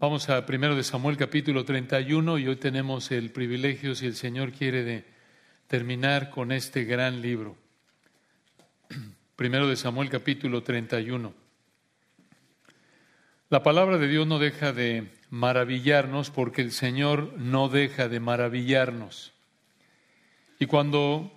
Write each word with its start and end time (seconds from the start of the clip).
Vamos 0.00 0.30
a 0.30 0.46
primero 0.46 0.74
de 0.76 0.82
Samuel 0.82 1.18
capítulo 1.18 1.66
31 1.66 2.38
y 2.38 2.48
hoy 2.48 2.56
tenemos 2.56 3.10
el 3.10 3.32
privilegio, 3.32 3.94
si 3.94 4.06
el 4.06 4.14
Señor 4.14 4.50
quiere, 4.50 4.82
de 4.82 5.04
terminar 5.66 6.30
con 6.30 6.52
este 6.52 6.84
gran 6.84 7.20
libro. 7.20 7.54
Primero 9.36 9.68
de 9.68 9.76
Samuel 9.76 10.08
capítulo 10.08 10.62
31. 10.62 11.34
La 13.50 13.62
palabra 13.62 13.98
de 13.98 14.08
Dios 14.08 14.26
no 14.26 14.38
deja 14.38 14.72
de 14.72 15.10
maravillarnos 15.28 16.30
porque 16.30 16.62
el 16.62 16.72
Señor 16.72 17.34
no 17.36 17.68
deja 17.68 18.08
de 18.08 18.20
maravillarnos. 18.20 19.34
Y 20.58 20.64
cuando 20.64 21.30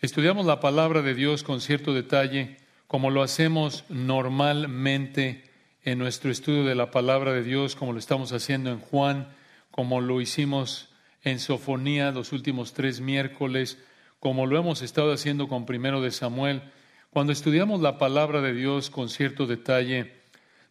estudiamos 0.00 0.46
la 0.46 0.60
palabra 0.60 1.02
de 1.02 1.14
Dios 1.14 1.42
con 1.42 1.60
cierto 1.60 1.92
detalle, 1.92 2.58
como 2.86 3.10
lo 3.10 3.24
hacemos 3.24 3.84
normalmente, 3.88 5.52
en 5.84 5.98
nuestro 5.98 6.30
estudio 6.30 6.64
de 6.64 6.74
la 6.74 6.90
palabra 6.90 7.32
de 7.34 7.42
Dios, 7.42 7.76
como 7.76 7.92
lo 7.92 7.98
estamos 7.98 8.32
haciendo 8.32 8.70
en 8.70 8.80
Juan, 8.80 9.28
como 9.70 10.00
lo 10.00 10.22
hicimos 10.22 10.88
en 11.22 11.38
Sofonía 11.38 12.10
los 12.10 12.32
últimos 12.32 12.72
tres 12.72 13.00
miércoles, 13.00 13.78
como 14.18 14.46
lo 14.46 14.58
hemos 14.58 14.80
estado 14.80 15.12
haciendo 15.12 15.46
con 15.46 15.66
primero 15.66 16.00
de 16.00 16.10
Samuel. 16.10 16.62
Cuando 17.10 17.32
estudiamos 17.32 17.82
la 17.82 17.98
palabra 17.98 18.40
de 18.40 18.54
Dios 18.54 18.88
con 18.88 19.10
cierto 19.10 19.46
detalle, 19.46 20.14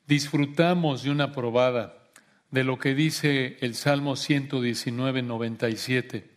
disfrutamos 0.08 1.04
de 1.04 1.12
una 1.12 1.32
probada 1.32 2.10
de 2.50 2.64
lo 2.64 2.80
que 2.80 2.96
dice 2.96 3.58
el 3.62 3.76
Salmo 3.76 4.16
119, 4.16 5.22
97. 5.22 6.28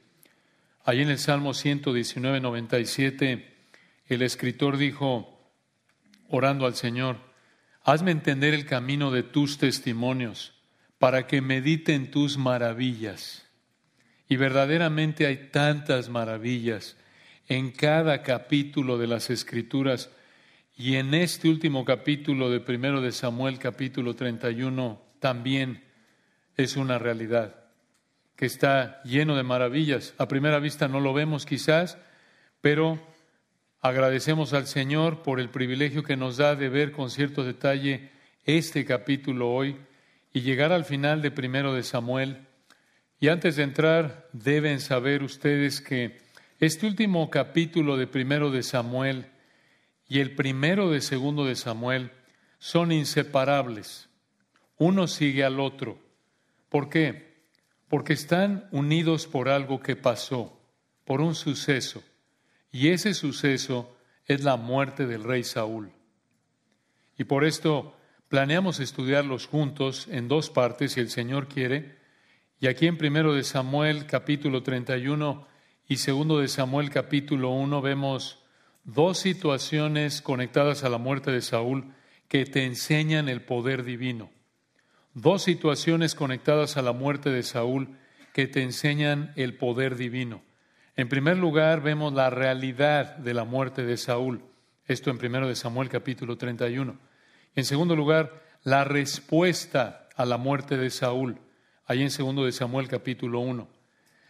Allí 0.84 1.00
en 1.02 1.10
el 1.10 1.18
Salmo 1.18 1.54
119, 1.54 2.40
97, 2.40 3.56
el 4.06 4.22
escritor 4.22 4.76
dijo, 4.76 5.40
orando 6.28 6.66
al 6.66 6.74
Señor, 6.74 7.25
Hazme 7.88 8.10
entender 8.10 8.52
el 8.52 8.66
camino 8.66 9.12
de 9.12 9.22
tus 9.22 9.58
testimonios 9.58 10.52
para 10.98 11.28
que 11.28 11.40
medite 11.40 11.94
en 11.94 12.10
tus 12.10 12.36
maravillas. 12.36 13.46
Y 14.28 14.34
verdaderamente 14.34 15.24
hay 15.24 15.50
tantas 15.52 16.08
maravillas 16.08 16.96
en 17.46 17.70
cada 17.70 18.24
capítulo 18.24 18.98
de 18.98 19.06
las 19.06 19.30
Escrituras 19.30 20.10
y 20.76 20.96
en 20.96 21.14
este 21.14 21.48
último 21.48 21.84
capítulo 21.84 22.50
de 22.50 22.58
primero 22.58 23.00
de 23.00 23.12
Samuel, 23.12 23.60
capítulo 23.60 24.16
31, 24.16 25.00
también 25.20 25.84
es 26.56 26.76
una 26.76 26.98
realidad 26.98 27.54
que 28.34 28.46
está 28.46 29.00
lleno 29.04 29.36
de 29.36 29.44
maravillas. 29.44 30.12
A 30.18 30.26
primera 30.26 30.58
vista 30.58 30.88
no 30.88 30.98
lo 30.98 31.14
vemos 31.14 31.46
quizás, 31.46 31.98
pero 32.60 33.00
Agradecemos 33.80 34.52
al 34.52 34.66
Señor 34.66 35.22
por 35.22 35.38
el 35.38 35.50
privilegio 35.50 36.02
que 36.02 36.16
nos 36.16 36.38
da 36.38 36.56
de 36.56 36.68
ver 36.68 36.92
con 36.92 37.10
cierto 37.10 37.44
detalle 37.44 38.10
este 38.44 38.84
capítulo 38.84 39.50
hoy 39.50 39.76
y 40.32 40.40
llegar 40.40 40.72
al 40.72 40.84
final 40.84 41.22
de 41.22 41.30
primero 41.30 41.74
de 41.74 41.82
Samuel. 41.82 42.46
Y 43.20 43.28
antes 43.28 43.56
de 43.56 43.62
entrar, 43.62 44.28
deben 44.32 44.80
saber 44.80 45.22
ustedes 45.22 45.80
que 45.80 46.18
este 46.58 46.86
último 46.86 47.30
capítulo 47.30 47.96
de 47.96 48.06
primero 48.06 48.50
de 48.50 48.62
Samuel 48.62 49.26
y 50.08 50.20
el 50.20 50.34
primero 50.34 50.90
de 50.90 51.00
segundo 51.00 51.44
de 51.44 51.54
Samuel 51.54 52.12
son 52.58 52.92
inseparables. 52.92 54.08
Uno 54.78 55.06
sigue 55.06 55.44
al 55.44 55.60
otro. 55.60 55.98
¿Por 56.68 56.88
qué? 56.88 57.36
Porque 57.88 58.14
están 58.14 58.68
unidos 58.72 59.26
por 59.26 59.48
algo 59.48 59.80
que 59.80 59.96
pasó, 59.96 60.60
por 61.04 61.20
un 61.20 61.34
suceso. 61.34 62.02
Y 62.70 62.88
ese 62.88 63.14
suceso 63.14 63.96
es 64.26 64.42
la 64.42 64.56
muerte 64.56 65.06
del 65.06 65.24
rey 65.24 65.44
Saúl. 65.44 65.92
Y 67.18 67.24
por 67.24 67.44
esto 67.44 67.96
planeamos 68.28 68.80
estudiarlos 68.80 69.46
juntos 69.46 70.08
en 70.10 70.28
dos 70.28 70.50
partes, 70.50 70.92
si 70.92 71.00
el 71.00 71.10
Señor 71.10 71.48
quiere. 71.48 71.96
Y 72.60 72.66
aquí 72.66 72.86
en 72.86 72.98
primero 72.98 73.34
de 73.34 73.44
Samuel 73.44 74.06
capítulo 74.06 74.62
31 74.62 75.46
y 75.88 75.96
segundo 75.96 76.40
de 76.40 76.48
Samuel 76.48 76.90
capítulo 76.90 77.50
1 77.50 77.80
vemos 77.80 78.42
dos 78.84 79.18
situaciones 79.18 80.20
conectadas 80.20 80.84
a 80.84 80.88
la 80.88 80.98
muerte 80.98 81.30
de 81.30 81.42
Saúl 81.42 81.92
que 82.28 82.44
te 82.44 82.64
enseñan 82.64 83.28
el 83.28 83.42
poder 83.42 83.84
divino. 83.84 84.30
Dos 85.14 85.42
situaciones 85.42 86.14
conectadas 86.14 86.76
a 86.76 86.82
la 86.82 86.92
muerte 86.92 87.30
de 87.30 87.42
Saúl 87.42 87.96
que 88.32 88.46
te 88.46 88.62
enseñan 88.62 89.32
el 89.36 89.56
poder 89.56 89.96
divino. 89.96 90.42
En 90.98 91.10
primer 91.10 91.36
lugar, 91.36 91.82
vemos 91.82 92.14
la 92.14 92.30
realidad 92.30 93.16
de 93.16 93.34
la 93.34 93.44
muerte 93.44 93.84
de 93.84 93.98
Saúl. 93.98 94.42
Esto 94.86 95.10
en 95.10 95.18
primero 95.18 95.46
de 95.46 95.54
Samuel 95.54 95.90
capítulo 95.90 96.38
31. 96.38 96.96
En 97.54 97.64
segundo 97.66 97.94
lugar, 97.94 98.42
la 98.62 98.82
respuesta 98.84 100.08
a 100.16 100.24
la 100.24 100.38
muerte 100.38 100.78
de 100.78 100.88
Saúl. 100.88 101.38
Ahí 101.84 102.00
en 102.00 102.10
segundo 102.10 102.46
de 102.46 102.52
Samuel 102.52 102.88
capítulo 102.88 103.40
1. 103.40 103.68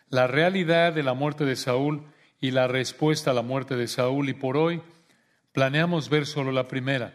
La 0.09 0.27
realidad 0.27 0.93
de 0.93 1.05
la 1.05 1.15
muerte 1.15 1.45
de 1.45 1.55
Saúl 1.55 2.03
y 2.41 2.51
la 2.51 2.67
respuesta 2.67 3.31
a 3.31 3.35
la 3.35 3.43
muerte 3.43 3.77
de 3.77 3.87
Saúl. 3.87 4.29
Y 4.29 4.35
por 4.35 4.57
hoy 4.57 4.83
planeamos 5.53 6.09
ver 6.09 6.27
solo 6.27 6.51
la 6.51 6.67
primera. 6.67 7.15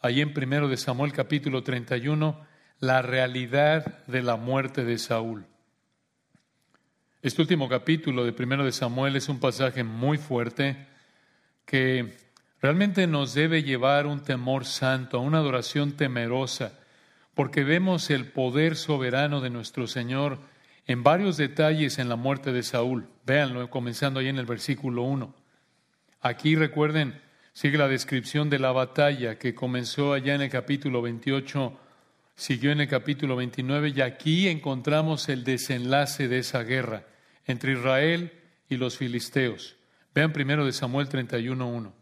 Ahí 0.00 0.20
en 0.20 0.34
primero 0.34 0.66
de 0.68 0.76
Samuel 0.76 1.12
capítulo 1.12 1.62
31, 1.62 2.44
la 2.80 3.00
realidad 3.02 4.04
de 4.08 4.22
la 4.22 4.34
muerte 4.34 4.84
de 4.84 4.98
Saúl. 4.98 5.46
Este 7.20 7.42
último 7.42 7.68
capítulo 7.68 8.24
de 8.24 8.32
Primero 8.32 8.64
de 8.64 8.70
Samuel 8.70 9.16
es 9.16 9.28
un 9.28 9.40
pasaje 9.40 9.82
muy 9.82 10.18
fuerte 10.18 10.86
que 11.64 12.16
realmente 12.62 13.08
nos 13.08 13.34
debe 13.34 13.64
llevar 13.64 14.06
un 14.06 14.22
temor 14.22 14.64
santo, 14.64 15.18
a 15.18 15.20
una 15.20 15.38
adoración 15.38 15.96
temerosa, 15.96 16.78
porque 17.34 17.64
vemos 17.64 18.10
el 18.10 18.26
poder 18.26 18.76
soberano 18.76 19.40
de 19.40 19.50
nuestro 19.50 19.88
Señor 19.88 20.38
en 20.86 21.02
varios 21.02 21.36
detalles 21.36 21.98
en 21.98 22.08
la 22.08 22.14
muerte 22.14 22.52
de 22.52 22.62
Saúl. 22.62 23.08
Véanlo, 23.26 23.68
comenzando 23.68 24.20
ahí 24.20 24.28
en 24.28 24.38
el 24.38 24.46
versículo 24.46 25.02
1. 25.02 25.34
Aquí 26.20 26.54
recuerden, 26.54 27.20
sigue 27.52 27.78
la 27.78 27.88
descripción 27.88 28.48
de 28.48 28.60
la 28.60 28.70
batalla 28.70 29.40
que 29.40 29.56
comenzó 29.56 30.12
allá 30.12 30.36
en 30.36 30.42
el 30.42 30.50
capítulo 30.50 31.02
28 31.02 31.80
siguió 32.38 32.70
en 32.70 32.80
el 32.80 32.88
capítulo 32.88 33.34
29 33.34 33.94
y 33.96 34.00
aquí 34.00 34.46
encontramos 34.46 35.28
el 35.28 35.42
desenlace 35.42 36.28
de 36.28 36.38
esa 36.38 36.62
guerra 36.62 37.04
entre 37.46 37.72
Israel 37.72 38.32
y 38.68 38.76
los 38.76 38.96
filisteos. 38.96 39.74
Vean 40.14 40.32
primero 40.32 40.64
de 40.64 40.72
Samuel 40.72 41.08
31.1. 41.08 41.92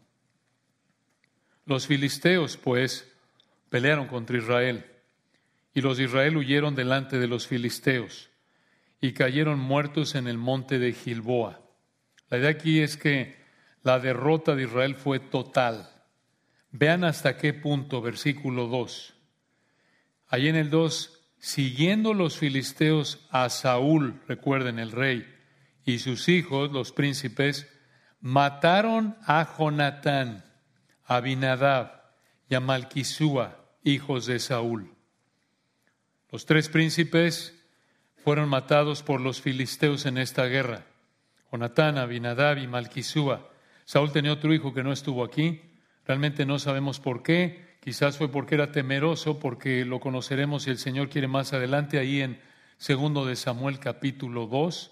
Los 1.65 1.87
filisteos, 1.87 2.55
pues, 2.55 3.11
pelearon 3.69 4.07
contra 4.07 4.37
Israel 4.37 4.85
y 5.73 5.81
los 5.81 5.97
de 5.97 6.03
Israel 6.03 6.37
huyeron 6.37 6.75
delante 6.75 7.17
de 7.17 7.27
los 7.27 7.47
filisteos 7.47 8.29
y 9.01 9.13
cayeron 9.13 9.57
muertos 9.57 10.13
en 10.13 10.27
el 10.27 10.37
monte 10.37 10.77
de 10.77 10.93
Gilboa. 10.93 11.61
La 12.29 12.37
idea 12.37 12.51
aquí 12.51 12.81
es 12.81 12.95
que 12.95 13.35
la 13.81 13.99
derrota 13.99 14.55
de 14.55 14.65
Israel 14.65 14.95
fue 14.95 15.19
total. 15.19 15.89
Vean 16.69 17.03
hasta 17.03 17.37
qué 17.37 17.55
punto, 17.55 18.03
versículo 18.03 18.67
2. 18.67 19.16
Allí 20.27 20.49
en 20.49 20.55
el 20.55 20.69
2, 20.69 21.19
siguiendo 21.39 22.13
los 22.13 22.37
filisteos 22.37 23.25
a 23.29 23.49
Saúl, 23.49 24.21
recuerden 24.27 24.79
el 24.79 24.91
rey, 24.91 25.25
y 25.85 25.99
sus 25.99 26.27
hijos, 26.27 26.71
los 26.71 26.91
príncipes, 26.91 27.67
mataron 28.19 29.17
a 29.25 29.47
Jonatán, 29.57 30.43
a 31.05 31.17
Abinadab 31.17 32.03
y 32.49 32.55
a 32.55 32.59
Malquisúa, 32.59 33.65
hijos 33.83 34.25
de 34.25 34.39
Saúl. 34.39 34.93
Los 36.29 36.45
tres 36.45 36.67
príncipes 36.67 37.53
fueron 38.17 38.49
matados 38.49 39.03
por 39.03 39.21
los 39.21 39.39
filisteos 39.39 40.05
en 40.05 40.17
esta 40.17 40.45
guerra. 40.45 40.85
Jonatán, 41.49 41.97
Abinadab 41.97 42.57
y 42.57 42.67
Malquisúa. 42.67 43.49
Saúl 43.85 44.11
tenía 44.11 44.33
otro 44.33 44.53
hijo 44.53 44.73
que 44.73 44.83
no 44.83 44.91
estuvo 44.91 45.23
aquí. 45.23 45.61
Realmente 46.05 46.45
no 46.45 46.59
sabemos 46.59 46.99
por 46.99 47.23
qué. 47.23 47.66
Quizás 47.79 48.17
fue 48.17 48.29
porque 48.29 48.55
era 48.55 48.71
temeroso, 48.71 49.39
porque 49.39 49.85
lo 49.85 49.99
conoceremos 49.99 50.63
si 50.63 50.71
el 50.71 50.77
Señor 50.77 51.09
quiere 51.09 51.27
más 51.27 51.53
adelante, 51.53 51.99
ahí 51.99 52.21
en 52.21 52.39
segundo 52.77 53.25
de 53.25 53.35
Samuel 53.35 53.79
capítulo 53.79 54.47
2. 54.47 54.91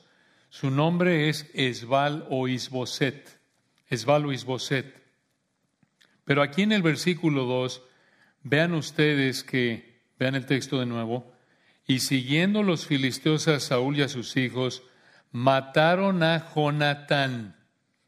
Su 0.50 0.71
nombre 0.71 1.27
es 1.27 1.50
Esbal 1.54 2.25
o 2.30 2.48
Isboset. 2.48 3.39
Esbal 3.89 4.25
o 4.25 4.31
Isboset. 4.31 5.04
Pero 6.24 6.42
aquí 6.42 6.62
en 6.62 6.71
el 6.71 6.81
versículo 6.81 7.45
2, 7.45 7.83
vean 8.44 8.74
ustedes 8.74 9.44
que, 9.44 10.01
vean 10.18 10.36
el 10.36 10.45
texto 10.45 10.80
de 10.80 10.86
nuevo, 10.86 11.33
y 11.86 12.00
siguiendo 12.00 12.63
los 12.63 12.88
filisteos 12.88 13.48
a 13.48 13.59
Saúl 13.59 13.98
y 13.98 14.01
a 14.04 14.07
sus 14.07 14.38
hijos, 14.38 14.83
mataron 15.31 16.24
a 16.24 16.51
Jonatán. 16.54 17.57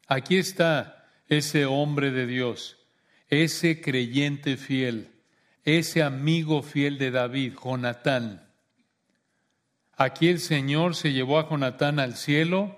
Aquí 0.07 0.37
está 0.37 1.09
ese 1.27 1.65
hombre 1.65 2.11
de 2.11 2.25
Dios 2.25 2.76
ese 3.29 3.81
creyente 3.81 4.57
fiel, 4.57 5.11
ese 5.63 6.03
amigo 6.03 6.63
fiel 6.63 6.97
de 6.97 7.11
David, 7.11 7.53
Jonatán. 7.63 8.47
Aquí 9.95 10.29
el 10.29 10.39
Señor 10.39 10.95
se 10.95 11.11
llevó 11.11 11.39
a 11.39 11.49
Jonatán 11.49 11.99
al 11.99 12.15
cielo 12.15 12.75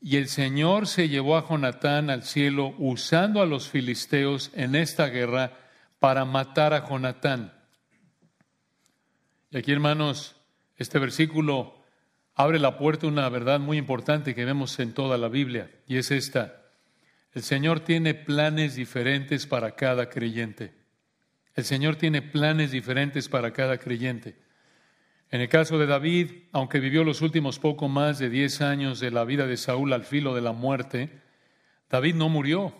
y 0.00 0.16
el 0.16 0.28
Señor 0.28 0.86
se 0.86 1.08
llevó 1.08 1.36
a 1.36 1.48
Jonatán 1.48 2.10
al 2.10 2.22
cielo 2.22 2.74
usando 2.78 3.40
a 3.40 3.46
los 3.46 3.68
filisteos 3.68 4.50
en 4.54 4.74
esta 4.74 5.06
guerra 5.08 5.58
para 5.98 6.24
matar 6.26 6.74
a 6.74 6.86
Jonatán. 6.86 7.52
Y 9.50 9.56
aquí, 9.56 9.72
hermanos, 9.72 10.36
Este 10.76 10.98
versículo 10.98 11.76
abre 12.34 12.58
la 12.58 12.78
puerta 12.78 13.06
a 13.06 13.08
una 13.08 13.28
verdad 13.28 13.60
muy 13.60 13.78
importante 13.78 14.34
que 14.34 14.44
vemos 14.44 14.78
en 14.80 14.92
toda 14.92 15.16
la 15.18 15.28
Biblia, 15.28 15.70
y 15.86 15.98
es 15.98 16.10
esta. 16.10 16.63
El 17.34 17.42
Señor 17.42 17.80
tiene 17.80 18.14
planes 18.14 18.76
diferentes 18.76 19.46
para 19.46 19.72
cada 19.72 20.08
creyente. 20.08 20.72
El 21.54 21.64
Señor 21.64 21.96
tiene 21.96 22.22
planes 22.22 22.70
diferentes 22.70 23.28
para 23.28 23.52
cada 23.52 23.78
creyente. 23.78 24.36
En 25.30 25.40
el 25.40 25.48
caso 25.48 25.78
de 25.78 25.86
David, 25.86 26.30
aunque 26.52 26.78
vivió 26.78 27.02
los 27.02 27.22
últimos 27.22 27.58
poco 27.58 27.88
más 27.88 28.20
de 28.20 28.30
diez 28.30 28.60
años 28.60 29.00
de 29.00 29.10
la 29.10 29.24
vida 29.24 29.48
de 29.48 29.56
Saúl 29.56 29.92
al 29.92 30.04
filo 30.04 30.32
de 30.34 30.42
la 30.42 30.52
muerte, 30.52 31.22
David 31.90 32.14
no 32.14 32.28
murió, 32.28 32.72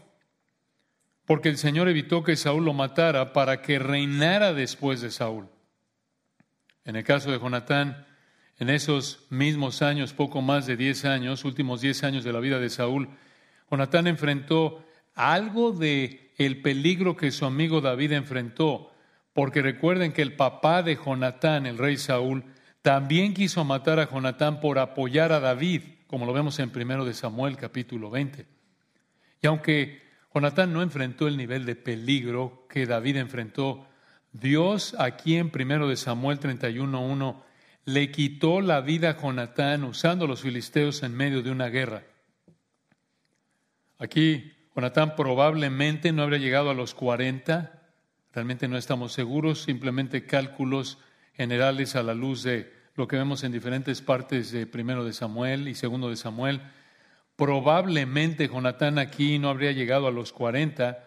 porque 1.24 1.48
el 1.48 1.58
Señor 1.58 1.88
evitó 1.88 2.22
que 2.22 2.36
Saúl 2.36 2.64
lo 2.64 2.74
matara 2.74 3.32
para 3.32 3.60
que 3.60 3.80
reinara 3.80 4.52
después 4.52 5.00
de 5.00 5.10
Saúl. 5.10 5.48
En 6.84 6.94
el 6.94 7.02
caso 7.02 7.32
de 7.32 7.40
Jonatán, 7.40 8.06
en 8.58 8.70
esos 8.70 9.26
mismos 9.30 9.82
años, 9.82 10.12
poco 10.12 10.42
más 10.42 10.66
de 10.66 10.76
diez 10.76 11.04
años, 11.04 11.44
últimos 11.44 11.80
diez 11.80 12.04
años 12.04 12.22
de 12.22 12.32
la 12.32 12.38
vida 12.38 12.60
de 12.60 12.70
Saúl, 12.70 13.08
Jonatán 13.74 14.06
enfrentó 14.06 14.84
algo 15.16 15.72
de 15.72 16.32
el 16.36 16.62
peligro 16.62 17.16
que 17.16 17.32
su 17.32 17.44
amigo 17.44 17.80
David 17.80 18.12
enfrentó 18.12 18.92
porque 19.32 19.62
recuerden 19.62 20.12
que 20.12 20.22
el 20.22 20.36
papá 20.36 20.84
de 20.84 20.94
Jonatán, 20.94 21.66
el 21.66 21.76
rey 21.76 21.96
Saúl, 21.96 22.44
también 22.82 23.34
quiso 23.34 23.64
matar 23.64 23.98
a 23.98 24.08
Jonatán 24.08 24.60
por 24.60 24.78
apoyar 24.78 25.32
a 25.32 25.40
David, 25.40 25.82
como 26.06 26.24
lo 26.24 26.32
vemos 26.32 26.60
en 26.60 26.70
1 26.72 27.04
de 27.04 27.14
Samuel 27.14 27.56
capítulo 27.56 28.10
20. 28.10 28.46
Y 29.42 29.46
aunque 29.48 30.02
Jonatán 30.32 30.72
no 30.72 30.80
enfrentó 30.80 31.26
el 31.26 31.36
nivel 31.36 31.66
de 31.66 31.74
peligro 31.74 32.68
que 32.70 32.86
David 32.86 33.16
enfrentó, 33.16 33.88
Dios 34.30 34.94
aquí 35.00 35.36
en 35.36 35.50
1 35.52 35.88
de 35.88 35.96
Samuel 35.96 36.38
31.1 36.38 37.42
le 37.86 38.12
quitó 38.12 38.60
la 38.60 38.80
vida 38.82 39.10
a 39.10 39.20
Jonatán 39.20 39.82
usando 39.82 40.26
a 40.26 40.28
los 40.28 40.42
filisteos 40.42 41.02
en 41.02 41.16
medio 41.16 41.42
de 41.42 41.50
una 41.50 41.70
guerra. 41.70 42.04
Aquí 43.98 44.52
Jonatán 44.74 45.16
probablemente 45.16 46.12
no 46.12 46.22
habría 46.22 46.38
llegado 46.38 46.70
a 46.70 46.74
los 46.74 46.94
40, 46.94 47.84
Realmente 48.34 48.66
no 48.66 48.76
estamos 48.76 49.12
seguros, 49.12 49.62
simplemente 49.62 50.26
cálculos 50.26 50.98
generales 51.34 51.94
a 51.94 52.02
la 52.02 52.14
luz 52.14 52.42
de 52.42 52.72
lo 52.96 53.06
que 53.06 53.16
vemos 53.16 53.44
en 53.44 53.52
diferentes 53.52 54.02
partes 54.02 54.50
de 54.50 54.66
primero 54.66 55.04
de 55.04 55.12
Samuel 55.12 55.68
y 55.68 55.76
segundo 55.76 56.10
de 56.10 56.16
Samuel. 56.16 56.60
Probablemente 57.36 58.48
Jonatán 58.48 58.98
aquí 58.98 59.38
no 59.38 59.50
habría 59.50 59.70
llegado 59.70 60.08
a 60.08 60.10
los 60.10 60.32
40, 60.32 60.98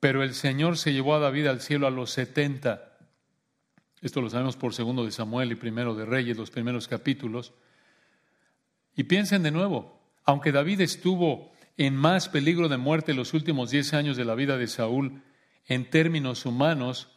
pero 0.00 0.22
el 0.22 0.32
Señor 0.32 0.78
se 0.78 0.94
llevó 0.94 1.14
a 1.14 1.18
David 1.18 1.46
al 1.48 1.60
cielo 1.60 1.86
a 1.86 1.90
los 1.90 2.10
70. 2.12 2.90
Esto 4.00 4.22
lo 4.22 4.30
sabemos 4.30 4.56
por 4.56 4.72
segundo 4.72 5.04
de 5.04 5.10
Samuel 5.10 5.52
y 5.52 5.56
primero 5.56 5.94
de 5.94 6.06
Reyes, 6.06 6.38
los 6.38 6.50
primeros 6.50 6.88
capítulos. 6.88 7.52
Y 8.94 9.04
piensen 9.04 9.42
de 9.42 9.50
nuevo, 9.50 10.00
aunque 10.24 10.52
David 10.52 10.80
estuvo 10.80 11.52
en 11.76 11.94
más 11.94 12.28
peligro 12.28 12.68
de 12.68 12.76
muerte 12.76 13.14
los 13.14 13.34
últimos 13.34 13.70
diez 13.70 13.92
años 13.94 14.16
de 14.16 14.24
la 14.24 14.34
vida 14.34 14.56
de 14.56 14.66
Saúl, 14.66 15.22
en 15.66 15.90
términos 15.90 16.46
humanos 16.46 17.08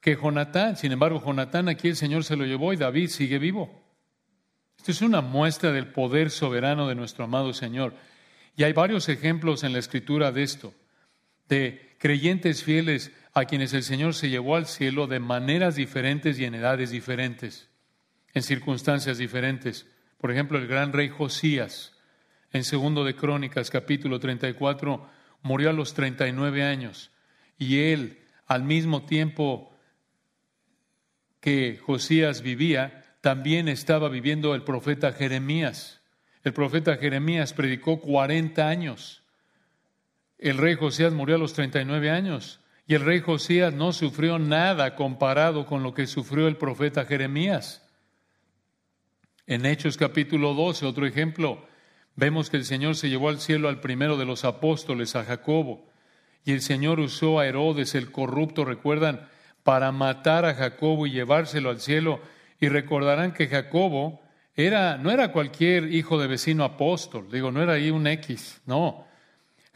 que 0.00 0.16
Jonatán. 0.16 0.76
Sin 0.76 0.92
embargo, 0.92 1.22
Jonatán 1.24 1.68
aquí 1.68 1.88
el 1.88 1.96
Señor 1.96 2.24
se 2.24 2.36
lo 2.36 2.44
llevó 2.44 2.72
y 2.72 2.76
David 2.76 3.08
sigue 3.08 3.38
vivo. 3.38 3.82
Esto 4.76 4.90
es 4.90 5.02
una 5.02 5.20
muestra 5.20 5.70
del 5.70 5.86
poder 5.92 6.30
soberano 6.30 6.88
de 6.88 6.96
nuestro 6.96 7.24
amado 7.24 7.52
Señor. 7.52 7.94
Y 8.56 8.64
hay 8.64 8.72
varios 8.72 9.08
ejemplos 9.08 9.62
en 9.62 9.72
la 9.72 9.78
escritura 9.78 10.32
de 10.32 10.42
esto, 10.42 10.74
de 11.48 11.94
creyentes 11.98 12.64
fieles 12.64 13.12
a 13.32 13.44
quienes 13.44 13.72
el 13.72 13.84
Señor 13.84 14.14
se 14.14 14.28
llevó 14.28 14.56
al 14.56 14.66
cielo 14.66 15.06
de 15.06 15.20
maneras 15.20 15.76
diferentes 15.76 16.38
y 16.38 16.44
en 16.44 16.56
edades 16.56 16.90
diferentes, 16.90 17.70
en 18.34 18.42
circunstancias 18.42 19.18
diferentes. 19.18 19.86
Por 20.18 20.32
ejemplo, 20.32 20.58
el 20.58 20.66
gran 20.66 20.92
rey 20.92 21.08
Josías, 21.08 21.96
en 22.52 22.64
segundo 22.64 23.04
de 23.04 23.14
Crónicas, 23.14 23.70
capítulo 23.70 24.20
34, 24.20 25.08
murió 25.42 25.70
a 25.70 25.72
los 25.72 25.94
39 25.94 26.62
años 26.62 27.10
y 27.58 27.78
él, 27.78 28.18
al 28.46 28.62
mismo 28.62 29.02
tiempo 29.02 29.72
que 31.40 31.78
Josías 31.78 32.42
vivía, 32.42 33.16
también 33.20 33.68
estaba 33.68 34.08
viviendo 34.08 34.54
el 34.54 34.62
profeta 34.62 35.12
Jeremías. 35.12 36.00
El 36.44 36.52
profeta 36.52 36.96
Jeremías 36.96 37.52
predicó 37.52 38.00
40 38.00 38.68
años. 38.68 39.22
El 40.38 40.58
rey 40.58 40.74
Josías 40.74 41.12
murió 41.12 41.36
a 41.36 41.38
los 41.38 41.52
39 41.52 42.10
años 42.10 42.60
y 42.86 42.94
el 42.94 43.04
rey 43.04 43.20
Josías 43.20 43.72
no 43.72 43.92
sufrió 43.92 44.38
nada 44.38 44.96
comparado 44.96 45.66
con 45.66 45.82
lo 45.82 45.94
que 45.94 46.06
sufrió 46.06 46.48
el 46.48 46.56
profeta 46.56 47.04
Jeremías. 47.04 47.88
En 49.46 49.64
Hechos 49.66 49.96
capítulo 49.96 50.54
12, 50.54 50.84
otro 50.86 51.06
ejemplo, 51.06 51.66
vemos 52.16 52.50
que 52.50 52.56
el 52.56 52.64
Señor 52.64 52.96
se 52.96 53.08
llevó 53.08 53.28
al 53.28 53.40
cielo 53.40 53.68
al 53.68 53.80
primero 53.80 54.16
de 54.16 54.24
los 54.24 54.44
apóstoles, 54.44 55.16
a 55.16 55.24
Jacobo. 55.24 55.88
Y 56.44 56.52
el 56.52 56.60
Señor 56.60 57.00
usó 57.00 57.38
a 57.38 57.46
Herodes 57.46 57.94
el 57.94 58.10
corrupto, 58.10 58.64
recuerdan, 58.64 59.28
para 59.62 59.92
matar 59.92 60.44
a 60.44 60.54
Jacobo 60.54 61.06
y 61.06 61.12
llevárselo 61.12 61.70
al 61.70 61.80
cielo. 61.80 62.20
Y 62.60 62.68
recordarán 62.68 63.32
que 63.32 63.48
Jacobo 63.48 64.20
era, 64.54 64.98
no 64.98 65.10
era 65.10 65.32
cualquier 65.32 65.92
hijo 65.92 66.18
de 66.18 66.26
vecino 66.26 66.64
apóstol, 66.64 67.28
digo, 67.30 67.50
no 67.50 67.62
era 67.62 67.74
ahí 67.74 67.90
un 67.90 68.06
X, 68.06 68.60
no. 68.66 69.06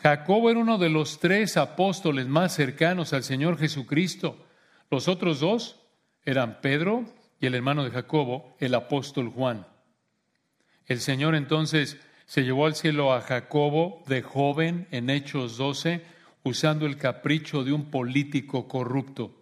Jacobo 0.02 0.50
era 0.50 0.60
uno 0.60 0.76
de 0.76 0.90
los 0.90 1.18
tres 1.18 1.56
apóstoles 1.56 2.26
más 2.26 2.54
cercanos 2.54 3.12
al 3.12 3.24
Señor 3.24 3.58
Jesucristo. 3.58 4.44
Los 4.90 5.08
otros 5.08 5.40
dos 5.40 5.80
eran 6.24 6.60
Pedro 6.60 7.06
y 7.40 7.46
el 7.46 7.54
hermano 7.54 7.84
de 7.84 7.90
Jacobo, 7.90 8.56
el 8.60 8.74
apóstol 8.74 9.30
Juan. 9.30 9.66
El 10.86 11.00
Señor 11.00 11.34
entonces 11.34 11.98
se 12.26 12.42
llevó 12.42 12.66
al 12.66 12.74
cielo 12.74 13.12
a 13.12 13.20
Jacobo 13.20 14.02
de 14.06 14.22
joven 14.22 14.88
en 14.90 15.10
Hechos 15.10 15.56
12 15.56 16.02
usando 16.42 16.86
el 16.86 16.96
capricho 16.96 17.64
de 17.64 17.72
un 17.72 17.90
político 17.90 18.68
corrupto. 18.68 19.32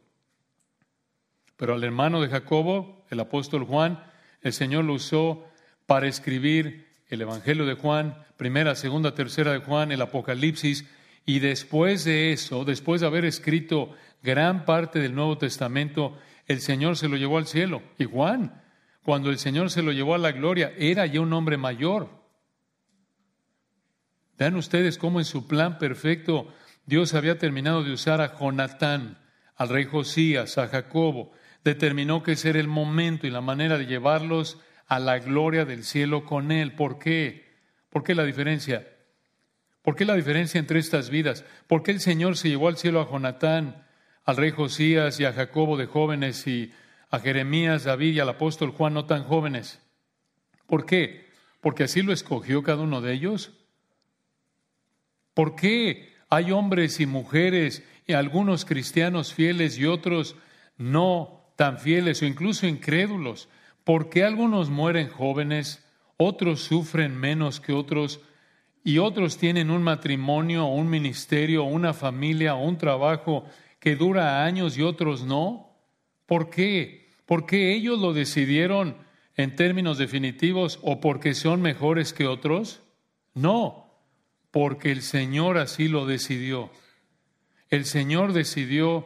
Pero 1.56 1.74
al 1.74 1.84
hermano 1.84 2.20
de 2.20 2.28
Jacobo, 2.28 3.04
el 3.10 3.20
apóstol 3.20 3.64
Juan, 3.64 4.02
el 4.42 4.52
Señor 4.52 4.84
lo 4.84 4.94
usó 4.94 5.44
para 5.86 6.08
escribir 6.08 6.86
el 7.08 7.22
Evangelio 7.22 7.64
de 7.66 7.74
Juan, 7.74 8.16
primera, 8.36 8.74
segunda, 8.74 9.14
tercera 9.14 9.52
de 9.52 9.58
Juan, 9.58 9.92
el 9.92 10.02
Apocalipsis, 10.02 10.86
y 11.26 11.38
después 11.38 12.04
de 12.04 12.32
eso, 12.32 12.64
después 12.64 13.00
de 13.00 13.06
haber 13.06 13.24
escrito 13.24 13.90
gran 14.22 14.64
parte 14.64 14.98
del 14.98 15.14
Nuevo 15.14 15.38
Testamento, 15.38 16.18
el 16.46 16.60
Señor 16.60 16.96
se 16.96 17.08
lo 17.08 17.16
llevó 17.16 17.38
al 17.38 17.46
cielo. 17.46 17.82
Y 17.98 18.04
Juan, 18.04 18.62
cuando 19.04 19.30
el 19.30 19.38
Señor 19.38 19.70
se 19.70 19.82
lo 19.82 19.92
llevó 19.92 20.14
a 20.14 20.18
la 20.18 20.32
gloria, 20.32 20.72
era 20.76 21.06
ya 21.06 21.20
un 21.20 21.32
hombre 21.32 21.56
mayor. 21.56 22.23
Vean 24.38 24.56
ustedes 24.56 24.98
cómo 24.98 25.20
en 25.20 25.24
su 25.24 25.46
plan 25.46 25.78
perfecto 25.78 26.52
Dios 26.86 27.14
había 27.14 27.38
terminado 27.38 27.82
de 27.82 27.92
usar 27.92 28.20
a 28.20 28.36
Jonatán, 28.38 29.18
al 29.56 29.68
rey 29.68 29.84
Josías, 29.84 30.58
a 30.58 30.68
Jacobo. 30.68 31.32
Determinó 31.62 32.22
que 32.22 32.32
ese 32.32 32.50
era 32.50 32.60
el 32.60 32.68
momento 32.68 33.26
y 33.26 33.30
la 33.30 33.40
manera 33.40 33.78
de 33.78 33.86
llevarlos 33.86 34.58
a 34.86 34.98
la 34.98 35.18
gloria 35.18 35.64
del 35.64 35.84
cielo 35.84 36.24
con 36.24 36.52
él. 36.52 36.74
¿Por 36.74 36.98
qué? 36.98 37.58
¿Por 37.90 38.02
qué 38.02 38.14
la 38.14 38.24
diferencia? 38.24 38.88
¿Por 39.82 39.94
qué 39.94 40.04
la 40.04 40.14
diferencia 40.14 40.58
entre 40.58 40.78
estas 40.78 41.10
vidas? 41.10 41.44
¿Por 41.66 41.82
qué 41.82 41.92
el 41.92 42.00
Señor 42.00 42.36
se 42.36 42.48
llevó 42.48 42.68
al 42.68 42.76
cielo 42.76 43.00
a 43.00 43.10
Jonatán, 43.10 43.86
al 44.24 44.36
rey 44.36 44.50
Josías 44.50 45.20
y 45.20 45.24
a 45.24 45.32
Jacobo 45.32 45.76
de 45.76 45.86
jóvenes 45.86 46.46
y 46.46 46.72
a 47.10 47.20
Jeremías, 47.20 47.84
David 47.84 48.14
y 48.14 48.20
al 48.20 48.28
apóstol 48.28 48.70
Juan 48.70 48.94
no 48.94 49.06
tan 49.06 49.24
jóvenes? 49.24 49.80
¿Por 50.66 50.86
qué? 50.86 51.28
¿Porque 51.60 51.84
así 51.84 52.02
lo 52.02 52.12
escogió 52.12 52.62
cada 52.62 52.82
uno 52.82 53.00
de 53.00 53.12
ellos? 53.12 53.52
¿Por 55.34 55.56
qué 55.56 56.14
hay 56.34 56.50
hombres 56.50 56.98
y 57.00 57.06
mujeres, 57.06 57.82
y 58.06 58.12
algunos 58.12 58.64
cristianos 58.64 59.32
fieles 59.32 59.78
y 59.78 59.86
otros 59.86 60.36
no 60.76 61.52
tan 61.56 61.78
fieles 61.78 62.22
o 62.22 62.26
incluso 62.26 62.66
incrédulos. 62.66 63.48
¿Por 63.84 64.10
qué 64.10 64.24
algunos 64.24 64.70
mueren 64.70 65.08
jóvenes, 65.08 65.84
otros 66.16 66.62
sufren 66.62 67.16
menos 67.16 67.60
que 67.60 67.72
otros 67.72 68.20
y 68.82 68.98
otros 68.98 69.38
tienen 69.38 69.70
un 69.70 69.82
matrimonio, 69.82 70.66
un 70.66 70.90
ministerio, 70.90 71.64
una 71.64 71.94
familia, 71.94 72.54
un 72.54 72.76
trabajo 72.76 73.44
que 73.78 73.96
dura 73.96 74.44
años 74.44 74.76
y 74.76 74.82
otros 74.82 75.24
no? 75.24 75.70
¿Por 76.26 76.50
qué? 76.50 77.10
¿Porque 77.26 77.74
ellos 77.74 77.98
lo 77.98 78.12
decidieron 78.12 78.96
en 79.36 79.56
términos 79.56 79.98
definitivos 79.98 80.78
o 80.82 81.00
porque 81.00 81.34
son 81.34 81.62
mejores 81.62 82.12
que 82.12 82.26
otros? 82.26 82.82
No, 83.34 83.83
porque 84.54 84.92
el 84.92 85.02
Señor 85.02 85.58
así 85.58 85.88
lo 85.88 86.06
decidió. 86.06 86.70
El 87.70 87.86
Señor 87.86 88.32
decidió 88.32 89.04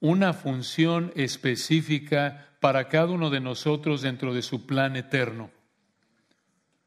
una 0.00 0.34
función 0.34 1.14
específica 1.16 2.50
para 2.60 2.90
cada 2.90 3.06
uno 3.06 3.30
de 3.30 3.40
nosotros 3.40 4.02
dentro 4.02 4.34
de 4.34 4.42
su 4.42 4.66
plan 4.66 4.96
eterno. 4.96 5.50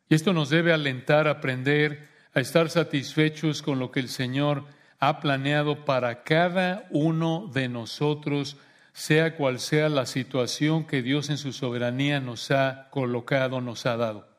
Y 0.08 0.14
esto 0.14 0.34
nos 0.34 0.52
debe 0.52 0.72
alentar 0.72 1.28
a 1.28 1.32
aprender 1.32 2.08
a 2.36 2.42
estar 2.42 2.70
satisfechos 2.70 3.64
con 3.64 3.80
lo 3.80 3.90
que 3.90 4.02
el 4.02 4.10
Señor 4.10 4.66
ha 5.00 5.20
planeado 5.20 5.84
para 5.84 6.22
cada 6.22 6.86
uno 6.92 7.50
de 7.56 7.70
nosotros, 7.70 8.58
sea 8.94 9.36
cual 9.36 9.60
sea 9.60 9.90
la 9.90 10.06
situación 10.06 10.86
que 10.86 11.02
Dios 11.02 11.32
en 11.32 11.40
su 11.40 11.52
soberanía 11.52 12.20
nos 12.20 12.52
ha 12.52 12.88
colocado, 12.92 13.62
nos 13.62 13.88
ha 13.88 13.98
dado. 13.98 14.30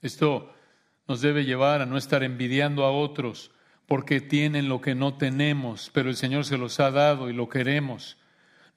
Esto 0.00 0.54
nos 1.10 1.22
debe 1.22 1.44
llevar 1.44 1.82
a 1.82 1.86
no 1.86 1.98
estar 1.98 2.22
envidiando 2.22 2.84
a 2.84 2.92
otros 2.92 3.50
porque 3.86 4.20
tienen 4.20 4.68
lo 4.68 4.80
que 4.80 4.94
no 4.94 5.14
tenemos, 5.14 5.90
pero 5.92 6.08
el 6.08 6.14
Señor 6.14 6.44
se 6.44 6.56
los 6.56 6.78
ha 6.78 6.92
dado 6.92 7.28
y 7.28 7.32
lo 7.32 7.48
queremos. 7.48 8.16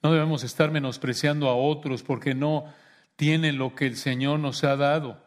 No 0.02 0.12
debemos 0.12 0.42
estar 0.42 0.72
menospreciando 0.72 1.48
a 1.48 1.54
otros 1.54 2.02
porque 2.02 2.34
no 2.34 2.64
tienen 3.14 3.56
lo 3.56 3.76
que 3.76 3.86
el 3.86 3.94
Señor 3.94 4.40
nos 4.40 4.64
ha 4.64 4.74
dado. 4.74 5.22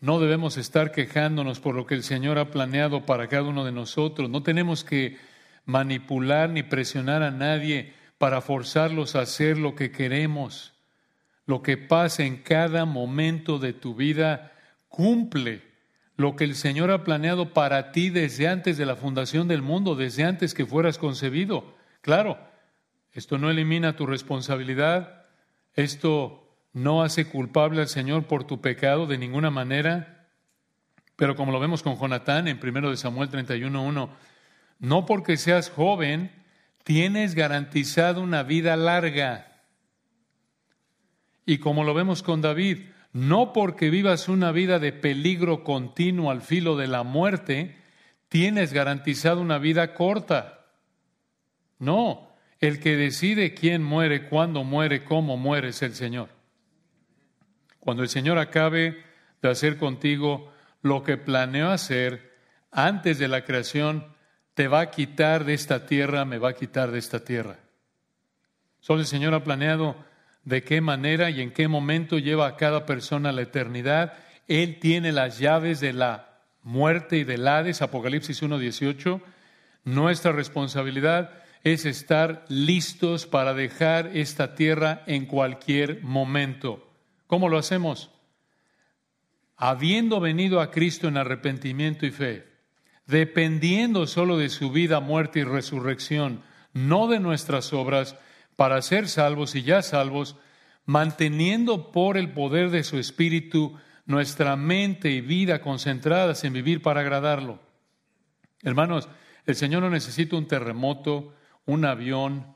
No 0.00 0.18
debemos 0.18 0.56
estar 0.56 0.90
quejándonos 0.90 1.60
por 1.60 1.76
lo 1.76 1.86
que 1.86 1.94
el 1.94 2.02
Señor 2.02 2.38
ha 2.38 2.50
planeado 2.50 3.06
para 3.06 3.28
cada 3.28 3.44
uno 3.44 3.64
de 3.64 3.70
nosotros. 3.70 4.28
No 4.28 4.42
tenemos 4.42 4.82
que 4.82 5.18
manipular 5.66 6.50
ni 6.50 6.64
presionar 6.64 7.22
a 7.22 7.30
nadie 7.30 7.94
para 8.18 8.40
forzarlos 8.40 9.14
a 9.14 9.20
hacer 9.20 9.56
lo 9.56 9.76
que 9.76 9.92
queremos. 9.92 10.72
Lo 11.46 11.62
que 11.62 11.76
pasa 11.76 12.24
en 12.24 12.38
cada 12.38 12.86
momento 12.86 13.60
de 13.60 13.72
tu 13.72 13.94
vida 13.94 14.50
cumple 14.88 15.73
lo 16.16 16.36
que 16.36 16.44
el 16.44 16.54
Señor 16.54 16.90
ha 16.90 17.04
planeado 17.04 17.52
para 17.52 17.90
ti 17.92 18.10
desde 18.10 18.48
antes 18.48 18.76
de 18.76 18.86
la 18.86 18.96
fundación 18.96 19.48
del 19.48 19.62
mundo, 19.62 19.96
desde 19.96 20.24
antes 20.24 20.54
que 20.54 20.66
fueras 20.66 20.98
concebido. 20.98 21.74
Claro, 22.00 22.38
esto 23.12 23.38
no 23.38 23.50
elimina 23.50 23.96
tu 23.96 24.06
responsabilidad, 24.06 25.26
esto 25.74 26.56
no 26.72 27.02
hace 27.02 27.26
culpable 27.26 27.80
al 27.80 27.88
Señor 27.88 28.24
por 28.24 28.44
tu 28.44 28.60
pecado 28.60 29.06
de 29.06 29.18
ninguna 29.18 29.50
manera, 29.50 30.28
pero 31.16 31.36
como 31.36 31.52
lo 31.52 31.60
vemos 31.60 31.82
con 31.82 31.96
Jonatán 31.96 32.48
en 32.48 32.60
1 32.62 32.96
Samuel 32.96 33.30
31.1, 33.30 34.08
no 34.80 35.06
porque 35.06 35.36
seas 35.36 35.70
joven, 35.70 36.30
tienes 36.82 37.34
garantizado 37.34 38.20
una 38.20 38.42
vida 38.42 38.76
larga. 38.76 39.62
Y 41.46 41.58
como 41.58 41.84
lo 41.84 41.94
vemos 41.94 42.22
con 42.22 42.40
David, 42.40 42.78
no 43.14 43.52
porque 43.52 43.90
vivas 43.90 44.28
una 44.28 44.50
vida 44.50 44.80
de 44.80 44.92
peligro 44.92 45.62
continuo 45.62 46.32
al 46.32 46.42
filo 46.42 46.76
de 46.76 46.88
la 46.88 47.04
muerte, 47.04 47.76
tienes 48.28 48.72
garantizado 48.72 49.40
una 49.40 49.58
vida 49.58 49.94
corta. 49.94 50.66
No, 51.78 52.28
el 52.58 52.80
que 52.80 52.96
decide 52.96 53.54
quién 53.54 53.84
muere, 53.84 54.28
cuándo 54.28 54.64
muere, 54.64 55.04
cómo 55.04 55.36
muere 55.36 55.68
es 55.68 55.80
el 55.82 55.94
Señor. 55.94 56.28
Cuando 57.78 58.02
el 58.02 58.08
Señor 58.08 58.36
acabe 58.38 59.04
de 59.40 59.48
hacer 59.48 59.78
contigo 59.78 60.52
lo 60.82 61.04
que 61.04 61.16
planeó 61.16 61.70
hacer 61.70 62.34
antes 62.72 63.20
de 63.20 63.28
la 63.28 63.44
creación, 63.44 64.08
te 64.54 64.66
va 64.66 64.80
a 64.80 64.90
quitar 64.90 65.44
de 65.44 65.54
esta 65.54 65.86
tierra, 65.86 66.24
me 66.24 66.38
va 66.38 66.48
a 66.48 66.54
quitar 66.54 66.90
de 66.90 66.98
esta 66.98 67.24
tierra. 67.24 67.60
Solo 68.80 69.02
el 69.02 69.06
Señor 69.06 69.34
ha 69.34 69.44
planeado 69.44 69.94
de 70.44 70.62
qué 70.62 70.80
manera 70.80 71.30
y 71.30 71.40
en 71.40 71.52
qué 71.52 71.68
momento 71.68 72.18
lleva 72.18 72.46
a 72.46 72.56
cada 72.56 72.86
persona 72.86 73.30
a 73.30 73.32
la 73.32 73.42
eternidad. 73.42 74.14
Él 74.46 74.78
tiene 74.78 75.12
las 75.12 75.38
llaves 75.38 75.80
de 75.80 75.92
la 75.92 76.38
muerte 76.62 77.18
y 77.18 77.24
del 77.24 77.48
Hades, 77.48 77.82
Apocalipsis 77.82 78.42
1.18. 78.42 79.20
Nuestra 79.84 80.32
responsabilidad 80.32 81.30
es 81.62 81.86
estar 81.86 82.44
listos 82.48 83.26
para 83.26 83.54
dejar 83.54 84.10
esta 84.14 84.54
tierra 84.54 85.02
en 85.06 85.26
cualquier 85.26 86.02
momento. 86.02 86.90
¿Cómo 87.26 87.48
lo 87.48 87.56
hacemos? 87.56 88.10
Habiendo 89.56 90.20
venido 90.20 90.60
a 90.60 90.70
Cristo 90.70 91.08
en 91.08 91.16
arrepentimiento 91.16 92.04
y 92.04 92.10
fe, 92.10 92.46
dependiendo 93.06 94.06
solo 94.06 94.36
de 94.36 94.50
su 94.50 94.70
vida, 94.70 95.00
muerte 95.00 95.40
y 95.40 95.44
resurrección, 95.44 96.42
no 96.74 97.08
de 97.08 97.20
nuestras 97.20 97.72
obras, 97.72 98.16
para 98.56 98.80
ser 98.82 99.08
salvos 99.08 99.54
y 99.54 99.62
ya 99.62 99.82
salvos, 99.82 100.36
manteniendo 100.84 101.90
por 101.92 102.16
el 102.16 102.32
poder 102.32 102.70
de 102.70 102.84
su 102.84 102.98
Espíritu 102.98 103.78
nuestra 104.06 104.56
mente 104.56 105.10
y 105.10 105.20
vida 105.20 105.60
concentradas 105.60 106.44
en 106.44 106.52
vivir 106.52 106.82
para 106.82 107.00
agradarlo. 107.00 107.58
Hermanos, 108.62 109.08
el 109.46 109.54
Señor 109.56 109.82
no 109.82 109.90
necesita 109.90 110.36
un 110.36 110.46
terremoto, 110.46 111.34
un 111.66 111.84
avión 111.84 112.54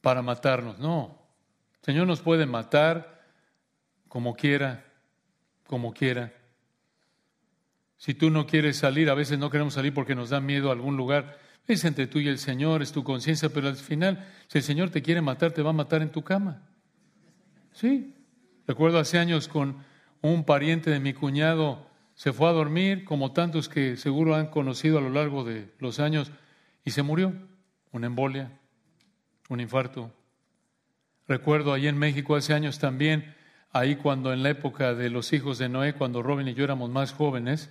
para 0.00 0.22
matarnos, 0.22 0.78
no. 0.78 1.18
El 1.80 1.84
Señor 1.84 2.06
nos 2.06 2.20
puede 2.20 2.46
matar 2.46 3.24
como 4.08 4.34
quiera, 4.34 4.84
como 5.66 5.92
quiera. 5.92 6.32
Si 7.96 8.14
tú 8.14 8.30
no 8.30 8.46
quieres 8.46 8.76
salir, 8.78 9.10
a 9.10 9.14
veces 9.14 9.38
no 9.38 9.50
queremos 9.50 9.74
salir 9.74 9.92
porque 9.92 10.14
nos 10.14 10.30
da 10.30 10.40
miedo 10.40 10.68
a 10.68 10.72
algún 10.72 10.96
lugar, 10.96 11.38
es 11.74 11.84
entre 11.84 12.06
tú 12.06 12.18
y 12.18 12.28
el 12.28 12.38
Señor, 12.38 12.82
es 12.82 12.92
tu 12.92 13.04
conciencia, 13.04 13.50
pero 13.50 13.68
al 13.68 13.76
final, 13.76 14.26
si 14.48 14.58
el 14.58 14.64
Señor 14.64 14.90
te 14.90 15.02
quiere 15.02 15.20
matar, 15.20 15.52
te 15.52 15.62
va 15.62 15.70
a 15.70 15.74
matar 15.74 16.02
en 16.02 16.10
tu 16.10 16.22
cama. 16.22 16.62
Sí. 17.72 18.14
Recuerdo 18.66 18.98
hace 18.98 19.18
años 19.18 19.48
con 19.48 19.76
un 20.20 20.44
pariente 20.44 20.90
de 20.90 21.00
mi 21.00 21.12
cuñado, 21.12 21.86
se 22.14 22.32
fue 22.32 22.48
a 22.48 22.52
dormir, 22.52 23.04
como 23.04 23.32
tantos 23.32 23.68
que 23.68 23.96
seguro 23.96 24.34
han 24.34 24.48
conocido 24.48 24.98
a 24.98 25.00
lo 25.00 25.10
largo 25.10 25.44
de 25.44 25.72
los 25.78 26.00
años, 26.00 26.32
y 26.84 26.90
se 26.90 27.02
murió. 27.02 27.32
Una 27.90 28.06
embolia, 28.06 28.50
un 29.48 29.60
infarto. 29.60 30.12
Recuerdo 31.26 31.72
ahí 31.72 31.86
en 31.86 31.96
México 31.96 32.36
hace 32.36 32.52
años 32.52 32.78
también, 32.78 33.34
ahí 33.72 33.96
cuando 33.96 34.32
en 34.32 34.42
la 34.42 34.50
época 34.50 34.94
de 34.94 35.08
los 35.08 35.32
hijos 35.32 35.58
de 35.58 35.68
Noé, 35.68 35.94
cuando 35.94 36.22
Robin 36.22 36.48
y 36.48 36.54
yo 36.54 36.64
éramos 36.64 36.90
más 36.90 37.12
jóvenes, 37.12 37.70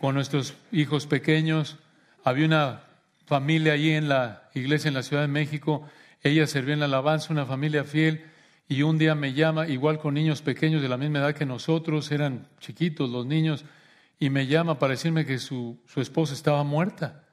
con 0.00 0.14
nuestros 0.14 0.54
hijos 0.72 1.06
pequeños. 1.06 1.78
Había 2.24 2.46
una 2.46 2.89
familia 3.30 3.74
allí 3.74 3.92
en 3.92 4.08
la 4.08 4.50
iglesia 4.54 4.88
en 4.88 4.94
la 4.94 5.04
Ciudad 5.04 5.22
de 5.22 5.28
México. 5.28 5.88
Ella 6.20 6.48
servía 6.48 6.74
en 6.74 6.80
la 6.80 6.86
alabanza, 6.86 7.32
una 7.32 7.46
familia 7.46 7.84
fiel. 7.84 8.24
Y 8.68 8.82
un 8.82 8.98
día 8.98 9.14
me 9.14 9.34
llama, 9.34 9.68
igual 9.68 10.00
con 10.00 10.14
niños 10.14 10.42
pequeños 10.42 10.82
de 10.82 10.88
la 10.88 10.96
misma 10.96 11.20
edad 11.20 11.34
que 11.36 11.46
nosotros, 11.46 12.10
eran 12.10 12.48
chiquitos 12.58 13.08
los 13.08 13.26
niños, 13.26 13.64
y 14.18 14.30
me 14.30 14.48
llama 14.48 14.80
para 14.80 14.92
decirme 14.92 15.24
que 15.24 15.38
su, 15.38 15.80
su 15.86 16.00
esposa 16.00 16.34
estaba 16.34 16.64
muerta, 16.64 17.24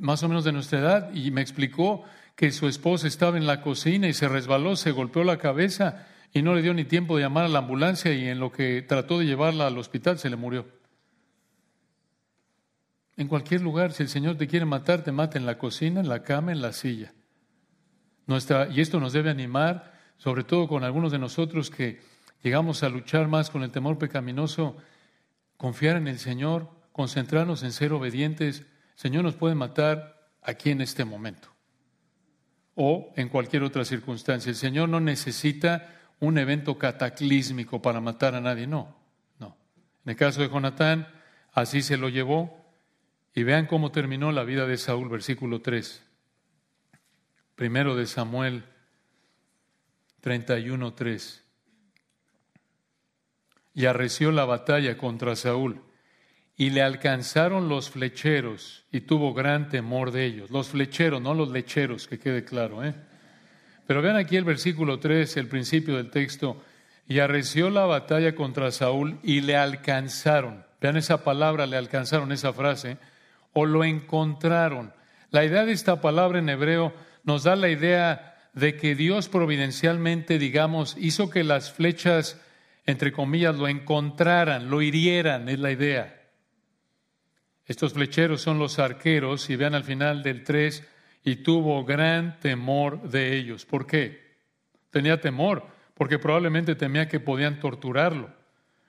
más 0.00 0.24
o 0.24 0.28
menos 0.28 0.42
de 0.42 0.50
nuestra 0.50 0.80
edad, 0.80 1.14
y 1.14 1.30
me 1.30 1.40
explicó 1.40 2.02
que 2.34 2.50
su 2.50 2.66
esposa 2.66 3.06
estaba 3.06 3.36
en 3.36 3.46
la 3.46 3.60
cocina 3.60 4.08
y 4.08 4.12
se 4.12 4.28
resbaló, 4.28 4.74
se 4.74 4.90
golpeó 4.90 5.22
la 5.22 5.38
cabeza 5.38 6.06
y 6.32 6.42
no 6.42 6.52
le 6.52 6.62
dio 6.62 6.74
ni 6.74 6.84
tiempo 6.84 7.16
de 7.16 7.22
llamar 7.22 7.44
a 7.44 7.48
la 7.48 7.60
ambulancia 7.60 8.12
y 8.12 8.26
en 8.26 8.40
lo 8.40 8.50
que 8.50 8.82
trató 8.82 9.20
de 9.20 9.26
llevarla 9.26 9.68
al 9.68 9.78
hospital 9.78 10.18
se 10.18 10.30
le 10.30 10.36
murió. 10.36 10.66
En 13.16 13.28
cualquier 13.28 13.62
lugar, 13.62 13.92
si 13.92 14.02
el 14.02 14.08
Señor 14.08 14.36
te 14.36 14.46
quiere 14.46 14.66
matar, 14.66 15.02
te 15.02 15.12
mata 15.12 15.38
en 15.38 15.46
la 15.46 15.56
cocina, 15.56 16.00
en 16.00 16.08
la 16.08 16.22
cama, 16.22 16.52
en 16.52 16.60
la 16.60 16.72
silla. 16.72 17.14
Y 18.70 18.80
esto 18.80 19.00
nos 19.00 19.12
debe 19.12 19.30
animar, 19.30 19.94
sobre 20.18 20.44
todo 20.44 20.68
con 20.68 20.84
algunos 20.84 21.12
de 21.12 21.18
nosotros 21.18 21.70
que 21.70 22.00
llegamos 22.42 22.82
a 22.82 22.88
luchar 22.88 23.28
más 23.28 23.50
con 23.50 23.62
el 23.62 23.70
temor 23.70 23.98
pecaminoso, 23.98 24.76
confiar 25.56 25.96
en 25.96 26.08
el 26.08 26.18
Señor, 26.18 26.68
concentrarnos 26.92 27.62
en 27.62 27.72
ser 27.72 27.92
obedientes. 27.92 28.60
El 28.60 28.66
Señor 28.96 29.24
nos 29.24 29.36
puede 29.36 29.54
matar 29.54 30.30
aquí 30.42 30.70
en 30.70 30.80
este 30.80 31.04
momento 31.04 31.48
o 32.74 33.12
en 33.16 33.28
cualquier 33.30 33.62
otra 33.62 33.84
circunstancia. 33.84 34.50
El 34.50 34.56
Señor 34.56 34.88
no 34.88 35.00
necesita 35.00 35.94
un 36.20 36.36
evento 36.36 36.76
cataclísmico 36.78 37.80
para 37.80 38.00
matar 38.00 38.34
a 38.34 38.40
nadie, 38.40 38.66
no, 38.66 38.96
no. 39.38 39.56
En 40.04 40.10
el 40.10 40.16
caso 40.16 40.42
de 40.42 40.48
Jonatán, 40.48 41.08
así 41.52 41.80
se 41.80 41.96
lo 41.96 42.08
llevó, 42.08 42.65
y 43.36 43.42
vean 43.42 43.66
cómo 43.66 43.92
terminó 43.92 44.32
la 44.32 44.44
vida 44.44 44.66
de 44.66 44.78
Saúl, 44.78 45.10
versículo 45.10 45.60
3. 45.60 46.02
Primero 47.54 47.94
de 47.94 48.06
Samuel 48.06 48.64
31, 50.22 50.94
3. 50.94 51.44
Y 53.74 53.84
arreció 53.84 54.32
la 54.32 54.46
batalla 54.46 54.96
contra 54.96 55.36
Saúl. 55.36 55.82
Y 56.56 56.70
le 56.70 56.80
alcanzaron 56.80 57.68
los 57.68 57.90
flecheros 57.90 58.86
y 58.90 59.02
tuvo 59.02 59.34
gran 59.34 59.68
temor 59.68 60.12
de 60.12 60.24
ellos. 60.24 60.50
Los 60.50 60.68
flecheros, 60.68 61.20
no 61.20 61.34
los 61.34 61.50
lecheros, 61.50 62.08
que 62.08 62.18
quede 62.18 62.42
claro. 62.42 62.82
¿eh? 62.82 62.94
Pero 63.86 64.00
vean 64.00 64.16
aquí 64.16 64.36
el 64.36 64.44
versículo 64.44 64.98
3, 64.98 65.36
el 65.36 65.48
principio 65.48 65.98
del 65.98 66.08
texto. 66.08 66.62
Y 67.06 67.18
arreció 67.18 67.68
la 67.68 67.84
batalla 67.84 68.34
contra 68.34 68.70
Saúl 68.70 69.20
y 69.22 69.42
le 69.42 69.56
alcanzaron. 69.56 70.64
Vean 70.80 70.96
esa 70.96 71.22
palabra, 71.22 71.66
le 71.66 71.76
alcanzaron 71.76 72.32
esa 72.32 72.54
frase 72.54 72.96
o 73.56 73.64
lo 73.64 73.84
encontraron. 73.84 74.92
La 75.30 75.42
idea 75.42 75.64
de 75.64 75.72
esta 75.72 76.02
palabra 76.02 76.38
en 76.38 76.50
hebreo 76.50 76.92
nos 77.24 77.44
da 77.44 77.56
la 77.56 77.70
idea 77.70 78.36
de 78.52 78.76
que 78.76 78.94
Dios 78.94 79.30
providencialmente, 79.30 80.38
digamos, 80.38 80.94
hizo 80.98 81.30
que 81.30 81.42
las 81.42 81.72
flechas, 81.72 82.38
entre 82.84 83.12
comillas, 83.12 83.56
lo 83.56 83.66
encontraran, 83.66 84.68
lo 84.68 84.82
hirieran, 84.82 85.48
es 85.48 85.58
la 85.58 85.72
idea. 85.72 86.22
Estos 87.64 87.94
flecheros 87.94 88.42
son 88.42 88.58
los 88.58 88.78
arqueros, 88.78 89.48
y 89.48 89.56
vean 89.56 89.74
al 89.74 89.84
final 89.84 90.22
del 90.22 90.44
3, 90.44 90.86
y 91.24 91.36
tuvo 91.36 91.82
gran 91.86 92.38
temor 92.40 93.08
de 93.08 93.38
ellos. 93.38 93.64
¿Por 93.64 93.86
qué? 93.86 94.36
Tenía 94.90 95.18
temor, 95.18 95.66
porque 95.94 96.18
probablemente 96.18 96.74
temía 96.74 97.08
que 97.08 97.20
podían 97.20 97.58
torturarlo, 97.58 98.28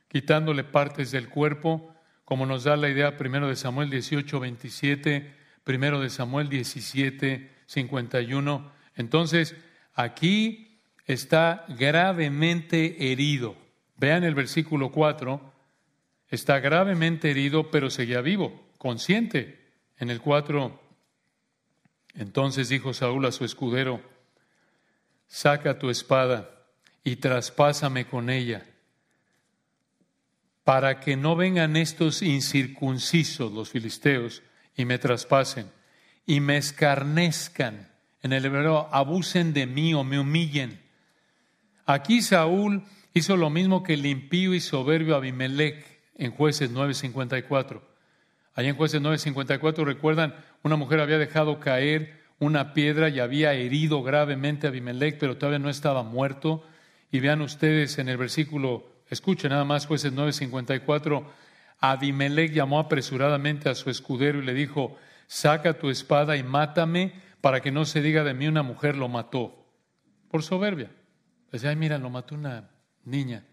quitándole 0.10 0.66
partes 0.66 1.12
del 1.12 1.30
cuerpo 1.30 1.94
como 2.28 2.46
nos 2.46 2.66
da 2.66 2.76
la 2.76 2.90
idea 2.90 3.16
primero 3.16 3.48
de 3.48 3.56
Samuel 3.56 3.90
18, 3.90 4.42
27, 4.42 5.34
primero 5.64 6.02
de 6.02 6.10
Samuel 6.10 6.50
17, 6.50 7.50
51. 7.68 8.70
Entonces, 8.98 9.56
aquí 9.94 10.82
está 11.06 11.64
gravemente 11.70 13.14
herido. 13.14 13.56
Vean 13.96 14.26
el 14.26 14.36
versículo 14.36 14.92
4, 14.92 15.54
está 16.28 16.60
gravemente 16.60 17.32
herido, 17.32 17.72
pero 17.72 17.90
seguía 17.90 18.20
vivo, 18.20 18.62
consciente. 18.78 19.66
En 19.98 20.10
el 20.10 20.20
4, 20.20 20.82
entonces 22.16 22.68
dijo 22.68 22.94
Saúl 22.94 23.26
a 23.26 23.32
su 23.32 23.46
escudero, 23.46 24.02
saca 25.28 25.80
tu 25.80 25.90
espada 25.90 26.50
y 27.06 27.16
traspásame 27.16 28.06
con 28.06 28.30
ella, 28.30 28.66
para 30.68 31.00
que 31.00 31.16
no 31.16 31.38
vengan 31.38 31.78
estos 31.78 32.22
incircuncisos, 32.22 33.54
los 33.54 33.70
filisteos, 33.70 34.44
y 34.76 34.84
me 34.84 35.00
traspasen, 35.00 35.72
y 36.26 36.42
me 36.42 36.58
escarnezcan. 36.58 37.90
En 38.22 38.34
el 38.34 38.44
hebreo, 38.44 38.90
abusen 38.92 39.54
de 39.54 39.66
mí 39.66 39.94
o 39.94 40.04
me 40.04 40.20
humillen. 40.20 40.82
Aquí 41.86 42.22
Saúl 42.22 42.84
hizo 43.14 43.38
lo 43.38 43.50
mismo 43.50 43.82
que 43.82 43.94
el 43.94 44.06
impío 44.06 44.54
y 44.54 44.60
soberbio 44.60 45.16
Abimelech 45.16 45.86
en 46.18 46.32
jueces 46.32 46.70
9.54. 46.74 47.80
Allá 48.54 48.68
en 48.68 48.76
jueces 48.76 49.02
9.54 49.02 49.86
recuerdan, 49.86 50.36
una 50.64 50.76
mujer 50.76 51.00
había 51.00 51.18
dejado 51.18 51.62
caer 51.62 52.26
una 52.40 52.74
piedra 52.74 53.08
y 53.08 53.22
había 53.22 53.54
herido 53.54 54.04
gravemente 54.04 54.68
a 54.68 54.72
Abimelech, 54.72 55.18
pero 55.18 55.38
todavía 55.38 55.60
no 55.60 55.70
estaba 55.70 56.04
muerto. 56.04 56.68
Y 57.10 57.22
vean 57.22 57.40
ustedes 57.40 58.00
en 58.00 58.10
el 58.10 58.18
versículo, 58.18 58.97
escuchen 59.10 59.52
nada 59.52 59.64
más 59.64 59.86
jueces 59.86 60.14
9.54, 60.14 61.26
Abimelech 61.80 62.52
llamó 62.52 62.80
apresuradamente 62.80 63.70
a 63.70 63.76
su 63.76 63.90
escudero 63.90 64.42
y 64.42 64.46
le 64.46 64.54
dijo, 64.54 64.98
saca 65.28 65.78
tu 65.78 65.90
espada 65.90 66.38
y 66.38 66.44
mátame 66.44 67.14
para 67.42 67.62
que 67.62 67.72
no 67.72 67.86
se 67.86 68.02
diga 68.02 68.24
de 68.24 68.34
mí 68.34 68.48
una 68.48 68.64
mujer 68.64 68.96
lo 68.96 69.08
mató. 69.08 69.66
Por 70.30 70.44
soberbia. 70.44 70.92
Decía, 71.52 71.70
ay, 71.70 71.76
mira, 71.76 71.98
lo 71.98 72.10
mató 72.10 72.36
una 72.36 72.70
niña. 73.06 73.46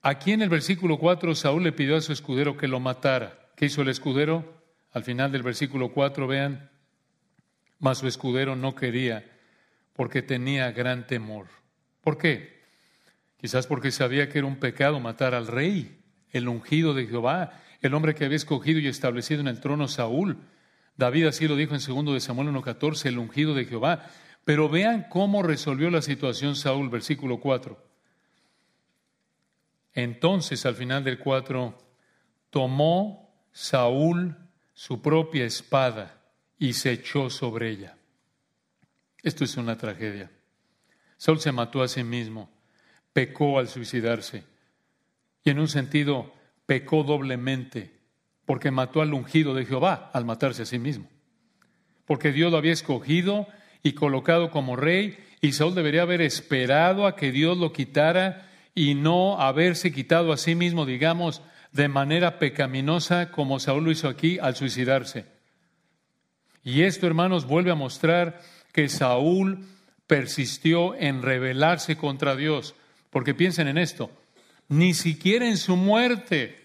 Aquí 0.00 0.32
en 0.32 0.42
el 0.42 0.48
versículo 0.48 0.98
4, 0.98 1.34
Saúl 1.34 1.62
le 1.62 1.72
pidió 1.72 1.96
a 1.96 2.00
su 2.00 2.12
escudero 2.12 2.56
que 2.56 2.66
lo 2.66 2.80
matara. 2.80 3.50
¿Qué 3.56 3.66
hizo 3.66 3.82
el 3.82 3.88
escudero? 3.88 4.60
Al 4.92 5.04
final 5.04 5.30
del 5.30 5.42
versículo 5.42 5.92
4, 5.92 6.26
vean, 6.26 6.70
mas 7.78 7.98
su 7.98 8.08
escudero 8.08 8.56
no 8.56 8.74
quería 8.74 9.30
porque 9.92 10.22
tenía 10.22 10.72
gran 10.72 11.06
temor. 11.06 11.46
¿Por 12.00 12.18
qué? 12.18 12.51
Quizás 13.42 13.66
porque 13.66 13.90
sabía 13.90 14.28
que 14.28 14.38
era 14.38 14.46
un 14.46 14.60
pecado 14.60 15.00
matar 15.00 15.34
al 15.34 15.48
rey, 15.48 15.98
el 16.30 16.46
ungido 16.46 16.94
de 16.94 17.08
Jehová, 17.08 17.60
el 17.80 17.92
hombre 17.92 18.14
que 18.14 18.24
había 18.24 18.36
escogido 18.36 18.78
y 18.78 18.86
establecido 18.86 19.40
en 19.40 19.48
el 19.48 19.58
trono 19.58 19.88
Saúl. 19.88 20.38
David 20.96 21.26
así 21.26 21.48
lo 21.48 21.56
dijo 21.56 21.74
en 21.74 21.80
segundo 21.80 22.14
de 22.14 22.20
Samuel 22.20 22.50
1.14, 22.50 23.06
el 23.06 23.18
ungido 23.18 23.52
de 23.52 23.64
Jehová. 23.64 24.06
Pero 24.44 24.68
vean 24.68 25.08
cómo 25.10 25.42
resolvió 25.42 25.90
la 25.90 26.02
situación 26.02 26.54
Saúl, 26.54 26.88
versículo 26.88 27.40
4. 27.40 27.84
Entonces, 29.94 30.64
al 30.64 30.76
final 30.76 31.02
del 31.02 31.18
4, 31.18 31.76
tomó 32.48 33.34
Saúl 33.50 34.36
su 34.72 35.02
propia 35.02 35.44
espada 35.44 36.22
y 36.60 36.74
se 36.74 36.92
echó 36.92 37.28
sobre 37.28 37.70
ella. 37.70 37.96
Esto 39.20 39.42
es 39.42 39.56
una 39.56 39.76
tragedia. 39.76 40.30
Saúl 41.16 41.40
se 41.40 41.50
mató 41.50 41.82
a 41.82 41.88
sí 41.88 42.04
mismo, 42.04 42.61
pecó 43.12 43.58
al 43.58 43.68
suicidarse 43.68 44.44
y 45.44 45.50
en 45.50 45.58
un 45.58 45.68
sentido 45.68 46.32
pecó 46.66 47.02
doblemente 47.02 47.90
porque 48.44 48.70
mató 48.70 49.00
al 49.00 49.14
ungido 49.14 49.54
de 49.54 49.64
Jehová 49.64 50.10
al 50.12 50.24
matarse 50.24 50.62
a 50.62 50.66
sí 50.66 50.78
mismo. 50.78 51.08
Porque 52.04 52.32
Dios 52.32 52.50
lo 52.50 52.58
había 52.58 52.72
escogido 52.72 53.46
y 53.82 53.92
colocado 53.92 54.50
como 54.50 54.76
rey, 54.76 55.18
y 55.40 55.52
Saúl 55.52 55.74
debería 55.74 56.02
haber 56.02 56.20
esperado 56.20 57.06
a 57.06 57.16
que 57.16 57.32
Dios 57.32 57.58
lo 57.58 57.72
quitara 57.72 58.48
y 58.74 58.94
no 58.94 59.40
haberse 59.40 59.92
quitado 59.92 60.32
a 60.32 60.36
sí 60.36 60.54
mismo, 60.54 60.86
digamos, 60.86 61.42
de 61.72 61.88
manera 61.88 62.38
pecaminosa 62.38 63.30
como 63.30 63.58
Saúl 63.58 63.84
lo 63.84 63.90
hizo 63.90 64.08
aquí 64.08 64.38
al 64.38 64.54
suicidarse. 64.54 65.26
Y 66.62 66.82
esto, 66.82 67.06
hermanos, 67.06 67.46
vuelve 67.46 67.72
a 67.72 67.76
mostrar 67.76 68.40
que 68.72 68.88
Saúl 68.88 69.66
persistió 70.06 70.94
en 70.94 71.22
rebelarse 71.22 71.96
contra 71.96 72.36
Dios, 72.36 72.74
porque 73.12 73.34
piensen 73.34 73.68
en 73.68 73.78
esto, 73.78 74.10
ni 74.68 74.92
siquiera 74.92 75.46
en 75.46 75.58
su 75.58 75.76
muerte 75.76 76.58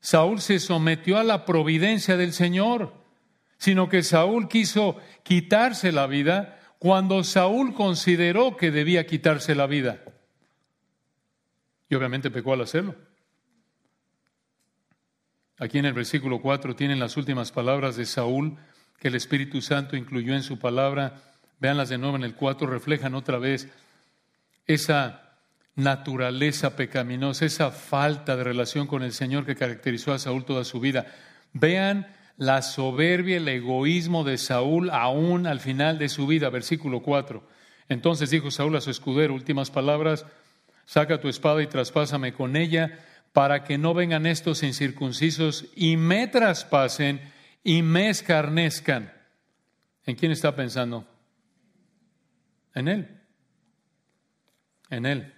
Saúl 0.00 0.42
se 0.42 0.58
sometió 0.58 1.16
a 1.16 1.24
la 1.24 1.46
providencia 1.46 2.18
del 2.18 2.34
Señor 2.34 3.00
sino 3.60 3.90
que 3.90 4.02
Saúl 4.02 4.48
quiso 4.48 4.96
quitarse 5.22 5.92
la 5.92 6.06
vida 6.06 6.58
cuando 6.78 7.22
Saúl 7.22 7.74
consideró 7.74 8.56
que 8.56 8.70
debía 8.70 9.06
quitarse 9.06 9.54
la 9.54 9.66
vida. 9.66 10.02
Y 11.90 11.94
obviamente 11.94 12.30
pecó 12.30 12.54
al 12.54 12.62
hacerlo. 12.62 12.94
Aquí 15.58 15.76
en 15.76 15.84
el 15.84 15.92
versículo 15.92 16.40
4 16.40 16.74
tienen 16.74 16.98
las 16.98 17.18
últimas 17.18 17.52
palabras 17.52 17.96
de 17.96 18.06
Saúl 18.06 18.56
que 18.98 19.08
el 19.08 19.14
Espíritu 19.14 19.60
Santo 19.60 19.94
incluyó 19.94 20.34
en 20.34 20.42
su 20.42 20.58
palabra. 20.58 21.20
Veanlas 21.58 21.90
de 21.90 21.98
nuevo 21.98 22.16
en 22.16 22.24
el 22.24 22.34
4, 22.34 22.66
reflejan 22.66 23.14
otra 23.14 23.36
vez 23.36 23.68
esa 24.66 25.29
naturaleza 25.76 26.76
pecaminosa, 26.76 27.44
esa 27.44 27.70
falta 27.70 28.36
de 28.36 28.44
relación 28.44 28.86
con 28.86 29.02
el 29.02 29.12
Señor 29.12 29.46
que 29.46 29.56
caracterizó 29.56 30.12
a 30.12 30.18
Saúl 30.18 30.44
toda 30.44 30.64
su 30.64 30.80
vida. 30.80 31.06
Vean 31.52 32.06
la 32.36 32.62
soberbia, 32.62 33.36
el 33.36 33.48
egoísmo 33.48 34.24
de 34.24 34.38
Saúl 34.38 34.90
aún 34.90 35.46
al 35.46 35.60
final 35.60 35.98
de 35.98 36.08
su 36.08 36.26
vida. 36.26 36.50
Versículo 36.50 37.02
4. 37.02 37.42
Entonces 37.88 38.30
dijo 38.30 38.50
Saúl 38.50 38.76
a 38.76 38.80
su 38.80 38.90
escudero, 38.90 39.34
últimas 39.34 39.70
palabras, 39.70 40.24
saca 40.84 41.20
tu 41.20 41.28
espada 41.28 41.62
y 41.62 41.66
traspásame 41.66 42.32
con 42.32 42.56
ella 42.56 42.98
para 43.32 43.64
que 43.64 43.78
no 43.78 43.94
vengan 43.94 44.26
estos 44.26 44.62
incircuncisos 44.62 45.66
y 45.76 45.96
me 45.96 46.26
traspasen 46.26 47.20
y 47.62 47.82
me 47.82 48.08
escarnezcan. 48.08 49.12
¿En 50.06 50.16
quién 50.16 50.32
está 50.32 50.54
pensando? 50.56 51.06
En 52.74 52.88
él. 52.88 53.20
En 54.88 55.06
él. 55.06 55.34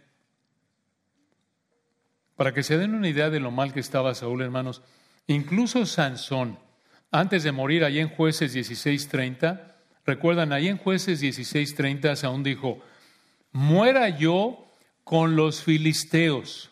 Para 2.37 2.55
que 2.55 2.63
se 2.63 2.79
den 2.79 2.95
una 2.95 3.09
idea 3.09 3.31
de 3.31 3.41
lo 3.41 3.51
mal 3.51 3.73
que 3.73 3.81
estaba 3.81 4.15
Saúl, 4.15 4.43
hermanos, 4.43 4.83
incluso 5.27 5.87
Sansón, 5.87 6.59
antes 7.11 7.43
de 7.43 7.53
morir, 7.53 7.85
ahí 7.85 7.99
en 7.99 8.09
jueces 8.09 8.55
16:30, 8.55 9.75
recuerdan, 10.07 10.53
ahí 10.53 10.69
en 10.69 10.79
jueces 10.79 11.21
16:30 11.21 12.25
aún 12.25 12.43
dijo, 12.43 12.81
muera 13.53 14.09
yo 14.09 14.67
con 15.05 15.37
los 15.37 15.63
filisteos. 15.63 16.71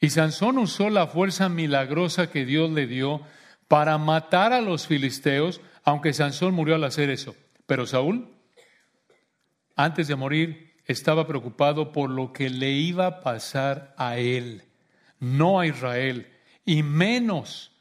Y 0.00 0.10
Sansón 0.10 0.58
usó 0.58 0.90
la 0.90 1.06
fuerza 1.06 1.48
milagrosa 1.48 2.30
que 2.30 2.44
Dios 2.44 2.70
le 2.70 2.86
dio 2.86 3.22
para 3.68 3.96
matar 3.98 4.52
a 4.52 4.60
los 4.60 4.86
filisteos, 4.86 5.60
aunque 5.82 6.12
Sansón 6.12 6.54
murió 6.54 6.74
al 6.74 6.84
hacer 6.84 7.10
eso. 7.10 7.34
Pero 7.66 7.86
Saúl, 7.86 8.28
antes 9.74 10.08
de 10.08 10.16
morir, 10.16 10.65
estaba 10.86 11.26
preocupado 11.26 11.92
por 11.92 12.10
lo 12.10 12.32
que 12.32 12.48
le 12.48 12.70
iba 12.70 13.06
a 13.06 13.20
pasar 13.20 13.94
a 13.96 14.18
él, 14.18 14.62
no 15.18 15.60
a 15.60 15.66
Israel, 15.66 16.28
y 16.64 16.82
menos 16.82 17.72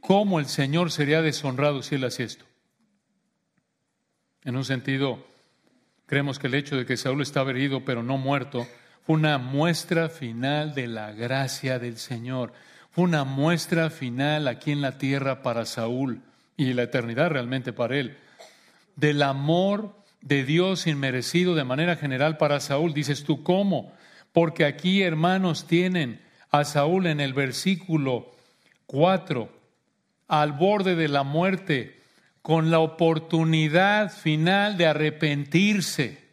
cómo 0.00 0.38
el 0.38 0.46
Señor 0.46 0.90
sería 0.90 1.22
deshonrado 1.22 1.82
si 1.82 1.96
él 1.96 2.04
hacía 2.04 2.26
esto. 2.26 2.44
En 4.44 4.56
un 4.56 4.64
sentido, 4.64 5.26
creemos 6.06 6.38
que 6.38 6.46
el 6.46 6.54
hecho 6.54 6.76
de 6.76 6.86
que 6.86 6.96
Saúl 6.96 7.22
estaba 7.22 7.50
herido 7.50 7.84
pero 7.84 8.02
no 8.02 8.18
muerto 8.18 8.66
fue 9.04 9.16
una 9.16 9.38
muestra 9.38 10.08
final 10.08 10.74
de 10.74 10.86
la 10.86 11.12
gracia 11.12 11.78
del 11.78 11.98
Señor. 11.98 12.52
Fue 12.90 13.04
una 13.04 13.24
muestra 13.24 13.90
final 13.90 14.48
aquí 14.48 14.70
en 14.70 14.80
la 14.80 14.98
tierra 14.98 15.42
para 15.42 15.66
Saúl 15.66 16.22
y 16.56 16.72
la 16.72 16.84
eternidad 16.84 17.30
realmente 17.30 17.72
para 17.72 17.96
él. 17.96 18.16
Del 18.96 19.22
amor 19.22 20.03
de 20.24 20.42
Dios 20.42 20.86
inmerecido 20.86 21.54
de 21.54 21.64
manera 21.64 21.96
general 21.96 22.38
para 22.38 22.58
Saúl. 22.58 22.94
Dices 22.94 23.24
tú, 23.24 23.42
¿cómo? 23.42 23.92
Porque 24.32 24.64
aquí, 24.64 25.02
hermanos, 25.02 25.66
tienen 25.66 26.20
a 26.50 26.64
Saúl 26.64 27.06
en 27.06 27.20
el 27.20 27.34
versículo 27.34 28.32
4 28.86 29.52
al 30.26 30.52
borde 30.52 30.96
de 30.96 31.08
la 31.08 31.22
muerte, 31.22 32.02
con 32.40 32.70
la 32.70 32.80
oportunidad 32.80 34.10
final 34.10 34.76
de 34.76 34.86
arrepentirse 34.86 36.24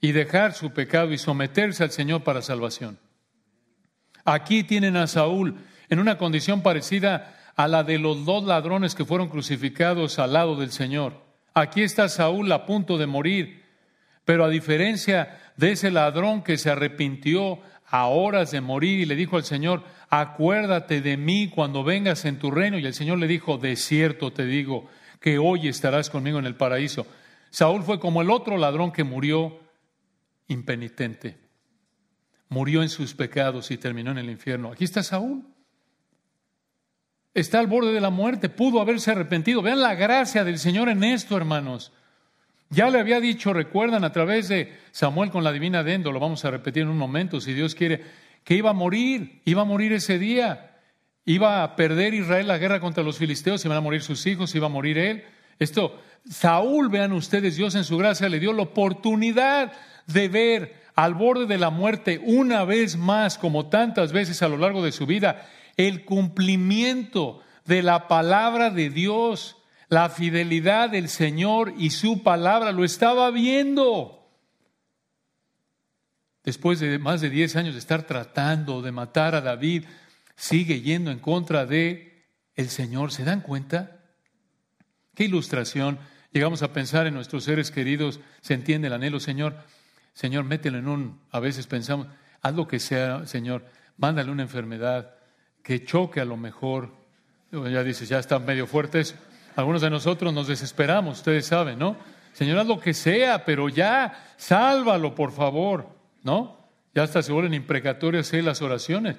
y 0.00 0.12
dejar 0.12 0.54
su 0.54 0.72
pecado 0.72 1.12
y 1.12 1.18
someterse 1.18 1.82
al 1.82 1.90
Señor 1.90 2.22
para 2.22 2.40
salvación. 2.40 2.98
Aquí 4.24 4.64
tienen 4.64 4.96
a 4.96 5.06
Saúl 5.06 5.56
en 5.88 5.98
una 5.98 6.18
condición 6.18 6.62
parecida 6.62 7.36
a 7.56 7.68
la 7.68 7.82
de 7.82 7.98
los 7.98 8.24
dos 8.24 8.44
ladrones 8.44 8.94
que 8.94 9.04
fueron 9.04 9.28
crucificados 9.28 10.18
al 10.18 10.32
lado 10.32 10.56
del 10.56 10.70
Señor. 10.70 11.29
Aquí 11.54 11.82
está 11.82 12.08
Saúl 12.08 12.50
a 12.52 12.66
punto 12.66 12.98
de 12.98 13.06
morir, 13.06 13.62
pero 14.24 14.44
a 14.44 14.48
diferencia 14.48 15.38
de 15.56 15.72
ese 15.72 15.90
ladrón 15.90 16.42
que 16.42 16.58
se 16.58 16.70
arrepintió 16.70 17.60
a 17.86 18.06
horas 18.06 18.52
de 18.52 18.60
morir 18.60 19.00
y 19.00 19.06
le 19.06 19.16
dijo 19.16 19.36
al 19.36 19.44
Señor, 19.44 19.82
acuérdate 20.08 21.00
de 21.00 21.16
mí 21.16 21.48
cuando 21.48 21.82
vengas 21.82 22.24
en 22.24 22.38
tu 22.38 22.50
reino. 22.50 22.78
Y 22.78 22.86
el 22.86 22.94
Señor 22.94 23.18
le 23.18 23.26
dijo, 23.26 23.58
de 23.58 23.74
cierto 23.76 24.32
te 24.32 24.46
digo, 24.46 24.88
que 25.20 25.38
hoy 25.38 25.68
estarás 25.68 26.08
conmigo 26.08 26.38
en 26.38 26.46
el 26.46 26.54
paraíso. 26.54 27.06
Saúl 27.50 27.82
fue 27.82 27.98
como 27.98 28.22
el 28.22 28.30
otro 28.30 28.56
ladrón 28.56 28.92
que 28.92 29.02
murió 29.02 29.58
impenitente. 30.46 31.36
Murió 32.48 32.82
en 32.82 32.88
sus 32.88 33.14
pecados 33.14 33.70
y 33.70 33.76
terminó 33.76 34.12
en 34.12 34.18
el 34.18 34.30
infierno. 34.30 34.72
Aquí 34.72 34.84
está 34.84 35.02
Saúl. 35.02 35.44
Está 37.34 37.60
al 37.60 37.66
borde 37.66 37.92
de 37.92 38.00
la 38.00 38.10
muerte. 38.10 38.48
Pudo 38.48 38.80
haberse 38.80 39.12
arrepentido. 39.12 39.62
Vean 39.62 39.80
la 39.80 39.94
gracia 39.94 40.44
del 40.44 40.58
Señor 40.58 40.88
en 40.88 41.04
esto, 41.04 41.36
hermanos. 41.36 41.92
Ya 42.70 42.88
le 42.88 43.00
había 43.00 43.20
dicho, 43.20 43.52
recuerdan, 43.52 44.04
a 44.04 44.12
través 44.12 44.48
de 44.48 44.72
Samuel 44.92 45.30
con 45.30 45.42
la 45.42 45.52
divina 45.52 45.82
Dendo, 45.82 46.12
lo 46.12 46.20
vamos 46.20 46.44
a 46.44 46.52
repetir 46.52 46.84
en 46.84 46.88
un 46.88 46.98
momento, 46.98 47.40
si 47.40 47.52
Dios 47.52 47.74
quiere, 47.74 48.00
que 48.44 48.54
iba 48.54 48.70
a 48.70 48.74
morir, 48.74 49.42
iba 49.44 49.62
a 49.62 49.64
morir 49.64 49.92
ese 49.92 50.20
día, 50.20 50.76
iba 51.24 51.64
a 51.64 51.74
perder 51.74 52.14
Israel 52.14 52.46
la 52.46 52.58
guerra 52.58 52.78
contra 52.78 53.02
los 53.02 53.18
filisteos, 53.18 53.64
iban 53.64 53.76
a 53.76 53.80
morir 53.80 54.02
sus 54.02 54.24
hijos, 54.26 54.54
iba 54.54 54.66
a 54.66 54.70
morir 54.70 54.98
él. 54.98 55.24
Esto, 55.58 56.00
Saúl, 56.28 56.90
vean 56.90 57.12
ustedes, 57.12 57.56
Dios 57.56 57.74
en 57.74 57.82
su 57.82 57.98
gracia 57.98 58.28
le 58.28 58.38
dio 58.38 58.52
la 58.52 58.62
oportunidad 58.62 59.72
de 60.06 60.28
ver 60.28 60.74
al 60.94 61.14
borde 61.14 61.46
de 61.46 61.58
la 61.58 61.70
muerte 61.70 62.20
una 62.24 62.64
vez 62.64 62.96
más, 62.96 63.36
como 63.36 63.66
tantas 63.66 64.12
veces 64.12 64.42
a 64.42 64.48
lo 64.48 64.56
largo 64.58 64.84
de 64.84 64.92
su 64.92 65.06
vida, 65.06 65.44
el 65.86 66.04
cumplimiento 66.04 67.42
de 67.64 67.82
la 67.82 68.08
palabra 68.08 68.70
de 68.70 68.90
Dios 68.90 69.56
la 69.90 70.08
fidelidad 70.08 70.90
del 70.90 71.08
Señor 71.08 71.74
y 71.76 71.90
su 71.90 72.22
palabra, 72.22 72.70
lo 72.70 72.84
estaba 72.84 73.30
viendo. 73.32 74.30
Después 76.44 76.78
de 76.78 76.98
más 77.00 77.20
de 77.20 77.28
10 77.28 77.56
años 77.56 77.74
de 77.74 77.80
estar 77.80 78.04
tratando 78.04 78.82
de 78.82 78.92
matar 78.92 79.34
a 79.34 79.40
David, 79.40 79.84
sigue 80.36 80.80
yendo 80.80 81.10
en 81.10 81.18
contra 81.18 81.66
de 81.66 82.24
el 82.54 82.68
Señor. 82.68 83.10
¿Se 83.10 83.24
dan 83.24 83.40
cuenta? 83.40 83.98
Qué 85.16 85.24
ilustración. 85.24 85.98
Llegamos 86.30 86.62
a 86.62 86.72
pensar 86.72 87.08
en 87.08 87.14
nuestros 87.14 87.42
seres 87.42 87.72
queridos, 87.72 88.20
se 88.42 88.54
entiende 88.54 88.86
el 88.86 88.94
anhelo, 88.94 89.18
Señor. 89.18 89.56
Señor, 90.12 90.44
mételo 90.44 90.78
en 90.78 90.86
un, 90.86 91.20
a 91.32 91.40
veces 91.40 91.66
pensamos, 91.66 92.06
haz 92.42 92.54
lo 92.54 92.68
que 92.68 92.78
sea, 92.78 93.26
Señor, 93.26 93.66
mándale 93.96 94.30
una 94.30 94.42
enfermedad 94.42 95.16
que 95.62 95.84
choque 95.84 96.20
a 96.20 96.24
lo 96.24 96.36
mejor. 96.36 96.90
Ya 97.52 97.82
dices, 97.82 98.08
ya 98.08 98.18
están 98.18 98.44
medio 98.44 98.66
fuertes, 98.66 99.16
algunos 99.56 99.82
de 99.82 99.90
nosotros 99.90 100.32
nos 100.32 100.46
desesperamos, 100.46 101.18
ustedes 101.18 101.46
saben, 101.46 101.78
¿no? 101.78 101.96
Señor, 102.32 102.58
haz 102.58 102.66
lo 102.66 102.78
que 102.78 102.94
sea, 102.94 103.44
pero 103.44 103.68
ya, 103.68 104.32
sálvalo, 104.36 105.14
por 105.14 105.32
favor, 105.32 105.88
¿no? 106.22 106.60
Ya 106.94 107.02
hasta 107.02 107.22
se 107.22 107.32
vuelven 107.32 107.54
imprecatorias 107.54 108.32
las 108.32 108.62
oraciones. 108.62 109.16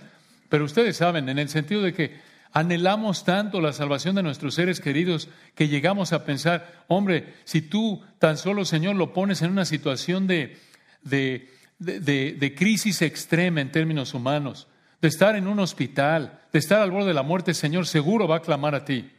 Pero 0.50 0.66
ustedes 0.66 0.98
saben, 0.98 1.30
en 1.30 1.40
el 1.40 1.50
sentido 1.50 1.82
de 1.82 1.94
que 1.94 2.20
anhelamos 2.54 3.24
tanto 3.24 3.62
la 3.62 3.74
salvación 3.74 4.16
de 4.16 4.24
nuestros 4.24 4.56
seres 4.56 4.80
queridos 4.80 5.30
que 5.56 5.68
llegamos 5.68 6.14
a 6.14 6.26
pensar, 6.26 6.84
hombre, 6.88 7.36
si 7.46 7.62
tú 7.62 8.02
tan 8.20 8.38
solo, 8.38 8.66
Señor, 8.66 8.96
lo 8.96 9.14
pones 9.14 9.42
en 9.42 9.52
una 9.52 9.66
situación 9.66 10.28
de, 10.28 10.58
de, 11.04 11.50
de, 11.80 12.34
de 12.34 12.56
crisis 12.56 13.02
extrema 13.02 13.62
en 13.62 13.72
términos 13.72 14.14
humanos, 14.14 14.68
de 15.02 15.08
estar 15.08 15.36
en 15.36 15.48
un 15.48 15.60
hospital, 15.60 16.42
de 16.54 16.60
estar 16.60 16.82
al 16.82 16.92
borde 16.92 17.08
de 17.08 17.14
la 17.16 17.24
muerte, 17.24 17.54
Señor, 17.54 17.88
seguro 17.88 18.28
va 18.28 18.38
a 18.38 18.42
clamar 18.42 18.76
a 18.76 18.86
ti. 18.86 19.12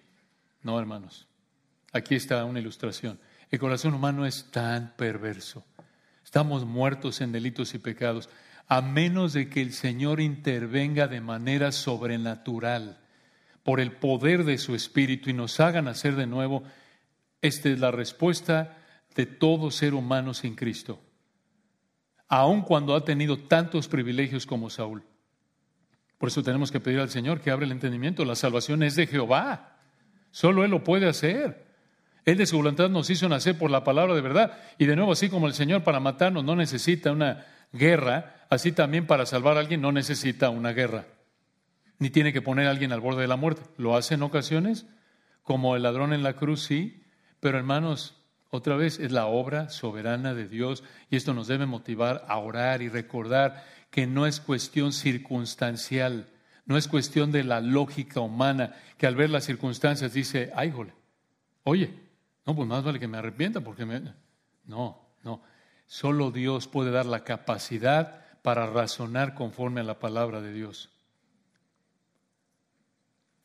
No, 0.62 0.78
hermanos. 0.78 1.26
Aquí 1.92 2.14
está 2.14 2.44
una 2.44 2.60
ilustración. 2.60 3.18
El 3.50 3.58
corazón 3.58 3.92
humano 3.92 4.24
es 4.24 4.50
tan 4.50 4.94
perverso. 4.96 5.64
Estamos 6.24 6.64
muertos 6.64 7.20
en 7.20 7.32
delitos 7.32 7.74
y 7.74 7.78
pecados. 7.78 8.30
A 8.68 8.80
menos 8.80 9.32
de 9.32 9.50
que 9.50 9.60
el 9.60 9.72
Señor 9.72 10.20
intervenga 10.20 11.08
de 11.08 11.20
manera 11.20 11.72
sobrenatural 11.72 13.00
por 13.64 13.80
el 13.80 13.92
poder 13.92 14.44
de 14.44 14.58
su 14.58 14.74
Espíritu 14.74 15.30
y 15.30 15.34
nos 15.34 15.60
haga 15.60 15.82
nacer 15.82 16.14
de 16.16 16.26
nuevo, 16.26 16.62
esta 17.42 17.68
es 17.68 17.80
la 17.80 17.90
respuesta 17.90 18.78
de 19.14 19.26
todo 19.26 19.70
ser 19.70 19.94
humano 19.94 20.32
sin 20.32 20.54
Cristo. 20.54 21.00
Aun 22.28 22.62
cuando 22.62 22.94
ha 22.94 23.04
tenido 23.04 23.36
tantos 23.36 23.88
privilegios 23.88 24.46
como 24.46 24.70
Saúl. 24.70 25.04
Por 26.22 26.28
eso 26.28 26.44
tenemos 26.44 26.70
que 26.70 26.78
pedir 26.78 27.00
al 27.00 27.10
Señor 27.10 27.40
que 27.40 27.50
abra 27.50 27.66
el 27.66 27.72
entendimiento. 27.72 28.24
La 28.24 28.36
salvación 28.36 28.84
es 28.84 28.94
de 28.94 29.08
Jehová. 29.08 29.72
Solo 30.30 30.64
Él 30.64 30.70
lo 30.70 30.84
puede 30.84 31.08
hacer. 31.08 31.66
Él 32.24 32.38
de 32.38 32.46
su 32.46 32.58
voluntad 32.58 32.88
nos 32.90 33.10
hizo 33.10 33.28
nacer 33.28 33.58
por 33.58 33.72
la 33.72 33.82
palabra 33.82 34.14
de 34.14 34.20
verdad. 34.20 34.56
Y 34.78 34.86
de 34.86 34.94
nuevo, 34.94 35.10
así 35.10 35.28
como 35.28 35.48
el 35.48 35.52
Señor 35.52 35.82
para 35.82 35.98
matarnos 35.98 36.44
no 36.44 36.54
necesita 36.54 37.10
una 37.10 37.44
guerra, 37.72 38.36
así 38.50 38.70
también 38.70 39.08
para 39.08 39.26
salvar 39.26 39.56
a 39.56 39.60
alguien 39.60 39.80
no 39.80 39.90
necesita 39.90 40.48
una 40.48 40.72
guerra. 40.72 41.06
Ni 41.98 42.08
tiene 42.08 42.32
que 42.32 42.40
poner 42.40 42.68
a 42.68 42.70
alguien 42.70 42.92
al 42.92 43.00
borde 43.00 43.22
de 43.22 43.26
la 43.26 43.34
muerte. 43.34 43.62
Lo 43.76 43.96
hace 43.96 44.14
en 44.14 44.22
ocasiones, 44.22 44.86
como 45.42 45.74
el 45.74 45.82
ladrón 45.82 46.12
en 46.12 46.22
la 46.22 46.34
cruz, 46.34 46.62
sí. 46.62 47.02
Pero 47.40 47.58
hermanos, 47.58 48.14
otra 48.50 48.76
vez 48.76 49.00
es 49.00 49.10
la 49.10 49.26
obra 49.26 49.70
soberana 49.70 50.34
de 50.34 50.46
Dios 50.46 50.84
y 51.10 51.16
esto 51.16 51.34
nos 51.34 51.48
debe 51.48 51.66
motivar 51.66 52.24
a 52.28 52.38
orar 52.38 52.80
y 52.80 52.88
recordar 52.88 53.64
que 53.92 54.08
no 54.08 54.26
es 54.26 54.40
cuestión 54.40 54.92
circunstancial 54.92 56.26
no 56.64 56.76
es 56.76 56.88
cuestión 56.88 57.32
de 57.32 57.44
la 57.44 57.60
lógica 57.60 58.20
humana 58.20 58.74
que 58.96 59.06
al 59.06 59.16
ver 59.16 59.30
las 59.30 59.44
circunstancias 59.44 60.12
dice, 60.12 60.52
ay, 60.54 60.70
jole, 60.70 60.92
oye, 61.64 61.92
no, 62.46 62.54
pues 62.54 62.68
más 62.68 62.84
vale 62.84 63.00
que 63.00 63.08
me 63.08 63.18
arrepienta 63.18 63.60
porque 63.60 63.84
me... 63.84 64.00
No, 64.64 65.00
no. 65.22 65.42
Solo 65.86 66.30
Dios 66.30 66.68
puede 66.68 66.90
dar 66.90 67.06
la 67.06 67.24
capacidad 67.24 68.24
para 68.42 68.66
razonar 68.66 69.34
conforme 69.34 69.80
a 69.80 69.84
la 69.84 69.98
palabra 69.98 70.40
de 70.40 70.52
Dios. 70.52 70.90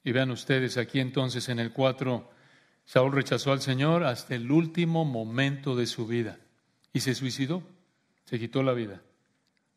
Y 0.03 0.12
vean 0.12 0.31
ustedes 0.31 0.77
aquí 0.77 0.99
entonces 0.99 1.49
en 1.49 1.60
el 1.60 1.73
4, 1.73 2.31
Saúl 2.86 3.12
rechazó 3.12 3.51
al 3.51 3.62
Señor 3.62 4.03
hasta 4.03 4.36
el 4.36 4.51
último 4.51 5.05
momento 5.05 5.75
de 5.75 5.88
su 5.88 6.07
vida 6.07 6.38
y 6.93 7.01
se 7.01 7.15
suicidó, 7.15 7.63
se 8.25 8.39
quitó 8.39 8.63
la 8.63 8.73
vida. 8.73 9.01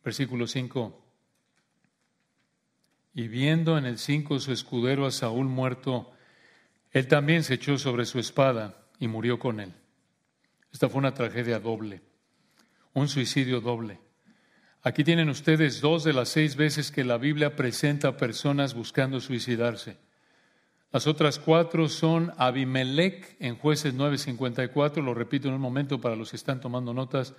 Versículo 0.04 0.46
5. 0.46 1.06
Y 3.14 3.28
viendo 3.28 3.76
en 3.76 3.86
el 3.86 3.98
cinco 3.98 4.38
su 4.38 4.52
escudero 4.52 5.04
a 5.04 5.10
Saúl 5.10 5.46
muerto, 5.46 6.12
él 6.92 7.08
también 7.08 7.42
se 7.42 7.54
echó 7.54 7.76
sobre 7.78 8.04
su 8.04 8.18
espada 8.18 8.86
y 8.98 9.08
murió 9.08 9.38
con 9.38 9.60
él. 9.60 9.74
Esta 10.72 10.88
fue 10.88 10.98
una 10.98 11.14
tragedia 11.14 11.58
doble, 11.58 12.02
un 12.94 13.08
suicidio 13.08 13.60
doble. 13.60 13.98
Aquí 14.82 15.04
tienen 15.04 15.28
ustedes 15.28 15.80
dos 15.80 16.04
de 16.04 16.12
las 16.12 16.30
seis 16.30 16.56
veces 16.56 16.90
que 16.90 17.04
la 17.04 17.18
Biblia 17.18 17.56
presenta 17.56 18.08
a 18.08 18.16
personas 18.16 18.74
buscando 18.74 19.20
suicidarse. 19.20 19.98
Las 20.92 21.06
otras 21.06 21.38
cuatro 21.38 21.88
son 21.88 22.32
Abimelech 22.38 23.36
en 23.40 23.56
jueces 23.56 23.94
9:54, 23.94 25.02
lo 25.02 25.14
repito 25.14 25.48
en 25.48 25.54
un 25.54 25.60
momento 25.60 26.00
para 26.00 26.16
los 26.16 26.30
que 26.30 26.36
están 26.36 26.60
tomando 26.60 26.94
notas, 26.94 27.34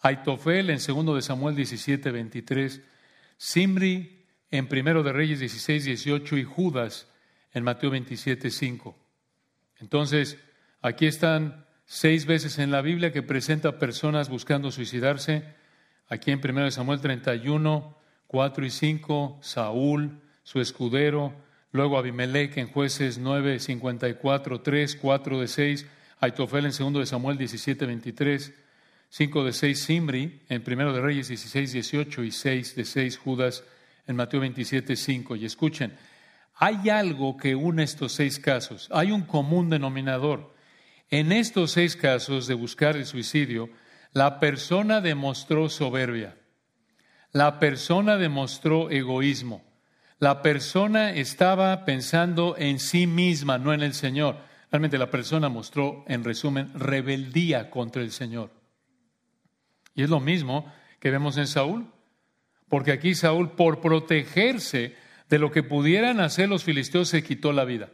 Aitofel 0.00 0.70
en 0.70 0.80
segundo 0.80 1.14
de 1.14 1.22
Samuel 1.22 1.56
17:23, 1.56 2.80
Simri 3.36 4.24
en 4.50 4.68
Primero 4.68 5.02
de 5.02 5.12
Reyes 5.12 5.40
16, 5.40 5.84
18 5.84 6.36
y 6.36 6.44
Judas 6.44 7.08
en 7.52 7.64
Mateo 7.64 7.90
27, 7.90 8.50
5. 8.50 8.96
Entonces, 9.78 10.38
aquí 10.82 11.06
están 11.06 11.66
seis 11.84 12.26
veces 12.26 12.58
en 12.58 12.70
la 12.70 12.82
Biblia 12.82 13.12
que 13.12 13.22
presenta 13.22 13.78
personas 13.78 14.28
buscando 14.28 14.70
suicidarse. 14.70 15.44
Aquí 16.08 16.30
en 16.30 16.40
Primero 16.40 16.66
de 16.66 16.70
Samuel 16.70 17.00
31, 17.00 17.96
4 18.26 18.66
y 18.66 18.70
5, 18.70 19.38
Saúl, 19.42 20.20
su 20.42 20.60
escudero, 20.60 21.34
luego 21.72 21.98
Abimelech 21.98 22.56
en 22.58 22.68
Jueces 22.68 23.18
9, 23.18 23.58
54, 23.58 24.60
3, 24.60 24.96
4 24.96 25.40
de 25.40 25.48
6, 25.48 25.86
Aitofel 26.20 26.66
en 26.66 26.72
Segundo 26.72 27.00
de 27.00 27.06
Samuel 27.06 27.38
17, 27.38 27.86
23, 27.86 28.54
5 29.10 29.44
de 29.44 29.52
6, 29.52 29.80
Simri 29.80 30.42
en 30.48 30.62
Primero 30.62 30.92
de 30.92 31.00
Reyes 31.00 31.28
16, 31.28 31.72
18 31.72 32.24
y 32.24 32.30
6 32.30 32.76
de 32.76 32.84
6, 32.84 33.18
Judas 33.18 33.64
en 34.06 34.16
Mateo 34.16 34.40
27, 34.40 34.96
5. 34.96 35.36
Y 35.36 35.44
escuchen, 35.44 35.96
hay 36.58 36.88
algo 36.88 37.36
que 37.36 37.54
une 37.54 37.82
estos 37.82 38.12
seis 38.12 38.38
casos, 38.38 38.88
hay 38.90 39.12
un 39.12 39.22
común 39.22 39.68
denominador. 39.68 40.54
En 41.10 41.30
estos 41.30 41.72
seis 41.72 41.96
casos 41.96 42.46
de 42.46 42.54
buscar 42.54 42.96
el 42.96 43.04
suicidio, 43.04 43.68
la 44.12 44.40
persona 44.40 45.02
demostró 45.02 45.68
soberbia, 45.68 46.34
la 47.32 47.58
persona 47.60 48.16
demostró 48.16 48.90
egoísmo, 48.90 49.62
la 50.18 50.40
persona 50.40 51.10
estaba 51.10 51.84
pensando 51.84 52.56
en 52.56 52.78
sí 52.78 53.06
misma, 53.06 53.58
no 53.58 53.74
en 53.74 53.82
el 53.82 53.92
Señor. 53.92 54.38
Realmente 54.70 54.96
la 54.96 55.10
persona 55.10 55.50
mostró, 55.50 56.04
en 56.08 56.24
resumen, 56.24 56.72
rebeldía 56.74 57.68
contra 57.68 58.00
el 58.00 58.10
Señor. 58.12 58.50
Y 59.96 60.04
es 60.04 60.10
lo 60.10 60.20
mismo 60.20 60.72
que 61.00 61.10
vemos 61.10 61.36
en 61.38 61.48
Saúl. 61.48 61.90
Porque 62.68 62.92
aquí 62.92 63.14
Saúl, 63.14 63.52
por 63.52 63.80
protegerse 63.80 64.94
de 65.28 65.38
lo 65.38 65.50
que 65.50 65.62
pudieran 65.62 66.20
hacer 66.20 66.48
los 66.48 66.62
filisteos, 66.62 67.08
se 67.08 67.24
quitó 67.24 67.52
la 67.52 67.64
vida. 67.64 67.90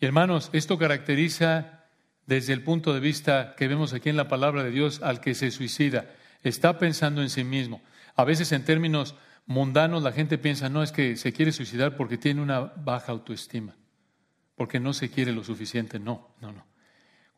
Y 0.00 0.06
hermanos, 0.06 0.50
esto 0.52 0.78
caracteriza 0.78 1.84
desde 2.26 2.52
el 2.52 2.62
punto 2.62 2.94
de 2.94 3.00
vista 3.00 3.54
que 3.56 3.68
vemos 3.68 3.92
aquí 3.92 4.10
en 4.10 4.16
la 4.16 4.28
palabra 4.28 4.62
de 4.62 4.70
Dios 4.70 5.00
al 5.02 5.20
que 5.20 5.34
se 5.34 5.50
suicida. 5.50 6.14
Está 6.42 6.78
pensando 6.78 7.20
en 7.22 7.30
sí 7.30 7.42
mismo. 7.42 7.82
A 8.14 8.24
veces 8.24 8.52
en 8.52 8.64
términos 8.64 9.16
mundanos 9.46 10.02
la 10.02 10.12
gente 10.12 10.38
piensa, 10.38 10.68
no, 10.68 10.82
es 10.82 10.92
que 10.92 11.16
se 11.16 11.32
quiere 11.32 11.52
suicidar 11.52 11.96
porque 11.96 12.18
tiene 12.18 12.42
una 12.42 12.60
baja 12.60 13.12
autoestima, 13.12 13.74
porque 14.54 14.78
no 14.78 14.92
se 14.92 15.10
quiere 15.10 15.32
lo 15.32 15.42
suficiente. 15.42 15.98
No, 15.98 16.28
no, 16.40 16.52
no. 16.52 16.67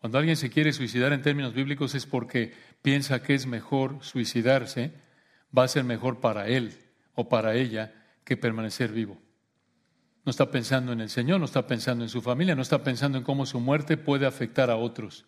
Cuando 0.01 0.19
alguien 0.19 0.37
se 0.37 0.51
quiere 0.51 0.73
suicidar 0.73 1.13
en 1.13 1.21
términos 1.21 1.53
bíblicos 1.53 1.95
es 1.95 2.07
porque 2.07 2.55
piensa 2.81 3.23
que 3.23 3.35
es 3.35 3.47
mejor 3.47 3.99
suicidarse, 4.01 4.93
va 5.57 5.65
a 5.65 5.69
ser 5.69 5.85
mejor 5.85 6.21
para 6.21 6.49
él 6.49 6.73
o 7.15 7.29
para 7.29 7.55
ella 7.55 7.93
que 8.25 8.39
permanecer 8.39 8.93
vivo. 8.93 9.19
No 10.25 10.31
está 10.31 10.51
pensando 10.51 10.93
en 10.93 11.01
el 11.01 11.11
Señor, 11.11 11.39
no 11.39 11.45
está 11.45 11.67
pensando 11.67 12.03
en 12.03 12.09
su 12.09 12.23
familia, 12.23 12.55
no 12.55 12.63
está 12.63 12.83
pensando 12.83 13.19
en 13.19 13.25
cómo 13.25 13.45
su 13.45 13.61
muerte 13.61 13.99
puede 13.99 14.27
afectar 14.27 14.71
a 14.71 14.77
otros. 14.77 15.27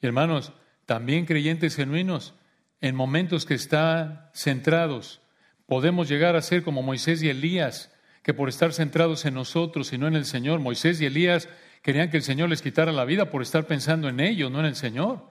Y 0.00 0.06
hermanos, 0.06 0.52
también 0.86 1.26
creyentes 1.26 1.76
genuinos, 1.76 2.34
en 2.80 2.94
momentos 2.94 3.44
que 3.44 3.54
están 3.54 4.30
centrados, 4.34 5.20
podemos 5.66 6.08
llegar 6.08 6.36
a 6.36 6.42
ser 6.42 6.62
como 6.62 6.82
Moisés 6.82 7.22
y 7.22 7.28
Elías, 7.28 7.92
que 8.22 8.34
por 8.34 8.48
estar 8.48 8.72
centrados 8.72 9.26
en 9.26 9.34
nosotros 9.34 9.92
y 9.92 9.98
no 9.98 10.06
en 10.06 10.14
el 10.14 10.24
Señor, 10.24 10.60
Moisés 10.60 11.00
y 11.00 11.06
Elías 11.06 11.48
querían 11.84 12.10
que 12.10 12.16
el 12.16 12.22
Señor 12.22 12.48
les 12.48 12.62
quitara 12.62 12.92
la 12.92 13.04
vida 13.04 13.28
por 13.28 13.42
estar 13.42 13.66
pensando 13.66 14.08
en 14.08 14.18
ellos, 14.18 14.50
no 14.50 14.60
en 14.60 14.64
el 14.64 14.74
Señor. 14.74 15.28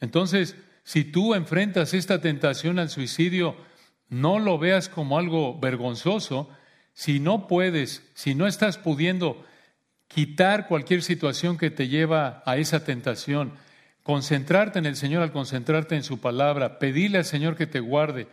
Entonces, 0.00 0.54
si 0.84 1.02
tú 1.02 1.34
enfrentas 1.34 1.94
esta 1.94 2.20
tentación 2.20 2.78
al 2.78 2.90
suicidio, 2.90 3.56
no 4.10 4.38
lo 4.38 4.58
veas 4.58 4.90
como 4.90 5.18
algo 5.18 5.58
vergonzoso. 5.58 6.50
Si 6.92 7.20
no 7.20 7.46
puedes, 7.46 8.06
si 8.12 8.34
no 8.34 8.46
estás 8.46 8.76
pudiendo 8.76 9.42
quitar 10.08 10.68
cualquier 10.68 11.02
situación 11.02 11.56
que 11.56 11.70
te 11.70 11.88
lleva 11.88 12.42
a 12.44 12.58
esa 12.58 12.84
tentación, 12.84 13.54
concentrarte 14.02 14.78
en 14.78 14.84
el 14.84 14.96
Señor 14.96 15.22
al 15.22 15.32
concentrarte 15.32 15.96
en 15.96 16.02
su 16.02 16.20
palabra, 16.20 16.78
pedirle 16.78 17.16
al 17.16 17.24
Señor 17.24 17.56
que 17.56 17.66
te 17.66 17.80
guarde. 17.80 18.28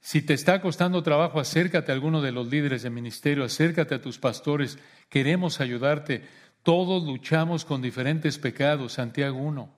Si 0.00 0.22
te 0.22 0.34
está 0.34 0.60
costando 0.60 1.02
trabajo, 1.02 1.40
acércate 1.40 1.90
a 1.90 1.94
alguno 1.94 2.22
de 2.22 2.30
los 2.30 2.46
líderes 2.46 2.82
de 2.82 2.90
ministerio, 2.90 3.42
acércate 3.42 3.94
a 3.96 4.02
tus 4.02 4.18
pastores, 4.18 4.78
queremos 5.08 5.60
ayudarte. 5.60 6.43
Todos 6.64 7.04
luchamos 7.04 7.66
con 7.66 7.82
diferentes 7.82 8.38
pecados, 8.38 8.94
Santiago 8.94 9.38
1. 9.38 9.68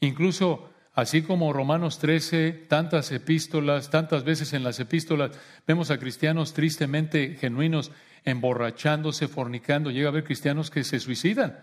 Incluso 0.00 0.70
así 0.94 1.20
como 1.20 1.52
Romanos 1.52 1.98
13, 1.98 2.52
tantas 2.68 3.12
epístolas, 3.12 3.90
tantas 3.90 4.24
veces 4.24 4.54
en 4.54 4.64
las 4.64 4.80
epístolas 4.80 5.32
vemos 5.66 5.90
a 5.90 5.98
cristianos 5.98 6.54
tristemente 6.54 7.36
genuinos 7.38 7.92
emborrachándose, 8.24 9.28
fornicando. 9.28 9.90
Llega 9.90 10.06
a 10.06 10.10
haber 10.10 10.24
cristianos 10.24 10.70
que 10.70 10.84
se 10.84 11.00
suicidan. 11.00 11.58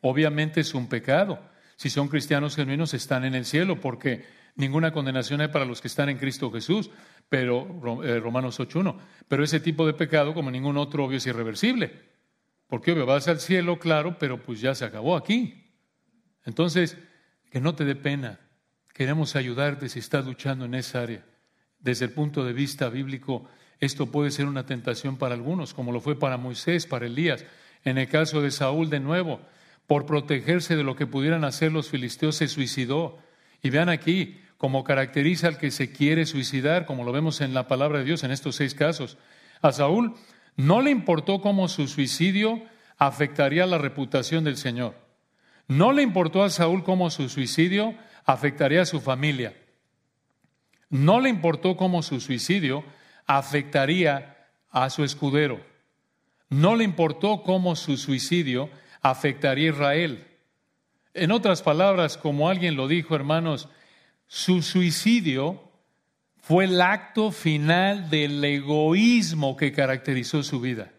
Obviamente 0.00 0.62
es 0.62 0.72
un 0.72 0.88
pecado. 0.88 1.38
Si 1.76 1.90
son 1.90 2.08
cristianos 2.08 2.56
genuinos, 2.56 2.94
están 2.94 3.26
en 3.26 3.34
el 3.34 3.44
cielo, 3.44 3.78
porque 3.78 4.24
ninguna 4.56 4.92
condenación 4.92 5.42
hay 5.42 5.48
para 5.48 5.66
los 5.66 5.82
que 5.82 5.88
están 5.88 6.08
en 6.08 6.16
Cristo 6.16 6.50
Jesús, 6.50 6.88
pero 7.28 8.02
eh, 8.04 8.20
Romanos 8.20 8.58
8.1. 8.58 8.96
Pero 9.28 9.44
ese 9.44 9.60
tipo 9.60 9.86
de 9.86 9.92
pecado, 9.92 10.32
como 10.32 10.50
ningún 10.50 10.78
otro, 10.78 11.04
obvio, 11.04 11.18
es 11.18 11.26
irreversible. 11.26 12.11
Porque 12.72 12.92
obvio, 12.92 13.04
vas 13.04 13.28
al 13.28 13.38
cielo, 13.38 13.78
claro, 13.78 14.16
pero 14.18 14.42
pues 14.42 14.62
ya 14.62 14.74
se 14.74 14.86
acabó 14.86 15.14
aquí. 15.14 15.62
Entonces, 16.46 16.96
que 17.50 17.60
no 17.60 17.74
te 17.74 17.84
dé 17.84 17.94
pena. 17.94 18.40
Queremos 18.94 19.36
ayudarte 19.36 19.90
si 19.90 19.98
estás 19.98 20.24
luchando 20.24 20.64
en 20.64 20.72
esa 20.72 21.02
área. 21.02 21.22
Desde 21.80 22.06
el 22.06 22.12
punto 22.12 22.46
de 22.46 22.54
vista 22.54 22.88
bíblico, 22.88 23.46
esto 23.78 24.06
puede 24.06 24.30
ser 24.30 24.46
una 24.46 24.64
tentación 24.64 25.18
para 25.18 25.34
algunos, 25.34 25.74
como 25.74 25.92
lo 25.92 26.00
fue 26.00 26.18
para 26.18 26.38
Moisés, 26.38 26.86
para 26.86 27.04
Elías. 27.04 27.44
En 27.84 27.98
el 27.98 28.08
caso 28.08 28.40
de 28.40 28.50
Saúl, 28.50 28.88
de 28.88 29.00
nuevo, 29.00 29.42
por 29.86 30.06
protegerse 30.06 30.74
de 30.74 30.82
lo 30.82 30.96
que 30.96 31.06
pudieran 31.06 31.44
hacer 31.44 31.72
los 31.72 31.90
filisteos, 31.90 32.36
se 32.36 32.48
suicidó. 32.48 33.18
Y 33.62 33.68
vean 33.68 33.90
aquí 33.90 34.40
cómo 34.56 34.82
caracteriza 34.82 35.46
al 35.48 35.58
que 35.58 35.70
se 35.70 35.92
quiere 35.92 36.24
suicidar, 36.24 36.86
como 36.86 37.04
lo 37.04 37.12
vemos 37.12 37.42
en 37.42 37.52
la 37.52 37.68
palabra 37.68 37.98
de 37.98 38.06
Dios 38.06 38.24
en 38.24 38.30
estos 38.30 38.56
seis 38.56 38.74
casos. 38.74 39.18
A 39.60 39.72
Saúl 39.72 40.14
no 40.56 40.80
le 40.82 40.90
importó 40.90 41.40
cómo 41.40 41.68
su 41.68 41.88
suicidio 41.88 42.62
afectaría 42.98 43.66
la 43.66 43.78
reputación 43.78 44.44
del 44.44 44.56
Señor. 44.56 44.94
No 45.68 45.92
le 45.92 46.02
importó 46.02 46.42
a 46.42 46.50
Saúl 46.50 46.84
cómo 46.84 47.10
su 47.10 47.28
suicidio 47.28 47.94
afectaría 48.24 48.82
a 48.82 48.86
su 48.86 49.00
familia. 49.00 49.56
No 50.90 51.20
le 51.20 51.30
importó 51.30 51.76
cómo 51.76 52.02
su 52.02 52.20
suicidio 52.20 52.84
afectaría 53.26 54.48
a 54.70 54.90
su 54.90 55.04
escudero. 55.04 55.64
No 56.50 56.76
le 56.76 56.84
importó 56.84 57.42
cómo 57.42 57.76
su 57.76 57.96
suicidio 57.96 58.68
afectaría 59.00 59.70
a 59.70 59.74
Israel. 59.74 60.26
En 61.14 61.30
otras 61.30 61.62
palabras, 61.62 62.18
como 62.18 62.48
alguien 62.48 62.76
lo 62.76 62.88
dijo, 62.88 63.14
hermanos, 63.14 63.68
su 64.26 64.62
suicidio 64.62 65.71
fue 66.42 66.64
el 66.64 66.82
acto 66.82 67.30
final 67.30 68.10
del 68.10 68.44
egoísmo 68.44 69.56
que 69.56 69.72
caracterizó 69.72 70.42
su 70.42 70.60
vida. 70.60 70.90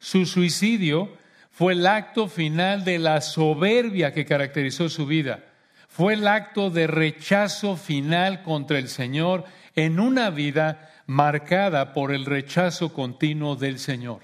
Su 0.00 0.26
suicidio 0.26 1.16
fue 1.52 1.74
el 1.74 1.86
acto 1.86 2.26
final 2.26 2.84
de 2.84 2.98
la 2.98 3.20
soberbia 3.20 4.12
que 4.12 4.26
caracterizó 4.26 4.88
su 4.88 5.06
vida. 5.06 5.44
Fue 5.88 6.14
el 6.14 6.26
acto 6.26 6.70
de 6.70 6.88
rechazo 6.88 7.76
final 7.76 8.42
contra 8.42 8.78
el 8.78 8.88
Señor 8.88 9.44
en 9.76 10.00
una 10.00 10.30
vida 10.30 10.90
marcada 11.06 11.92
por 11.92 12.12
el 12.12 12.26
rechazo 12.26 12.92
continuo 12.92 13.54
del 13.54 13.78
Señor. 13.78 14.22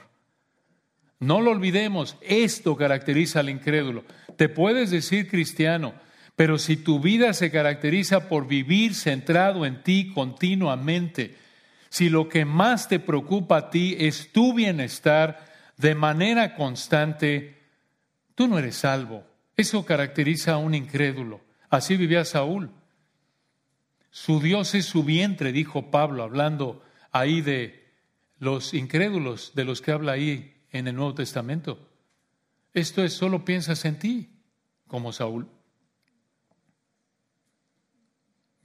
No 1.20 1.40
lo 1.40 1.52
olvidemos, 1.52 2.16
esto 2.22 2.76
caracteriza 2.76 3.38
al 3.38 3.50
incrédulo. 3.50 4.04
Te 4.36 4.48
puedes 4.48 4.90
decir 4.90 5.28
cristiano, 5.28 5.94
pero 6.36 6.58
si 6.58 6.76
tu 6.76 7.00
vida 7.00 7.32
se 7.32 7.50
caracteriza 7.50 8.28
por 8.28 8.46
vivir 8.46 8.94
centrado 8.94 9.64
en 9.64 9.82
ti 9.82 10.12
continuamente, 10.12 11.34
si 11.88 12.10
lo 12.10 12.28
que 12.28 12.44
más 12.44 12.88
te 12.88 13.00
preocupa 13.00 13.56
a 13.56 13.70
ti 13.70 13.96
es 13.98 14.32
tu 14.32 14.52
bienestar 14.52 15.46
de 15.78 15.94
manera 15.94 16.54
constante, 16.54 17.56
tú 18.34 18.48
no 18.48 18.58
eres 18.58 18.76
salvo. 18.76 19.24
Eso 19.56 19.86
caracteriza 19.86 20.52
a 20.52 20.58
un 20.58 20.74
incrédulo. 20.74 21.40
Así 21.70 21.96
vivía 21.96 22.24
Saúl. 22.26 22.70
Su 24.10 24.40
Dios 24.40 24.74
es 24.74 24.84
su 24.84 25.04
vientre, 25.04 25.52
dijo 25.52 25.90
Pablo, 25.90 26.22
hablando 26.22 26.82
ahí 27.12 27.40
de 27.40 27.86
los 28.38 28.74
incrédulos, 28.74 29.52
de 29.54 29.64
los 29.64 29.80
que 29.80 29.92
habla 29.92 30.12
ahí 30.12 30.54
en 30.70 30.86
el 30.86 30.96
Nuevo 30.96 31.14
Testamento. 31.14 31.88
Esto 32.74 33.02
es, 33.02 33.14
solo 33.14 33.44
piensas 33.44 33.86
en 33.86 33.98
ti, 33.98 34.30
como 34.86 35.12
Saúl. 35.12 35.48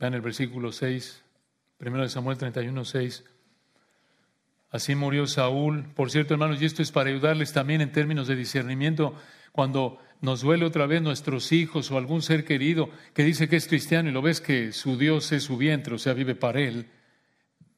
Vean 0.02 0.16
el 0.16 0.22
versículo 0.22 0.74
6, 0.74 1.24
primero 1.78 2.04
de 2.04 2.10
Samuel 2.10 2.38
31, 2.38 2.84
6. 2.84 3.24
Así 4.72 4.96
murió 4.96 5.28
Saúl. 5.28 5.86
Por 5.96 6.12
cierto, 6.12 6.34
hermanos, 6.34 6.62
y 6.62 6.66
esto 6.66 6.82
es 6.82 6.92
para 6.92 7.10
ayudarles 7.10 7.54
también 7.54 7.80
en 7.80 7.94
términos 7.94 8.28
de 8.28 8.36
discernimiento, 8.36 9.16
cuando 9.54 10.00
nos 10.20 10.42
duele 10.42 10.66
otra 10.66 10.88
vez 10.88 11.02
nuestros 11.02 11.52
hijos 11.54 11.92
o 11.92 11.98
algún 11.98 12.22
ser 12.22 12.44
querido 12.44 12.90
que 13.14 13.24
dice 13.24 13.48
que 13.48 13.56
es 13.56 13.68
cristiano 13.68 14.10
y 14.10 14.12
lo 14.12 14.22
ves 14.22 14.42
que 14.42 14.74
su 14.74 14.98
Dios 14.98 15.32
es 15.32 15.44
su 15.44 15.56
vientre, 15.56 15.96
o 15.96 16.00
sea, 16.00 16.14
vive 16.14 16.36
para 16.36 16.60
él. 16.60 16.90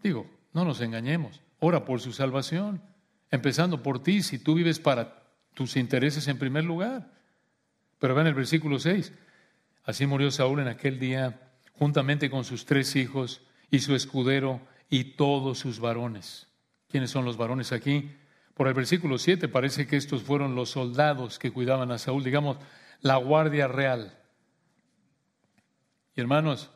Digo, 0.02 0.26
no 0.54 0.66
nos 0.66 0.82
engañemos, 0.82 1.42
ora 1.60 1.86
por 1.86 2.00
su 2.00 2.14
salvación 2.14 2.82
empezando 3.32 3.82
por 3.82 4.04
ti, 4.04 4.22
si 4.22 4.38
tú 4.38 4.54
vives 4.54 4.80
para 4.80 5.24
tus 5.56 5.76
intereses 5.76 6.28
en 6.28 6.38
primer 6.38 6.64
lugar. 6.64 7.10
Pero 7.98 8.14
vean 8.14 8.28
el 8.28 8.36
versículo 8.36 8.78
6. 8.78 9.12
Así 9.86 10.06
murió 10.06 10.30
Saúl 10.30 10.60
en 10.60 10.68
aquel 10.68 11.00
día, 11.00 11.42
juntamente 11.84 12.30
con 12.30 12.46
sus 12.46 12.66
tres 12.66 12.96
hijos 12.96 13.42
y 13.70 13.80
su 13.80 13.94
escudero 13.94 14.62
y 14.90 15.04
todos 15.16 15.60
sus 15.60 15.82
varones. 15.82 16.48
¿Quiénes 16.88 17.12
son 17.12 17.26
los 17.26 17.36
varones 17.36 17.74
aquí? 17.74 18.10
Por 18.54 18.70
el 18.70 18.74
versículo 18.74 19.18
7 19.18 19.50
parece 19.50 19.86
que 19.86 19.98
estos 19.98 20.24
fueron 20.24 20.56
los 20.56 20.70
soldados 20.70 21.40
que 21.40 21.52
cuidaban 21.52 21.92
a 21.92 21.98
Saúl, 21.98 22.24
digamos, 22.24 22.56
la 23.02 23.18
guardia 23.18 23.68
real. 23.68 24.18
Y 26.16 26.22
hermanos, 26.22 26.72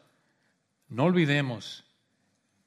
no 0.89 1.05
olvidemos, 1.05 1.85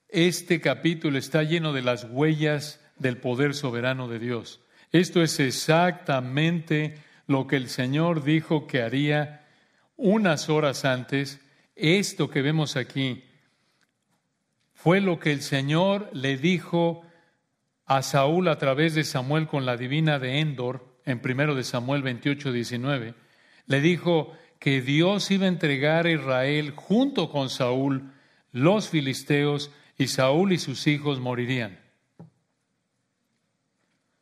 este 0.09 0.62
capítulo 0.62 1.18
está 1.18 1.42
lleno 1.42 1.74
de 1.74 1.83
las 1.83 2.05
huellas 2.05 2.81
del 2.96 3.18
poder 3.18 3.53
soberano 3.53 4.09
de 4.09 4.18
Dios. 4.18 4.62
Esto 4.92 5.22
es 5.22 5.38
exactamente 5.40 7.05
lo 7.26 7.46
que 7.46 7.57
el 7.57 7.68
Señor 7.68 8.24
dijo 8.24 8.66
que 8.66 8.81
haría 8.81 9.46
unas 9.98 10.48
horas 10.48 10.87
antes. 10.87 11.38
Esto 11.80 12.28
que 12.28 12.42
vemos 12.42 12.76
aquí 12.76 13.24
fue 14.74 15.00
lo 15.00 15.18
que 15.18 15.32
el 15.32 15.40
Señor 15.40 16.10
le 16.12 16.36
dijo 16.36 17.02
a 17.86 18.02
Saúl 18.02 18.48
a 18.48 18.58
través 18.58 18.94
de 18.94 19.02
Samuel 19.02 19.46
con 19.46 19.64
la 19.64 19.78
divina 19.78 20.18
de 20.18 20.40
Endor, 20.40 21.00
en 21.06 21.20
primero 21.20 21.54
de 21.54 21.64
Samuel 21.64 22.02
28, 22.02 22.52
19. 22.52 23.14
Le 23.64 23.80
dijo 23.80 24.36
que 24.58 24.82
Dios 24.82 25.30
iba 25.30 25.46
a 25.46 25.48
entregar 25.48 26.04
a 26.04 26.10
Israel 26.10 26.72
junto 26.76 27.30
con 27.30 27.48
Saúl, 27.48 28.12
los 28.52 28.90
filisteos, 28.90 29.70
y 29.96 30.08
Saúl 30.08 30.52
y 30.52 30.58
sus 30.58 30.86
hijos 30.86 31.18
morirían. 31.18 31.80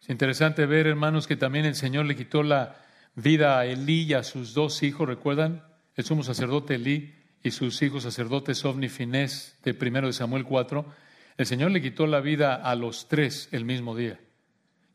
Interesante 0.07 0.65
ver, 0.65 0.87
hermanos, 0.87 1.27
que 1.27 1.37
también 1.37 1.65
el 1.65 1.75
Señor 1.75 2.07
le 2.07 2.15
quitó 2.15 2.45
la 2.45 2.77
vida 3.17 3.59
a 3.59 3.67
Elí 3.67 4.03
y 4.05 4.15
a 4.15 4.23
sus 4.23 4.55
dos 4.55 4.85
hijos, 4.85 5.09
¿recuerdan? 5.09 5.65
El 5.97 6.05
sumo 6.05 6.23
sacerdote 6.23 6.77
Elí 6.77 7.18
y 7.49 7.51
sus 7.51 7.81
hijos 7.81 8.03
sacerdotes 8.03 8.63
Ovni 8.67 8.91
Finés 8.91 9.59
de 9.65 9.73
primero 9.73 10.07
de 10.07 10.13
Samuel 10.13 10.45
4. 10.45 10.85
El 11.39 11.47
Señor 11.47 11.71
le 11.71 11.81
quitó 11.81 12.07
la 12.07 12.21
vida 12.21 12.55
a 12.55 12.75
los 12.75 13.09
tres 13.09 13.49
el 13.53 13.65
mismo 13.65 13.97
día. 13.97 14.21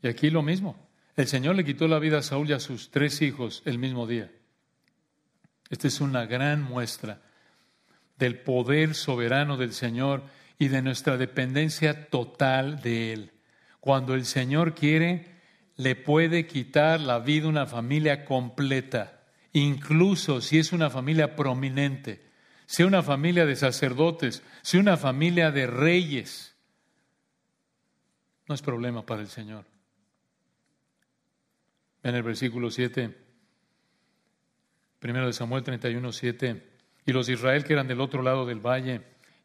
Y 0.04 0.08
aquí 0.08 0.30
lo 0.30 0.44
mismo. 0.44 0.78
El 1.18 1.28
Señor 1.28 1.56
le 1.56 1.66
quitó 1.66 1.88
la 1.88 1.98
vida 1.98 2.20
a 2.20 2.22
Saúl 2.22 2.50
y 2.50 2.54
a 2.54 2.60
sus 2.60 2.92
tres 2.92 3.24
hijos 3.24 3.64
el 3.66 3.80
mismo 3.80 4.06
día. 4.06 4.32
Esta 5.72 5.88
es 5.88 6.00
una 6.00 6.28
gran 6.28 6.62
muestra 6.62 7.24
del 8.20 8.38
poder 8.38 8.94
soberano 8.94 9.58
del 9.58 9.74
Señor 9.74 10.24
y 10.60 10.68
de 10.68 10.84
nuestra 10.84 11.18
dependencia 11.18 12.08
total 12.10 12.82
de 12.82 13.14
Él. 13.14 13.32
Cuando 13.80 14.14
el 14.14 14.26
Señor 14.26 14.76
quiere, 14.76 15.40
le 15.76 15.96
puede 15.96 16.46
quitar 16.46 17.00
la 17.00 17.18
vida 17.18 17.48
a 17.48 17.50
una 17.50 17.66
familia 17.66 18.26
completa, 18.26 19.24
incluso 19.54 20.40
si 20.40 20.60
es 20.60 20.72
una 20.72 20.92
familia 20.92 21.36
prominente, 21.36 22.33
sea 22.74 22.88
una 22.88 23.04
familia 23.04 23.46
de 23.46 23.56
sacerdotes, 23.56 24.42
sea 24.64 24.80
una 24.80 24.98
familia 24.98 25.52
de 25.52 25.68
reyes. 25.68 26.56
No 28.48 28.56
es 28.56 28.64
problema 28.64 29.06
para 29.06 29.22
el 29.22 29.28
Señor. 29.28 29.66
En 32.02 32.16
el 32.16 32.24
versículo 32.24 32.72
7, 32.72 33.16
primero 34.98 35.28
de 35.28 35.34
Samuel 35.34 35.62
31, 35.62 36.12
7, 36.12 36.64
y 37.06 37.12
los 37.12 37.28
de 37.28 37.34
Israel 37.34 37.64
que 37.64 37.74
eran 37.74 37.88
del 37.88 38.02
otro 38.02 38.24
lado 38.24 38.48
del 38.48 38.60
valle 38.60 39.02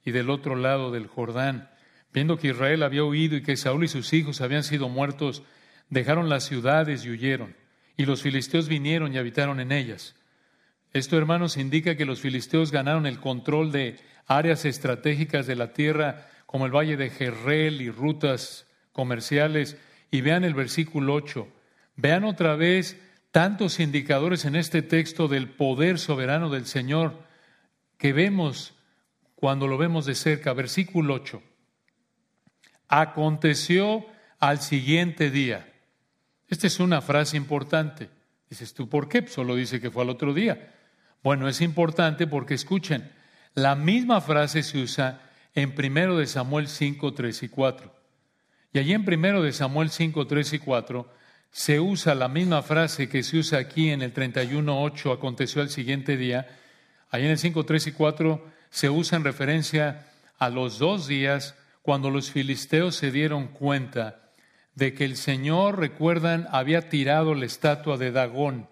y 0.07 0.11
del 0.11 0.31
otro 0.31 0.57
lado 0.57 0.91
del 0.91 1.07
Jordán, 1.07 1.69
viendo 2.14 2.38
que 2.38 2.49
Israel 2.49 2.83
había 2.83 3.05
huido 3.05 3.37
y 3.37 3.43
que 3.43 3.59
Saúl 3.59 3.85
y 3.85 3.88
sus 3.88 4.11
hijos 4.14 4.41
habían 4.41 4.64
sido 4.64 4.88
muertos, 4.88 5.43
dejaron 5.91 6.31
las 6.31 6.45
ciudades 6.45 7.05
y 7.05 7.11
huyeron, 7.11 7.55
y 7.95 8.07
los 8.07 8.23
filisteos 8.23 8.69
vinieron 8.69 9.12
y 9.12 9.19
habitaron 9.19 9.61
en 9.61 9.71
ellas. 9.71 10.17
Esto, 10.92 11.18
hermanos, 11.18 11.57
indica 11.57 11.96
que 11.96 12.07
los 12.07 12.20
filisteos 12.20 12.72
ganaron 12.72 13.07
el 13.07 13.20
control 13.20 13.72
de 13.72 13.98
áreas 14.27 14.64
estratégicas 14.64 15.46
de 15.46 15.57
la 15.57 15.72
tierra, 15.72 16.29
como 16.46 16.66
el 16.66 16.74
valle 16.74 16.96
de 16.96 17.11
Jerrel 17.11 17.83
y 17.83 17.90
rutas 17.90 18.66
comerciales. 18.92 19.77
Y 20.11 20.22
vean 20.22 20.44
el 20.44 20.55
versículo 20.55 21.14
8. 21.14 21.46
Vean 21.96 22.24
otra 22.24 22.57
vez 22.57 22.98
tantos 23.31 23.81
indicadores 23.81 24.44
en 24.44 24.57
este 24.57 24.83
texto 24.83 25.29
del 25.29 25.48
poder 25.48 25.98
soberano 25.98 26.48
del 26.48 26.66
Señor 26.66 27.22
que 27.98 28.12
vemos 28.12 28.74
cuando 29.35 29.66
lo 29.66 29.77
vemos 29.77 30.07
de 30.07 30.14
cerca. 30.14 30.55
Versículo 30.55 31.14
8. 31.14 31.42
Aconteció 32.88 34.07
al 34.38 34.61
siguiente 34.61 35.31
día. 35.31 35.70
Esta 36.48 36.66
es 36.66 36.81
una 36.81 37.03
frase 37.03 37.37
importante. 37.37 38.09
Dices 38.48 38.72
tú, 38.72 38.88
¿por 38.88 39.09
qué? 39.09 39.27
Solo 39.27 39.55
dice 39.55 39.81
que 39.81 39.90
fue 39.90 40.03
al 40.03 40.11
otro 40.11 40.33
día. 40.33 40.74
Bueno, 41.22 41.48
es 41.48 41.61
importante 41.61 42.26
porque 42.26 42.54
escuchen, 42.54 43.11
la 43.54 43.74
misma 43.74 44.20
frase 44.20 44.62
se 44.62 44.78
usa 44.78 45.20
en 45.54 45.74
1 45.76 46.16
de 46.16 46.26
Samuel 46.26 46.68
5, 46.68 47.14
3 47.14 47.42
y 47.42 47.48
4. 47.48 47.94
Y 48.72 48.78
allí 48.78 48.92
en 48.92 49.02
1 49.02 49.42
de 49.42 49.52
Samuel 49.52 49.90
5, 49.90 50.26
3 50.26 50.52
y 50.52 50.59
4 50.59 51.09
se 51.50 51.81
usa 51.81 52.14
la 52.14 52.28
misma 52.28 52.62
frase 52.62 53.09
que 53.09 53.22
se 53.22 53.38
usa 53.38 53.59
aquí 53.59 53.90
en 53.90 54.02
el 54.02 54.12
31, 54.12 54.83
8, 54.83 55.12
aconteció 55.12 55.62
al 55.62 55.70
siguiente 55.70 56.16
día. 56.16 56.46
Allí 57.11 57.24
en 57.24 57.33
el 57.33 57.38
5, 57.38 57.64
3 57.64 57.87
y 57.88 57.92
4 57.92 58.46
se 58.70 58.90
usa 58.90 59.16
en 59.16 59.24
referencia 59.24 60.07
a 60.38 60.50
los 60.50 60.78
dos 60.78 61.09
días 61.09 61.57
cuando 61.83 62.11
los 62.11 62.31
filisteos 62.31 62.94
se 62.94 63.11
dieron 63.11 63.48
cuenta 63.48 64.31
de 64.74 64.94
que 64.94 65.04
el 65.04 65.16
Señor, 65.16 65.78
recuerdan, 65.78 66.46
había 66.52 66.88
tirado 66.88 67.35
la 67.35 67.46
estatua 67.46 67.96
de 67.96 68.12
Dagón 68.12 68.68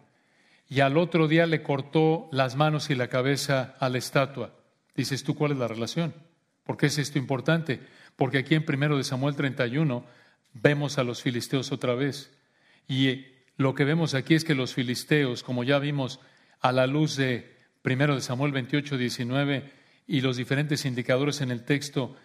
y 0.69 0.81
al 0.81 0.97
otro 0.97 1.29
día 1.29 1.47
le 1.47 1.63
cortó 1.63 2.29
las 2.33 2.57
manos 2.57 2.91
y 2.91 2.95
la 2.95 3.09
cabeza 3.09 3.77
a 3.79 3.89
la 3.89 3.99
estatua. 3.99 4.55
Dices 4.95 5.23
tú, 5.23 5.35
¿cuál 5.35 5.53
es 5.53 5.59
la 5.59 5.69
relación? 5.69 6.15
¿Por 6.65 6.77
qué 6.77 6.87
es 6.87 6.99
esto 6.99 7.19
importante? 7.19 7.81
Porque 8.17 8.39
aquí 8.39 8.55
en 8.55 8.65
primero 8.65 8.97
de 8.97 9.05
Samuel 9.05 9.37
31 9.37 10.05
vemos 10.55 10.99
a 10.99 11.05
los 11.05 11.23
filisteos 11.23 11.71
otra 11.71 11.95
vez. 11.95 12.33
Y 12.89 13.27
lo 13.57 13.75
que 13.75 13.85
vemos 13.85 14.15
aquí 14.15 14.35
es 14.35 14.45
que 14.45 14.55
los 14.55 14.75
filisteos, 14.75 15.43
como 15.43 15.65
ya 15.65 15.79
vimos 15.79 16.21
a 16.61 16.73
la 16.73 16.87
luz 16.87 17.17
de 17.17 17.57
primero 17.83 18.15
de 18.15 18.21
Samuel 18.21 18.53
28, 18.53 18.97
19 18.97 19.73
y 20.09 20.21
los 20.21 20.37
diferentes 20.37 20.85
indicadores 20.85 21.41
en 21.41 21.51
el 21.51 21.65
texto, 21.65 22.17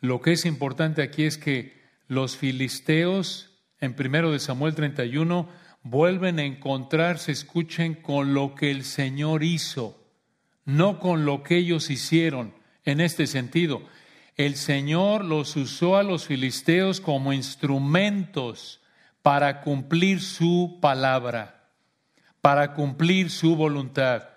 lo 0.00 0.20
que 0.20 0.32
es 0.32 0.46
importante 0.46 1.02
aquí 1.02 1.24
es 1.24 1.36
que 1.36 1.82
los 2.08 2.36
filisteos, 2.36 3.50
en 3.80 3.94
primero 3.94 4.30
de 4.32 4.38
Samuel 4.38 4.74
31, 4.74 5.48
vuelven 5.84 6.38
a 6.40 6.44
encontrarse, 6.44 7.30
escuchen, 7.30 7.94
con 7.94 8.34
lo 8.34 8.54
que 8.54 8.70
el 8.70 8.84
Señor 8.84 9.44
hizo, 9.44 10.02
no 10.64 10.98
con 10.98 11.24
lo 11.24 11.42
que 11.44 11.58
ellos 11.58 11.90
hicieron. 11.90 12.54
En 12.84 13.00
este 13.00 13.26
sentido, 13.26 13.82
el 14.36 14.56
Señor 14.56 15.24
los 15.24 15.54
usó 15.56 15.96
a 15.96 16.02
los 16.02 16.26
filisteos 16.26 17.00
como 17.00 17.32
instrumentos 17.32 18.80
para 19.22 19.60
cumplir 19.60 20.20
su 20.20 20.78
palabra, 20.80 21.68
para 22.40 22.72
cumplir 22.74 23.30
su 23.30 23.54
voluntad. 23.54 24.28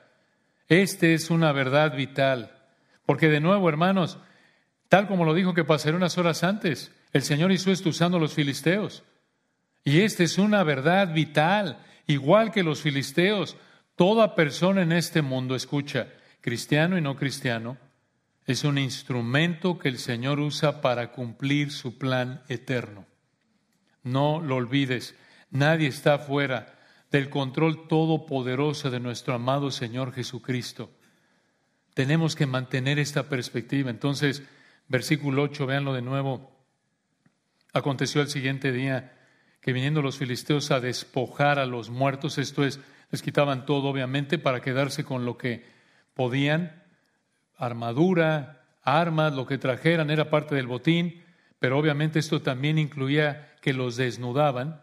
Esta 0.67 1.07
es 1.07 1.29
una 1.29 1.53
verdad 1.53 1.95
vital, 1.95 2.51
porque 3.05 3.29
de 3.29 3.39
nuevo, 3.39 3.69
hermanos, 3.69 4.19
tal 4.89 5.07
como 5.07 5.23
lo 5.25 5.33
dijo 5.33 5.53
que 5.53 5.63
pasaría 5.63 5.97
unas 5.97 6.17
horas 6.17 6.43
antes, 6.43 6.91
el 7.13 7.23
Señor 7.23 7.53
hizo 7.53 7.71
esto 7.71 7.89
usando 7.89 8.17
a 8.17 8.19
los 8.19 8.33
filisteos. 8.33 9.03
Y 9.87 10.01
esta 10.01 10.23
es 10.23 10.37
una 10.37 10.63
verdad 10.63 11.13
vital, 11.13 11.77
igual 12.07 12.51
que 12.51 12.61
los 12.61 12.81
filisteos. 12.81 13.55
Toda 13.95 14.35
persona 14.35 14.81
en 14.81 14.91
este 14.91 15.21
mundo, 15.21 15.55
escucha, 15.55 16.09
cristiano 16.41 16.97
y 16.97 17.01
no 17.01 17.15
cristiano, 17.15 17.77
es 18.45 18.65
un 18.65 18.79
instrumento 18.79 19.79
que 19.79 19.87
el 19.87 19.97
Señor 19.97 20.41
usa 20.41 20.81
para 20.81 21.13
cumplir 21.13 21.71
su 21.71 21.97
plan 21.97 22.43
eterno. 22.49 23.05
No 24.03 24.41
lo 24.41 24.57
olvides, 24.57 25.15
nadie 25.51 25.87
está 25.87 26.19
fuera 26.19 26.77
del 27.09 27.29
control 27.29 27.87
todopoderoso 27.87 28.91
de 28.91 28.99
nuestro 28.99 29.35
amado 29.35 29.71
Señor 29.71 30.11
Jesucristo. 30.11 30.91
Tenemos 31.93 32.35
que 32.35 32.45
mantener 32.45 32.99
esta 32.99 33.29
perspectiva. 33.29 33.89
Entonces, 33.89 34.43
versículo 34.89 35.43
8, 35.43 35.65
véanlo 35.65 35.93
de 35.93 36.01
nuevo. 36.01 36.51
Aconteció 37.71 38.19
el 38.19 38.27
siguiente 38.27 38.73
día 38.73 39.13
que 39.67 39.73
viniendo 39.73 40.01
los 40.01 40.17
filisteos 40.17 40.71
a 40.71 40.79
despojar 40.79 41.59
a 41.59 41.65
los 41.65 41.89
muertos, 41.89 42.37
esto 42.37 42.63
es, 42.63 42.79
les 43.11 43.21
quitaban 43.21 43.65
todo 43.65 43.89
obviamente 43.89 44.37
para 44.37 44.61
quedarse 44.61 45.03
con 45.03 45.25
lo 45.25 45.37
que 45.37 45.65
podían, 46.13 46.85
armadura, 47.57 48.63
armas, 48.81 49.33
lo 49.33 49.45
que 49.45 49.57
trajeran 49.57 50.09
era 50.09 50.29
parte 50.29 50.55
del 50.55 50.67
botín, 50.67 51.21
pero 51.59 51.77
obviamente 51.77 52.17
esto 52.17 52.41
también 52.41 52.77
incluía 52.77 53.57
que 53.61 53.73
los 53.73 53.97
desnudaban. 53.97 54.79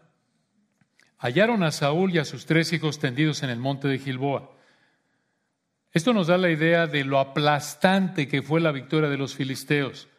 Hallaron 1.17 1.63
a 1.63 1.71
Saúl 1.71 2.13
y 2.13 2.19
a 2.19 2.23
sus 2.25 2.45
tres 2.45 2.71
hijos 2.71 2.99
tendidos 2.99 3.41
en 3.41 3.49
el 3.49 3.57
monte 3.57 3.87
de 3.87 3.97
Gilboa. 3.97 4.51
Esto 5.93 6.13
nos 6.13 6.27
da 6.27 6.37
la 6.37 6.51
idea 6.51 6.85
de 6.85 7.03
lo 7.05 7.17
aplastante 7.17 8.27
que 8.27 8.43
fue 8.43 8.61
la 8.61 8.71
victoria 8.71 9.09
de 9.09 9.17
los 9.17 9.33
filisteos, 9.33 10.09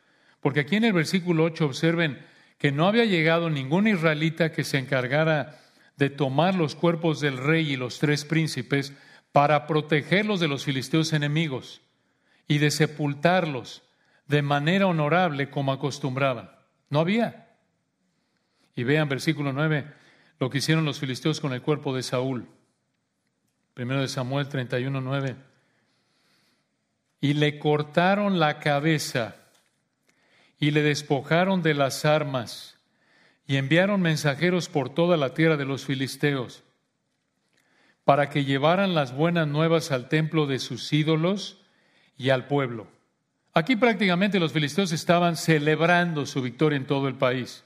porque 0.41 0.59
aquí 0.59 0.75
en 0.75 0.87
el 0.87 0.93
versículo 0.93 1.45
8 1.45 1.67
observen, 1.67 2.19
que 2.59 2.73
no 2.73 2.87
había 2.87 3.05
llegado 3.05 3.51
ningún 3.51 3.87
israelita 3.87 4.53
que 4.53 4.65
se 4.65 4.79
encargara 4.79 5.61
de 5.97 6.11
tomar 6.11 6.55
los 6.55 6.75
cuerpos 6.75 7.21
del 7.21 7.39
rey 7.39 7.73
y 7.73 7.77
los 7.77 7.99
tres 7.99 8.25
príncipes 8.25 8.93
para 9.33 9.67
protegerlos 9.67 10.41
de 10.41 10.49
los 10.49 10.65
filisteos 10.65 11.13
enemigos 11.13 11.81
y 12.49 12.59
de 12.59 12.71
sepultarlos 12.71 13.83
de 14.27 14.43
manera 14.43 14.87
honorable 14.87 15.51
como 15.51 15.73
acostumbraban. 15.73 16.51
No 16.91 17.01
había. 17.01 17.49
Y 18.75 18.85
vean 18.85 19.09
versículo 19.09 19.53
9 19.53 19.87
lo 20.39 20.51
que 20.51 20.59
hicieron 20.59 20.85
los 20.85 21.01
filisteos 21.01 21.41
con 21.41 21.53
el 21.53 21.63
cuerpo 21.63 21.95
de 21.95 22.03
Saúl. 22.03 22.47
Primero 23.75 24.01
de 24.01 24.09
Samuel 24.09 24.49
31, 24.49 25.01
9. 25.01 25.37
Y 27.21 27.35
le 27.35 27.59
cortaron 27.59 28.39
la 28.39 28.59
cabeza 28.59 29.37
y 30.59 30.71
le 30.71 30.83
despojaron 30.83 31.63
de 31.63 31.75
las 31.75 32.05
armas 32.05 32.79
y 33.47 33.57
enviaron 33.57 34.01
mensajeros 34.01 34.69
por 34.69 34.89
toda 34.89 35.17
la 35.17 35.35
tierra 35.35 35.57
de 35.57 35.65
los 35.65 35.85
filisteos 35.85 36.65
para 38.05 38.31
que 38.31 38.45
llevaran 38.45 38.95
las 38.95 39.13
buenas 39.13 39.49
nuevas 39.49 39.91
al 39.91 40.09
templo 40.09 40.47
de 40.47 40.61
sus 40.61 40.93
ídolos 40.93 41.61
y 42.17 42.31
al 42.31 42.47
pueblo. 42.47 42.87
Aquí 43.53 43.75
prácticamente 43.75 44.39
los 44.39 44.53
filisteos 44.53 44.93
estaban 44.93 45.37
celebrando 45.37 46.25
su 46.25 46.41
victoria 46.41 46.77
en 46.77 46.87
todo 46.87 47.09
el 47.09 47.17
país. 47.17 47.65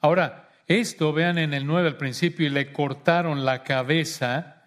Ahora, 0.00 0.48
esto, 0.68 1.12
vean 1.12 1.36
en 1.36 1.52
el 1.52 1.66
9 1.66 1.88
al 1.88 1.96
principio, 1.96 2.46
y 2.46 2.50
le 2.50 2.72
cortaron 2.72 3.44
la 3.44 3.62
cabeza. 3.62 4.62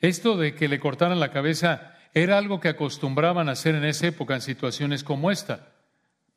Esto 0.00 0.38
de 0.38 0.54
que 0.54 0.68
le 0.68 0.80
cortaran 0.80 1.20
la 1.20 1.30
cabeza 1.30 1.94
era 2.14 2.38
algo 2.38 2.60
que 2.60 2.68
acostumbraban 2.68 3.50
hacer 3.50 3.74
en 3.74 3.84
esa 3.84 4.06
época 4.06 4.34
en 4.34 4.40
situaciones 4.40 5.04
como 5.04 5.30
esta. 5.30 5.66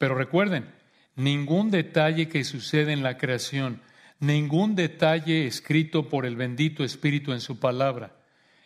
Pero 0.01 0.15
recuerden, 0.15 0.65
ningún 1.15 1.69
detalle 1.69 2.27
que 2.27 2.43
sucede 2.43 2.91
en 2.91 3.03
la 3.03 3.19
creación, 3.19 3.81
ningún 4.19 4.73
detalle 4.73 5.45
escrito 5.45 6.09
por 6.09 6.25
el 6.25 6.35
bendito 6.35 6.83
Espíritu 6.83 7.33
en 7.33 7.39
su 7.39 7.59
palabra, 7.59 8.15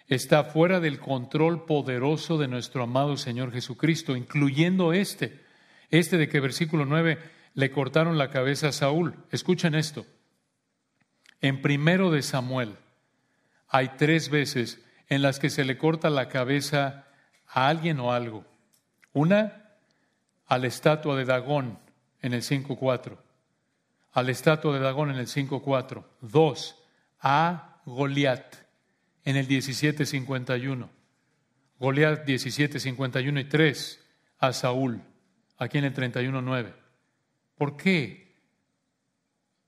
está 0.07 0.45
fuera 0.45 0.79
del 0.79 0.97
control 0.97 1.65
poderoso 1.65 2.37
de 2.37 2.47
nuestro 2.47 2.83
amado 2.83 3.17
Señor 3.17 3.51
Jesucristo, 3.51 4.15
incluyendo 4.15 4.93
este, 4.93 5.41
este 5.89 6.17
de 6.17 6.29
que 6.29 6.39
versículo 6.39 6.85
9 6.85 7.19
le 7.53 7.69
cortaron 7.69 8.17
la 8.17 8.29
cabeza 8.29 8.69
a 8.69 8.71
Saúl. 8.71 9.15
Escuchen 9.29 9.75
esto. 9.75 10.05
En 11.41 11.61
primero 11.61 12.11
de 12.11 12.21
Samuel 12.21 12.77
hay 13.67 13.89
tres 13.97 14.29
veces 14.29 14.81
en 15.09 15.21
las 15.21 15.39
que 15.39 15.49
se 15.49 15.65
le 15.65 15.77
corta 15.77 16.09
la 16.09 16.29
cabeza 16.29 17.07
a 17.45 17.67
alguien 17.67 17.99
o 17.99 18.13
algo. 18.13 18.45
Una, 19.11 19.64
a 20.47 20.57
la 20.57 20.67
estatua 20.67 21.15
de 21.15 21.25
Dagón 21.25 21.79
en 22.21 22.33
el 22.33 22.41
5.4. 22.41 23.17
A 24.13 24.23
la 24.23 24.31
estatua 24.31 24.73
de 24.73 24.79
Dagón 24.79 25.11
en 25.11 25.17
el 25.17 25.27
5.4. 25.27 26.03
Dos, 26.21 26.75
a 27.19 27.81
Goliat 27.85 28.55
en 29.23 29.35
el 29.35 29.47
17.51. 29.47 30.89
Goliat 31.79 32.25
17.51 32.25 33.41
y 33.41 33.43
tres, 33.45 34.03
a 34.39 34.53
Saúl 34.53 35.01
aquí 35.57 35.77
en 35.77 35.85
el 35.85 35.93
31.9. 35.93 36.73
¿Por 37.55 37.77
qué? 37.77 38.35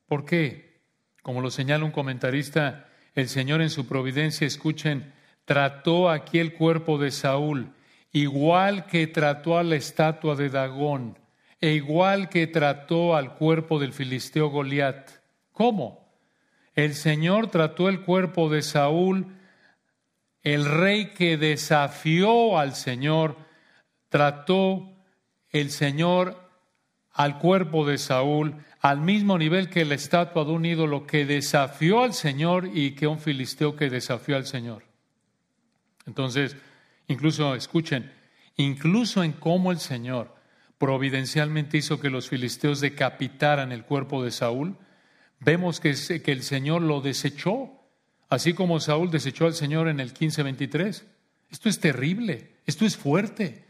¿Por 0.08 0.26
qué? 0.26 0.82
Como 1.22 1.42
lo 1.42 1.52
señala 1.52 1.86
un 1.86 1.92
comentarista, 1.92 2.90
el 3.14 3.28
Señor 3.28 3.62
en 3.62 3.70
su 3.70 3.88
providencia, 3.88 4.48
escuchen, 4.48 5.14
trató 5.46 6.10
aquí 6.10 6.40
el 6.40 6.54
cuerpo 6.54 6.98
de 6.98 7.12
Saúl, 7.12 7.74
igual 8.22 8.86
que 8.86 9.08
trató 9.08 9.58
a 9.58 9.64
la 9.64 9.76
estatua 9.76 10.36
de 10.36 10.50
Dagón, 10.50 11.18
e 11.60 11.72
igual 11.72 12.30
que 12.30 12.48
trató 12.48 13.16
al 13.16 13.36
cuerpo 13.36 13.80
del 13.80 13.94
filisteo 13.94 14.50
Goliat. 14.50 15.10
¿Cómo? 15.52 16.08
El 16.76 16.94
Señor 16.94 17.48
trató 17.48 17.90
el 17.90 18.02
cuerpo 18.02 18.50
de 18.50 18.62
Saúl, 18.62 19.28
el 20.44 20.66
rey 20.66 21.14
que 21.14 21.38
desafió 21.38 22.60
al 22.60 22.76
Señor, 22.76 23.38
trató 24.10 24.92
el 25.50 25.72
Señor 25.72 26.50
al 27.12 27.40
cuerpo 27.40 27.86
de 27.86 27.98
Saúl 27.98 28.56
al 28.80 29.02
mismo 29.02 29.38
nivel 29.38 29.70
que 29.70 29.86
la 29.86 29.96
estatua 29.96 30.46
de 30.46 30.52
un 30.52 30.66
ídolo 30.66 31.08
que 31.08 31.26
desafió 31.26 32.04
al 32.04 32.14
Señor 32.14 32.70
y 32.74 32.92
que 32.92 33.08
un 33.08 33.20
filisteo 33.20 33.76
que 33.76 33.90
desafió 33.90 34.38
al 34.38 34.46
Señor. 34.46 34.84
Entonces, 36.06 36.56
incluso, 37.08 37.56
escuchen, 37.56 38.12
incluso 38.56 39.24
en 39.24 39.34
cómo 39.34 39.72
el 39.72 39.80
Señor 39.80 40.36
providencialmente 40.78 41.78
hizo 41.78 42.00
que 42.00 42.10
los 42.10 42.30
filisteos 42.30 42.82
decapitaran 42.82 43.72
el 43.72 43.84
cuerpo 43.84 44.24
de 44.24 44.32
Saúl, 44.32 44.78
vemos 45.40 45.80
que, 45.80 45.90
el 46.26 46.44
Señor 46.44 46.82
lo 46.82 47.02
desechó, 47.02 47.72
así 48.30 48.54
como 48.54 48.80
Saúl 48.80 49.10
desechó 49.10 49.46
al 49.46 49.54
Señor 49.54 49.88
en 49.88 50.00
el 50.00 50.14
15:23. 50.14 51.06
Esto 51.50 51.70
es 51.70 51.80
terrible, 51.80 52.58
esto 52.66 52.86
es 52.86 52.98
fuerte. 52.98 53.66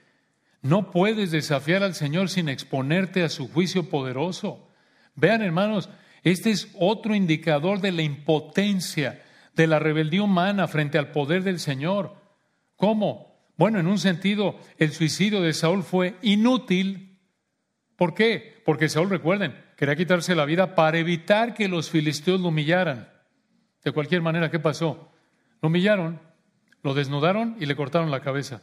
No 0.61 0.91
puedes 0.91 1.31
desafiar 1.31 1.83
al 1.83 1.93
Señor 1.93 2.29
sin 2.29 2.49
exponerte 2.49 3.23
a 3.23 3.29
su 3.29 3.47
juicio 3.47 3.89
poderoso. 3.89 4.67
Vean, 5.15 5.41
hermanos, 5.41 5.89
este 6.23 6.49
es 6.51 6.69
otro 6.77 7.15
indicador 7.15 7.79
de 7.79 7.91
la 7.91 8.01
impotencia, 8.01 9.23
de 9.53 9.67
la 9.67 9.79
rebeldía 9.79 10.23
humana 10.23 10.67
frente 10.67 10.97
al 10.97 11.11
poder 11.11 11.43
del 11.43 11.59
Señor. 11.59 12.15
¿Cómo? 12.75 13.26
Bueno, 13.57 13.79
en 13.79 13.87
un 13.87 13.97
sentido, 13.97 14.59
el 14.77 14.93
suicidio 14.93 15.41
de 15.41 15.53
Saúl 15.53 15.83
fue 15.83 16.15
inútil. 16.21 17.19
¿Por 17.95 18.13
qué? 18.13 18.61
Porque 18.63 18.87
Saúl, 18.87 19.09
recuerden, 19.09 19.55
quería 19.75 19.95
quitarse 19.95 20.35
la 20.35 20.45
vida 20.45 20.75
para 20.75 20.99
evitar 20.99 21.55
que 21.55 21.67
los 21.67 21.89
filisteos 21.89 22.39
lo 22.39 22.49
humillaran. 22.49 23.09
De 23.83 23.91
cualquier 23.91 24.21
manera, 24.21 24.51
¿qué 24.51 24.59
pasó? 24.59 25.11
Lo 25.61 25.69
humillaron, 25.69 26.21
lo 26.83 26.93
desnudaron 26.93 27.57
y 27.59 27.65
le 27.65 27.75
cortaron 27.75 28.11
la 28.11 28.21
cabeza. 28.21 28.61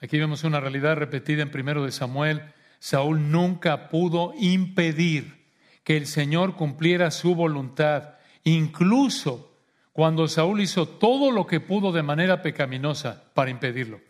Aquí 0.00 0.18
vemos 0.18 0.42
una 0.42 0.58
realidad 0.58 0.96
repetida 0.96 1.42
en 1.42 1.50
primero 1.50 1.84
de 1.84 1.92
Samuel. 1.92 2.42
Saúl 2.78 3.30
nunca 3.30 3.90
pudo 3.90 4.32
impedir 4.38 5.52
que 5.84 5.98
el 5.98 6.06
Señor 6.06 6.56
cumpliera 6.56 7.10
su 7.10 7.34
voluntad, 7.34 8.14
incluso 8.44 9.51
cuando 9.92 10.26
Saúl 10.28 10.60
hizo 10.60 10.86
todo 10.86 11.30
lo 11.30 11.46
que 11.46 11.60
pudo 11.60 11.92
de 11.92 12.02
manera 12.02 12.42
pecaminosa 12.42 13.24
para 13.34 13.50
impedirlo. 13.50 14.00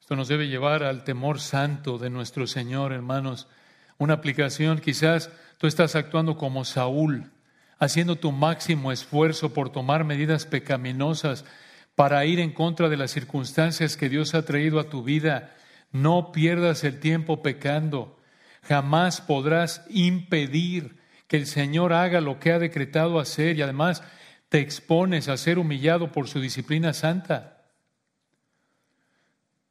Esto 0.00 0.16
nos 0.16 0.28
debe 0.28 0.48
llevar 0.48 0.82
al 0.82 1.04
temor 1.04 1.38
santo 1.38 1.98
de 1.98 2.08
nuestro 2.08 2.46
Señor, 2.46 2.94
hermanos. 2.94 3.46
Una 3.98 4.14
aplicación, 4.14 4.78
quizás 4.78 5.30
tú 5.58 5.66
estás 5.66 5.96
actuando 5.96 6.38
como 6.38 6.64
Saúl, 6.64 7.30
haciendo 7.78 8.16
tu 8.16 8.32
máximo 8.32 8.90
esfuerzo 8.90 9.52
por 9.52 9.70
tomar 9.70 10.04
medidas 10.04 10.46
pecaminosas 10.46 11.44
para 11.94 12.24
ir 12.24 12.40
en 12.40 12.52
contra 12.52 12.88
de 12.88 12.96
las 12.96 13.10
circunstancias 13.10 13.98
que 13.98 14.08
Dios 14.08 14.34
ha 14.34 14.46
traído 14.46 14.80
a 14.80 14.88
tu 14.88 15.02
vida. 15.02 15.54
No 15.92 16.32
pierdas 16.32 16.84
el 16.84 17.00
tiempo 17.00 17.42
pecando. 17.42 18.18
Jamás 18.62 19.20
podrás 19.20 19.84
impedir 19.90 20.97
que 21.28 21.36
el 21.36 21.46
Señor 21.46 21.92
haga 21.92 22.20
lo 22.20 22.40
que 22.40 22.52
ha 22.52 22.58
decretado 22.58 23.20
hacer 23.20 23.56
y 23.56 23.62
además 23.62 24.02
te 24.48 24.60
expones 24.60 25.28
a 25.28 25.36
ser 25.36 25.58
humillado 25.58 26.10
por 26.10 26.26
su 26.26 26.40
disciplina 26.40 26.94
santa. 26.94 27.66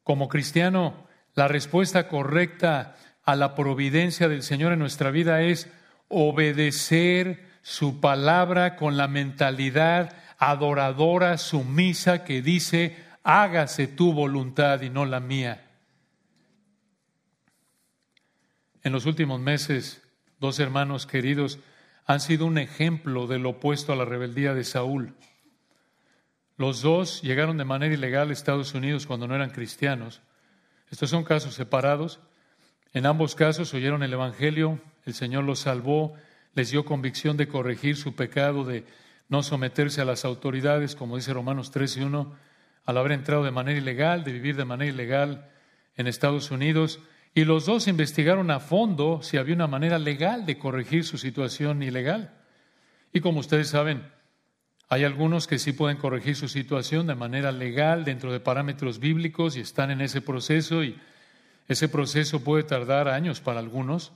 Como 0.04 0.30
cristiano, 0.30 1.08
la 1.34 1.48
respuesta 1.48 2.08
correcta 2.08 2.96
a 3.24 3.36
la 3.36 3.56
providencia 3.56 4.30
del 4.30 4.44
Señor 4.44 4.72
en 4.72 4.80
nuestra 4.80 5.12
vida 5.12 5.42
es 5.42 5.70
obedecer 6.08 7.46
su 7.64 8.00
palabra 8.00 8.76
con 8.76 8.96
la 8.96 9.08
mentalidad 9.08 10.16
adoradora, 10.38 11.38
sumisa, 11.38 12.24
que 12.24 12.42
dice, 12.42 12.96
hágase 13.24 13.88
tu 13.88 14.14
voluntad 14.14 14.82
y 14.82 14.90
no 14.90 15.06
la 15.06 15.20
mía. 15.20 15.66
En 18.84 18.94
los 18.94 19.06
últimos 19.06 19.42
meses, 19.42 20.07
dos 20.40 20.60
hermanos 20.60 21.08
queridos 21.08 21.60
han 22.06 22.20
sido 22.20 22.46
un 22.46 22.58
ejemplo 22.58 23.28
del 23.28 23.46
opuesto 23.46 23.92
a 23.92 23.96
la 23.96 24.06
rebeldía 24.06 24.54
de 24.54 24.64
Saúl. 24.64 25.14
Los 26.56 26.82
dos 26.82 27.22
llegaron 27.22 27.58
de 27.58 27.66
manera 27.66 27.94
ilegal 27.94 28.30
a 28.30 28.34
Estados 28.34 28.74
Unidos 28.74 29.06
cuando 29.06 29.28
no 29.28 29.36
eran 29.36 29.50
cristianos. 29.50 30.22
Estos 30.90 31.10
son 31.10 31.24
casos 31.24 31.54
separados. 31.54 32.20
En 32.94 33.06
ambos 33.06 33.36
casos 33.36 33.74
oyeron 33.74 34.04
el 34.04 34.14
Evangelio, 34.14 34.80
el 35.06 35.14
Señor 35.14 35.44
los 35.44 35.60
salvó, 35.60 36.16
les 36.56 36.72
dio 36.72 36.86
convicción 36.86 37.38
de 37.38 37.48
corregir 37.48 37.98
su 37.98 38.16
pecado, 38.16 38.64
de 38.64 38.86
no 39.30 39.44
someterse 39.44 40.02
a 40.02 40.06
las 40.06 40.26
autoridades, 40.26 40.96
como 40.96 41.18
dice 41.18 41.34
Romanos 41.34 41.72
3 41.72 41.98
y 41.98 42.02
1, 42.02 42.36
al 42.86 42.98
haber 42.98 43.12
entrado 43.12 43.44
de 43.44 43.52
manera 43.52 43.78
ilegal, 43.78 44.24
de 44.24 44.32
vivir 44.32 44.56
de 44.56 44.66
manera 44.66 44.90
ilegal 44.90 45.50
en 45.98 46.08
Estados 46.08 46.52
Unidos, 46.52 47.00
y 47.38 47.46
los 47.46 47.66
dos 47.66 47.88
investigaron 47.88 48.52
a 48.52 48.60
fondo 48.60 49.22
si 49.22 49.38
había 49.38 49.56
una 49.56 49.68
manera 49.68 50.00
legal 50.00 50.46
de 50.46 50.58
corregir 50.58 51.06
su 51.06 51.18
situación 51.18 51.84
ilegal. 51.84 52.34
Y 53.14 53.22
como 53.22 53.40
ustedes 53.40 53.70
saben, 53.70 54.12
hay 54.90 55.04
algunos 55.04 55.48
que 55.48 55.60
sí 55.60 55.72
pueden 55.72 55.98
corregir 55.98 56.36
su 56.36 56.48
situación 56.48 57.08
de 57.08 57.16
manera 57.16 57.52
legal 57.52 58.06
dentro 58.06 58.32
de 58.32 58.40
parámetros 58.40 59.00
bíblicos 59.00 59.56
y 59.56 59.60
están 59.60 59.92
en 59.92 60.02
ese 60.02 60.20
proceso 60.22 60.84
y 60.84 61.00
ese 61.68 61.88
proceso 61.88 62.44
puede 62.44 62.64
tardar 62.64 63.08
años 63.08 63.40
para 63.40 63.60
algunos. 63.60 64.14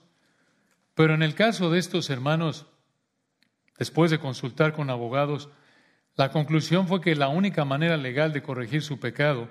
Pero 0.95 1.13
en 1.13 1.21
el 1.21 1.35
caso 1.35 1.69
de 1.69 1.79
estos 1.79 2.09
hermanos, 2.09 2.65
Después 3.81 4.11
de 4.11 4.19
consultar 4.19 4.73
con 4.73 4.91
abogados, 4.91 5.49
la 6.15 6.29
conclusión 6.29 6.87
fue 6.87 7.01
que 7.01 7.15
la 7.15 7.29
única 7.29 7.65
manera 7.65 7.97
legal 7.97 8.31
de 8.31 8.43
corregir 8.43 8.83
su 8.83 8.99
pecado 8.99 9.49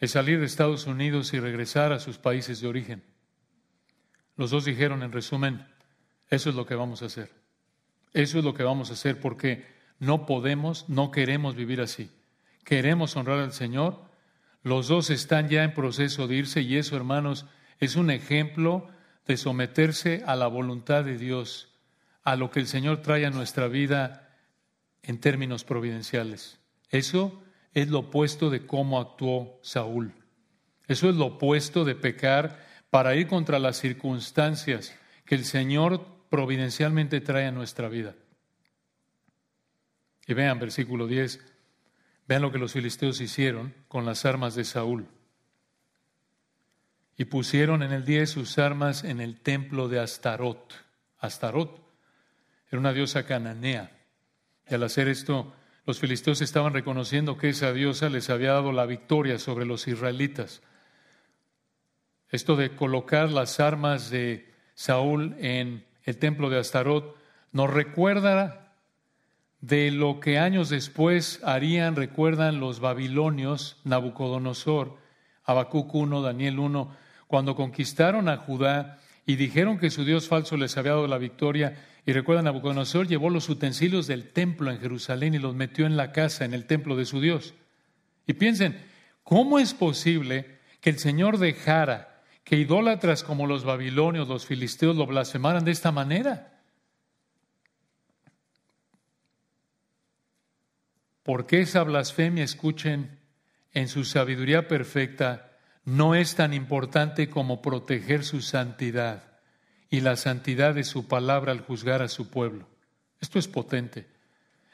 es 0.00 0.12
salir 0.12 0.40
de 0.40 0.46
Estados 0.46 0.86
Unidos 0.86 1.32
y 1.34 1.40
regresar 1.40 1.92
a 1.92 2.00
sus 2.00 2.18
países 2.18 2.60
de 2.60 2.68
origen. 2.68 3.04
Los 4.36 4.50
dos 4.50 4.64
dijeron, 4.64 5.02
en 5.02 5.12
resumen, 5.12 5.66
eso 6.30 6.48
es 6.48 6.56
lo 6.56 6.64
que 6.64 6.74
vamos 6.74 7.02
a 7.02 7.06
hacer. 7.06 7.30
Eso 8.14 8.38
es 8.38 8.44
lo 8.44 8.54
que 8.54 8.62
vamos 8.62 8.90
a 8.90 8.94
hacer 8.94 9.20
porque 9.20 9.66
no 9.98 10.24
podemos, 10.24 10.88
no 10.88 11.10
queremos 11.10 11.54
vivir 11.54 11.80
así. 11.80 12.10
Queremos 12.64 13.14
honrar 13.16 13.40
al 13.40 13.52
Señor. 13.52 14.02
Los 14.62 14.88
dos 14.88 15.10
están 15.10 15.48
ya 15.48 15.62
en 15.62 15.74
proceso 15.74 16.26
de 16.26 16.36
irse 16.36 16.62
y 16.62 16.76
eso, 16.76 16.96
hermanos, 16.96 17.46
es 17.78 17.96
un 17.96 18.10
ejemplo 18.10 18.88
de 19.26 19.36
someterse 19.36 20.22
a 20.26 20.34
la 20.34 20.46
voluntad 20.46 21.04
de 21.04 21.18
Dios 21.18 21.68
a 22.22 22.36
lo 22.36 22.50
que 22.50 22.60
el 22.60 22.66
Señor 22.66 23.02
trae 23.02 23.26
a 23.26 23.30
nuestra 23.30 23.68
vida 23.68 24.36
en 25.02 25.20
términos 25.20 25.64
providenciales. 25.64 26.58
Eso 26.90 27.42
es 27.74 27.88
lo 27.88 28.00
opuesto 28.00 28.50
de 28.50 28.66
cómo 28.66 28.98
actuó 29.00 29.58
Saúl. 29.62 30.12
Eso 30.86 31.08
es 31.08 31.14
lo 31.14 31.26
opuesto 31.26 31.84
de 31.84 31.94
pecar 31.94 32.66
para 32.90 33.14
ir 33.14 33.28
contra 33.28 33.58
las 33.58 33.76
circunstancias 33.76 34.96
que 35.24 35.36
el 35.36 35.44
Señor 35.44 36.04
providencialmente 36.28 37.20
trae 37.20 37.46
a 37.46 37.52
nuestra 37.52 37.88
vida. 37.88 38.16
Y 40.26 40.34
vean 40.34 40.58
versículo 40.58 41.06
10, 41.06 41.40
vean 42.26 42.42
lo 42.42 42.52
que 42.52 42.58
los 42.58 42.72
filisteos 42.72 43.20
hicieron 43.20 43.74
con 43.88 44.04
las 44.04 44.24
armas 44.24 44.54
de 44.54 44.64
Saúl. 44.64 45.06
Y 47.16 47.26
pusieron 47.26 47.82
en 47.82 47.92
el 47.92 48.04
10 48.04 48.30
sus 48.30 48.58
armas 48.58 49.04
en 49.04 49.20
el 49.20 49.40
templo 49.40 49.88
de 49.88 50.00
Astarot. 50.00 50.74
Astarot 51.18 51.80
era 52.70 52.80
una 52.80 52.92
diosa 52.92 53.26
cananea. 53.26 53.90
Y 54.68 54.74
al 54.74 54.82
hacer 54.84 55.08
esto, 55.08 55.52
los 55.86 55.98
filisteos 55.98 56.40
estaban 56.40 56.72
reconociendo 56.72 57.36
que 57.36 57.48
esa 57.48 57.72
diosa 57.72 58.08
les 58.08 58.30
había 58.30 58.52
dado 58.52 58.72
la 58.72 58.86
victoria 58.86 59.38
sobre 59.38 59.66
los 59.66 59.88
israelitas. 59.88 60.62
Esto 62.28 62.56
de 62.56 62.76
colocar 62.76 63.30
las 63.30 63.60
armas 63.60 64.10
de 64.10 64.52
Saúl 64.74 65.34
en 65.40 65.84
el 66.04 66.16
templo 66.18 66.48
de 66.48 66.58
Astarot, 66.58 67.16
nos 67.52 67.70
recuerda 67.70 68.74
de 69.60 69.90
lo 69.90 70.20
que 70.20 70.38
años 70.38 70.68
después 70.70 71.40
harían, 71.44 71.96
recuerdan 71.96 72.60
los 72.60 72.80
babilonios, 72.80 73.78
Nabucodonosor, 73.84 74.96
Habacuc 75.44 75.94
1, 75.94 76.22
Daniel 76.22 76.58
1, 76.58 76.96
cuando 77.26 77.54
conquistaron 77.54 78.28
a 78.28 78.38
Judá 78.38 78.98
y 79.26 79.36
dijeron 79.36 79.78
que 79.78 79.90
su 79.90 80.04
Dios 80.04 80.28
falso 80.28 80.56
les 80.56 80.76
había 80.76 80.92
dado 80.92 81.06
la 81.06 81.18
victoria. 81.18 81.76
Y 82.06 82.12
recuerdan, 82.12 82.46
Nabucodonosor 82.46 83.06
llevó 83.06 83.30
los 83.30 83.48
utensilios 83.48 84.06
del 84.06 84.30
templo 84.30 84.70
en 84.70 84.80
Jerusalén 84.80 85.34
y 85.34 85.38
los 85.38 85.54
metió 85.54 85.86
en 85.86 85.96
la 85.96 86.12
casa, 86.12 86.44
en 86.44 86.54
el 86.54 86.66
templo 86.66 86.96
de 86.96 87.04
su 87.04 87.20
Dios. 87.20 87.54
Y 88.26 88.34
piensen, 88.34 88.80
¿cómo 89.22 89.58
es 89.58 89.74
posible 89.74 90.58
que 90.80 90.90
el 90.90 90.98
Señor 90.98 91.38
dejara 91.38 92.22
que 92.42 92.56
idólatras 92.56 93.22
como 93.22 93.46
los 93.46 93.64
babilonios, 93.64 94.28
los 94.28 94.46
filisteos, 94.46 94.96
lo 94.96 95.06
blasfemaran 95.06 95.64
de 95.64 95.72
esta 95.72 95.92
manera? 95.92 96.60
Porque 101.22 101.60
esa 101.60 101.82
blasfemia, 101.82 102.44
escuchen, 102.44 103.18
en 103.72 103.88
su 103.88 104.04
sabiduría 104.04 104.66
perfecta, 104.66 105.52
no 105.84 106.14
es 106.14 106.34
tan 106.34 106.54
importante 106.54 107.28
como 107.28 107.62
proteger 107.62 108.24
su 108.24 108.40
santidad 108.40 109.29
y 109.90 110.00
la 110.00 110.16
santidad 110.16 110.74
de 110.74 110.84
su 110.84 111.08
palabra 111.08 111.52
al 111.52 111.60
juzgar 111.60 112.00
a 112.00 112.08
su 112.08 112.30
pueblo. 112.30 112.66
Esto 113.20 113.38
es 113.38 113.48
potente. 113.48 114.06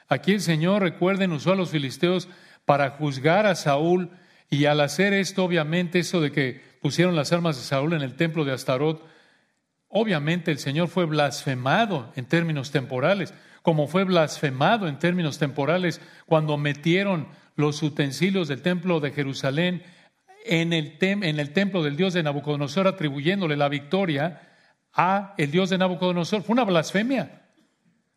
Aquí 0.07 0.33
el 0.33 0.41
Señor, 0.41 0.83
recuerden, 0.83 1.31
usó 1.31 1.51
a 1.51 1.55
los 1.55 1.71
filisteos 1.71 2.29
para 2.65 2.91
juzgar 2.91 3.45
a 3.45 3.55
Saúl 3.55 4.09
y 4.49 4.65
al 4.65 4.79
hacer 4.79 5.13
esto, 5.13 5.43
obviamente, 5.43 5.99
eso 5.99 6.21
de 6.21 6.31
que 6.31 6.61
pusieron 6.81 7.15
las 7.15 7.33
armas 7.33 7.57
de 7.57 7.63
Saúl 7.63 7.93
en 7.93 8.01
el 8.01 8.15
templo 8.15 8.45
de 8.45 8.53
Astarot, 8.53 9.03
obviamente 9.89 10.51
el 10.51 10.59
Señor 10.59 10.87
fue 10.87 11.05
blasfemado 11.05 12.11
en 12.15 12.25
términos 12.25 12.71
temporales, 12.71 13.33
como 13.63 13.87
fue 13.87 14.05
blasfemado 14.05 14.87
en 14.87 14.99
términos 14.99 15.39
temporales 15.39 15.99
cuando 16.25 16.57
metieron 16.57 17.27
los 17.55 17.81
utensilios 17.83 18.47
del 18.47 18.61
templo 18.61 18.99
de 18.99 19.11
Jerusalén 19.11 19.83
en 20.45 20.71
el, 20.71 20.97
en 21.01 21.39
el 21.39 21.51
templo 21.51 21.83
del 21.83 21.97
Dios 21.97 22.13
de 22.13 22.23
Nabucodonosor, 22.23 22.87
atribuyéndole 22.87 23.57
la 23.57 23.67
victoria 23.67 24.41
a 24.97 25.35
el 25.37 25.51
Dios 25.51 25.69
de 25.69 25.77
Nabucodonosor. 25.77 26.41
Fue 26.41 26.53
una 26.53 26.65
blasfemia. 26.65 27.43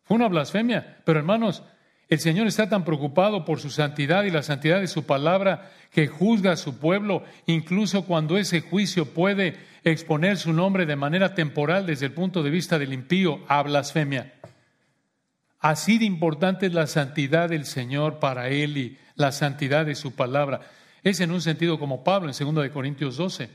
Fue 0.03 0.17
una 0.17 0.27
blasfemia. 0.27 0.97
Pero 1.05 1.19
hermanos, 1.19 1.63
el 2.09 2.19
Señor 2.19 2.47
está 2.47 2.67
tan 2.67 2.83
preocupado 2.83 3.45
por 3.45 3.61
su 3.61 3.69
santidad 3.69 4.25
y 4.25 4.31
la 4.31 4.43
santidad 4.43 4.81
de 4.81 4.87
su 4.87 5.05
palabra 5.05 5.71
que 5.91 6.07
juzga 6.07 6.51
a 6.53 6.57
su 6.57 6.79
pueblo, 6.79 7.23
incluso 7.45 8.05
cuando 8.05 8.37
ese 8.37 8.59
juicio 8.59 9.05
puede 9.13 9.55
exponer 9.83 10.37
su 10.37 10.51
nombre 10.51 10.85
de 10.85 10.95
manera 10.95 11.35
temporal 11.35 11.85
desde 11.85 12.07
el 12.07 12.13
punto 12.13 12.43
de 12.43 12.49
vista 12.49 12.77
del 12.77 12.91
impío 12.91 13.39
a 13.47 13.61
blasfemia. 13.63 14.33
Así 15.59 15.99
de 15.99 16.05
importante 16.05 16.65
es 16.65 16.73
la 16.73 16.87
santidad 16.87 17.49
del 17.49 17.65
Señor 17.65 18.19
para 18.19 18.49
él 18.49 18.77
y 18.77 18.97
la 19.15 19.31
santidad 19.31 19.85
de 19.85 19.95
su 19.95 20.15
palabra. 20.15 20.61
Es 21.03 21.19
en 21.19 21.31
un 21.31 21.41
sentido 21.41 21.79
como 21.79 22.03
Pablo 22.03 22.31
en 22.31 22.55
2 22.55 22.69
Corintios 22.71 23.17
12, 23.17 23.49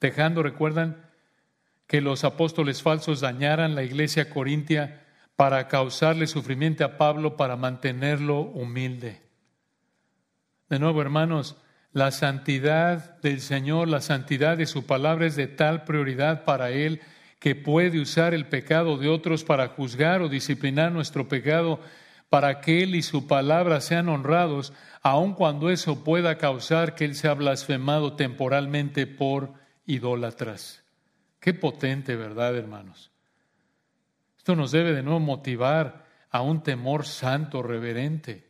dejando, 0.00 0.42
recuerdan, 0.42 1.07
que 1.88 2.00
los 2.00 2.22
apóstoles 2.22 2.82
falsos 2.82 3.20
dañaran 3.20 3.74
la 3.74 3.82
iglesia 3.82 4.30
corintia 4.30 5.02
para 5.34 5.66
causarle 5.68 6.26
sufrimiento 6.26 6.84
a 6.84 6.98
Pablo, 6.98 7.36
para 7.36 7.56
mantenerlo 7.56 8.40
humilde. 8.40 9.22
De 10.68 10.78
nuevo, 10.78 11.00
hermanos, 11.00 11.56
la 11.92 12.10
santidad 12.10 13.18
del 13.20 13.40
Señor, 13.40 13.88
la 13.88 14.02
santidad 14.02 14.58
de 14.58 14.66
su 14.66 14.84
palabra 14.84 15.26
es 15.26 15.34
de 15.34 15.46
tal 15.46 15.84
prioridad 15.84 16.44
para 16.44 16.70
Él 16.70 17.00
que 17.38 17.54
puede 17.54 18.00
usar 18.00 18.34
el 18.34 18.46
pecado 18.46 18.98
de 18.98 19.08
otros 19.08 19.42
para 19.42 19.68
juzgar 19.68 20.20
o 20.20 20.28
disciplinar 20.28 20.92
nuestro 20.92 21.28
pecado, 21.28 21.80
para 22.28 22.60
que 22.60 22.82
Él 22.82 22.94
y 22.94 23.02
su 23.02 23.26
palabra 23.26 23.80
sean 23.80 24.10
honrados 24.10 24.74
aun 25.00 25.32
cuando 25.32 25.70
eso 25.70 26.04
pueda 26.04 26.36
causar 26.36 26.94
que 26.94 27.06
Él 27.06 27.14
sea 27.14 27.32
blasfemado 27.32 28.14
temporalmente 28.14 29.06
por 29.06 29.54
idólatras. 29.86 30.77
Qué 31.40 31.54
potente, 31.54 32.16
¿verdad, 32.16 32.56
hermanos? 32.56 33.10
Esto 34.36 34.56
nos 34.56 34.72
debe 34.72 34.92
de 34.92 35.02
nuevo 35.02 35.20
motivar 35.20 36.06
a 36.30 36.42
un 36.42 36.62
temor 36.62 37.06
santo, 37.06 37.62
reverente. 37.62 38.48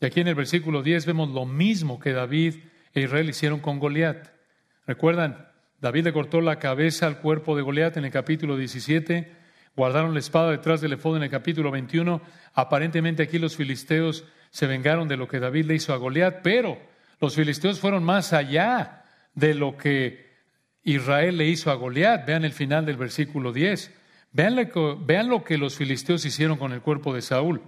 Y 0.00 0.06
aquí 0.06 0.20
en 0.20 0.28
el 0.28 0.34
versículo 0.34 0.82
10 0.82 1.06
vemos 1.06 1.30
lo 1.30 1.46
mismo 1.46 1.98
que 1.98 2.12
David 2.12 2.56
e 2.94 3.02
Israel 3.02 3.28
hicieron 3.28 3.60
con 3.60 3.78
Goliat. 3.78 4.28
¿Recuerdan? 4.86 5.48
David 5.80 6.04
le 6.04 6.12
cortó 6.12 6.40
la 6.40 6.58
cabeza 6.58 7.06
al 7.06 7.18
cuerpo 7.18 7.56
de 7.56 7.62
Goliat 7.62 7.96
en 7.96 8.04
el 8.04 8.10
capítulo 8.10 8.56
17, 8.56 9.32
guardaron 9.74 10.12
la 10.12 10.20
espada 10.20 10.50
detrás 10.50 10.80
del 10.80 10.92
efod 10.92 11.16
en 11.16 11.24
el 11.24 11.30
capítulo 11.30 11.70
21. 11.70 12.20
Aparentemente 12.54 13.22
aquí 13.22 13.38
los 13.38 13.56
filisteos 13.56 14.24
se 14.50 14.66
vengaron 14.66 15.08
de 15.08 15.16
lo 15.16 15.26
que 15.26 15.40
David 15.40 15.66
le 15.66 15.74
hizo 15.74 15.92
a 15.92 15.96
Goliat, 15.96 16.42
pero 16.42 16.78
los 17.20 17.34
filisteos 17.34 17.80
fueron 17.80 18.04
más 18.04 18.32
allá 18.32 19.04
de 19.34 19.54
lo 19.54 19.76
que 19.76 20.31
Israel 20.84 21.36
le 21.36 21.46
hizo 21.46 21.70
a 21.70 21.74
Goliat. 21.74 22.26
Vean 22.26 22.44
el 22.44 22.52
final 22.52 22.86
del 22.86 22.96
versículo 22.96 23.52
10. 23.52 23.92
Vean, 24.32 25.28
lo 25.28 25.44
que 25.44 25.58
los 25.58 25.76
filisteos 25.76 26.24
hicieron 26.24 26.56
con 26.56 26.72
el 26.72 26.80
cuerpo 26.80 27.14
de 27.14 27.22
Saúl. 27.22 27.62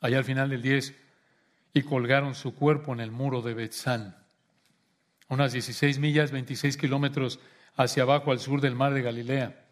Allá 0.00 0.18
al 0.18 0.24
final 0.24 0.48
del 0.48 0.62
10, 0.62 0.94
y 1.74 1.82
colgaron 1.82 2.34
su 2.34 2.54
cuerpo 2.54 2.92
en 2.94 3.00
el 3.00 3.10
muro 3.10 3.42
de 3.42 3.52
Betzán, 3.52 4.16
unas 5.28 5.52
16 5.52 5.98
millas, 5.98 6.30
26 6.32 6.78
kilómetros 6.78 7.38
hacia 7.76 8.02
abajo 8.02 8.32
al 8.32 8.40
sur 8.40 8.62
del 8.62 8.74
mar 8.74 8.94
de 8.94 9.02
Galilea. 9.02 9.66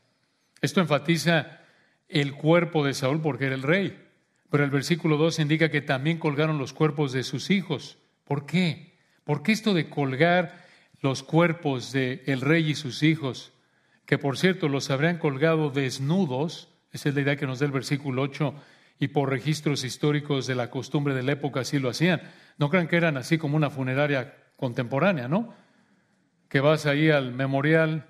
Esto 0.60 0.80
enfatiza 0.80 1.60
el 2.08 2.34
cuerpo 2.34 2.84
de 2.84 2.94
Saúl 2.94 3.22
porque 3.22 3.46
era 3.46 3.54
el 3.54 3.62
rey. 3.62 4.04
Pero 4.50 4.64
el 4.64 4.70
versículo 4.70 5.16
2 5.16 5.40
indica 5.40 5.70
que 5.70 5.82
también 5.82 6.18
colgaron 6.18 6.58
los 6.58 6.72
cuerpos 6.72 7.12
de 7.12 7.22
sus 7.22 7.50
hijos. 7.50 7.98
¿Por 8.24 8.46
qué? 8.46 8.94
¿Por 9.24 9.42
qué 9.42 9.52
esto 9.52 9.74
de 9.74 9.90
colgar 9.90 10.67
los 11.00 11.22
cuerpos 11.22 11.92
del 11.92 12.22
el 12.26 12.40
rey 12.40 12.70
y 12.70 12.74
sus 12.74 13.02
hijos, 13.02 13.52
que 14.06 14.18
por 14.18 14.38
cierto 14.38 14.68
los 14.68 14.90
habrían 14.90 15.18
colgado 15.18 15.70
desnudos? 15.70 16.68
Esa 16.92 17.10
es 17.10 17.14
la 17.14 17.20
idea 17.20 17.36
que 17.36 17.46
nos 17.46 17.58
da 17.58 17.66
el 17.66 17.72
versículo 17.72 18.22
8 18.22 18.54
y 18.98 19.08
por 19.08 19.30
registros 19.30 19.84
históricos 19.84 20.46
de 20.46 20.54
la 20.54 20.70
costumbre 20.70 21.14
de 21.14 21.22
la 21.22 21.32
época 21.32 21.60
así 21.60 21.78
lo 21.78 21.88
hacían. 21.88 22.22
No 22.56 22.70
crean 22.70 22.88
que 22.88 22.96
eran 22.96 23.16
así 23.16 23.38
como 23.38 23.56
una 23.56 23.70
funeraria 23.70 24.34
contemporánea, 24.56 25.28
¿no? 25.28 25.54
Que 26.48 26.60
vas 26.60 26.86
ahí 26.86 27.10
al 27.10 27.32
memorial 27.32 28.06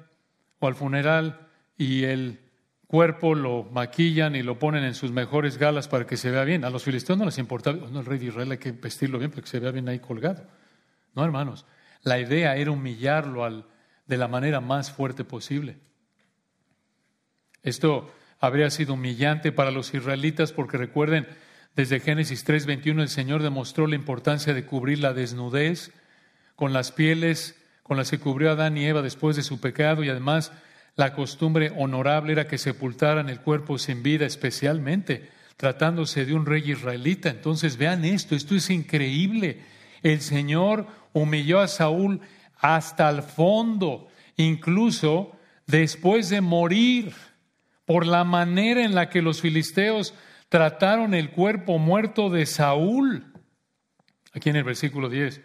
o 0.61 0.67
al 0.67 0.75
funeral 0.75 1.49
y 1.77 2.05
el 2.05 2.41
cuerpo 2.87 3.35
lo 3.35 3.65
maquillan 3.65 4.35
y 4.35 4.43
lo 4.43 4.59
ponen 4.59 4.83
en 4.85 4.95
sus 4.95 5.13
mejores 5.13 5.59
galas 5.59 5.89
para 5.89 6.07
que 6.07 6.17
se 6.17 6.31
vea 6.31 6.45
bien. 6.45 6.65
A 6.65 6.71
los 6.71 6.83
filisteos 6.83 7.19
no 7.19 7.27
les 7.27 7.39
importaba, 7.39 7.87
no, 7.91 8.01
el 8.01 8.07
rey 8.07 8.19
de 8.19 8.27
Israel 8.27 8.51
hay 8.51 8.59
que 8.59 8.73
vestirlo 8.73 9.19
bien 9.19 9.31
para 9.31 9.43
que 9.43 9.49
se 9.49 9.61
vea 9.61 9.71
bien 9.71 9.89
ahí 9.89 9.99
colgado. 9.99 10.47
No, 11.15 11.25
hermanos, 11.25 11.67
la 12.09 12.19
idea 12.19 12.57
era 12.57 12.71
humillarlo 12.71 13.45
al, 13.45 13.67
de 14.07 14.17
la 14.17 14.29
manera 14.29 14.61
más 14.61 14.91
fuerte 14.91 15.25
posible. 15.25 15.77
Esto 17.63 18.13
habría 18.41 18.71
sido 18.71 18.95
humillante 18.95 19.53
para 19.53 19.71
los 19.71 19.93
israelitas 19.95 20.53
porque 20.53 20.79
recuerden, 20.79 21.27
desde 21.77 22.01
Génesis 22.01 22.45
3:21 22.45 23.03
el 23.03 23.09
Señor 23.09 23.43
demostró 23.43 23.87
la 23.87 23.95
importancia 23.95 24.55
de 24.55 24.65
cubrir 24.65 25.01
la 25.01 25.13
desnudez 25.13 25.93
con 26.57 26.73
las 26.73 26.91
pieles 26.93 27.55
con 27.89 27.97
las 27.97 28.11
que 28.11 28.19
cubrió 28.19 28.51
Adán 28.51 28.77
y 28.77 28.85
Eva 28.85 29.01
después 29.01 29.35
de 29.35 29.43
su 29.43 29.61
pecado 29.61 30.05
y 30.05 30.11
además 30.11 30.53
la 30.95 31.15
costumbre 31.15 31.73
honorable 31.75 32.33
era 32.33 32.47
que 32.47 32.59
sepultaran 32.59 33.31
el 33.31 33.41
cuerpo 33.41 33.79
sin 33.79 34.03
vida, 34.03 34.27
especialmente 34.27 35.31
tratándose 35.57 36.27
de 36.27 36.35
un 36.35 36.45
rey 36.45 36.71
israelita. 36.71 37.31
Entonces 37.31 37.79
vean 37.79 38.05
esto, 38.05 38.35
esto 38.35 38.55
es 38.55 38.69
increíble. 38.69 39.63
El 40.03 40.21
Señor 40.21 40.87
humilló 41.13 41.61
a 41.61 41.69
Saúl 41.69 42.21
hasta 42.57 43.09
el 43.09 43.23
fondo, 43.23 44.09
incluso 44.37 45.33
después 45.67 46.29
de 46.29 46.41
morir, 46.41 47.15
por 47.85 48.07
la 48.07 48.25
manera 48.25 48.85
en 48.85 48.95
la 48.95 49.09
que 49.09 49.23
los 49.23 49.41
filisteos 49.41 50.15
trataron 50.49 51.15
el 51.15 51.31
cuerpo 51.31 51.79
muerto 51.79 52.29
de 52.29 52.45
Saúl. 52.45 53.33
Aquí 54.33 54.51
en 54.51 54.57
el 54.57 54.65
versículo 54.65 55.09
10 55.09 55.41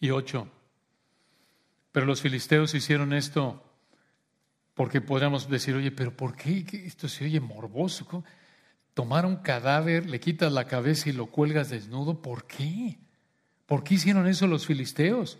y 0.00 0.10
8. 0.10 0.48
Pero 1.92 2.06
los 2.06 2.22
filisteos 2.22 2.74
hicieron 2.74 3.12
esto 3.12 3.62
porque 4.74 5.00
podríamos 5.00 5.48
decir, 5.48 5.74
oye, 5.74 5.90
pero 5.90 6.14
¿por 6.14 6.36
qué 6.36 6.64
esto 6.84 7.08
se 7.08 7.24
oye 7.24 7.40
morboso? 7.40 8.24
Tomar 8.92 9.24
un 9.24 9.36
cadáver, 9.36 10.08
le 10.08 10.20
quitas 10.20 10.52
la 10.52 10.66
cabeza 10.66 11.08
y 11.08 11.12
lo 11.12 11.26
cuelgas 11.26 11.70
desnudo, 11.70 12.20
¿por 12.20 12.46
qué? 12.46 12.98
¿Por 13.66 13.82
qué 13.82 13.94
hicieron 13.94 14.26
eso 14.26 14.46
los 14.46 14.66
filisteos? 14.66 15.38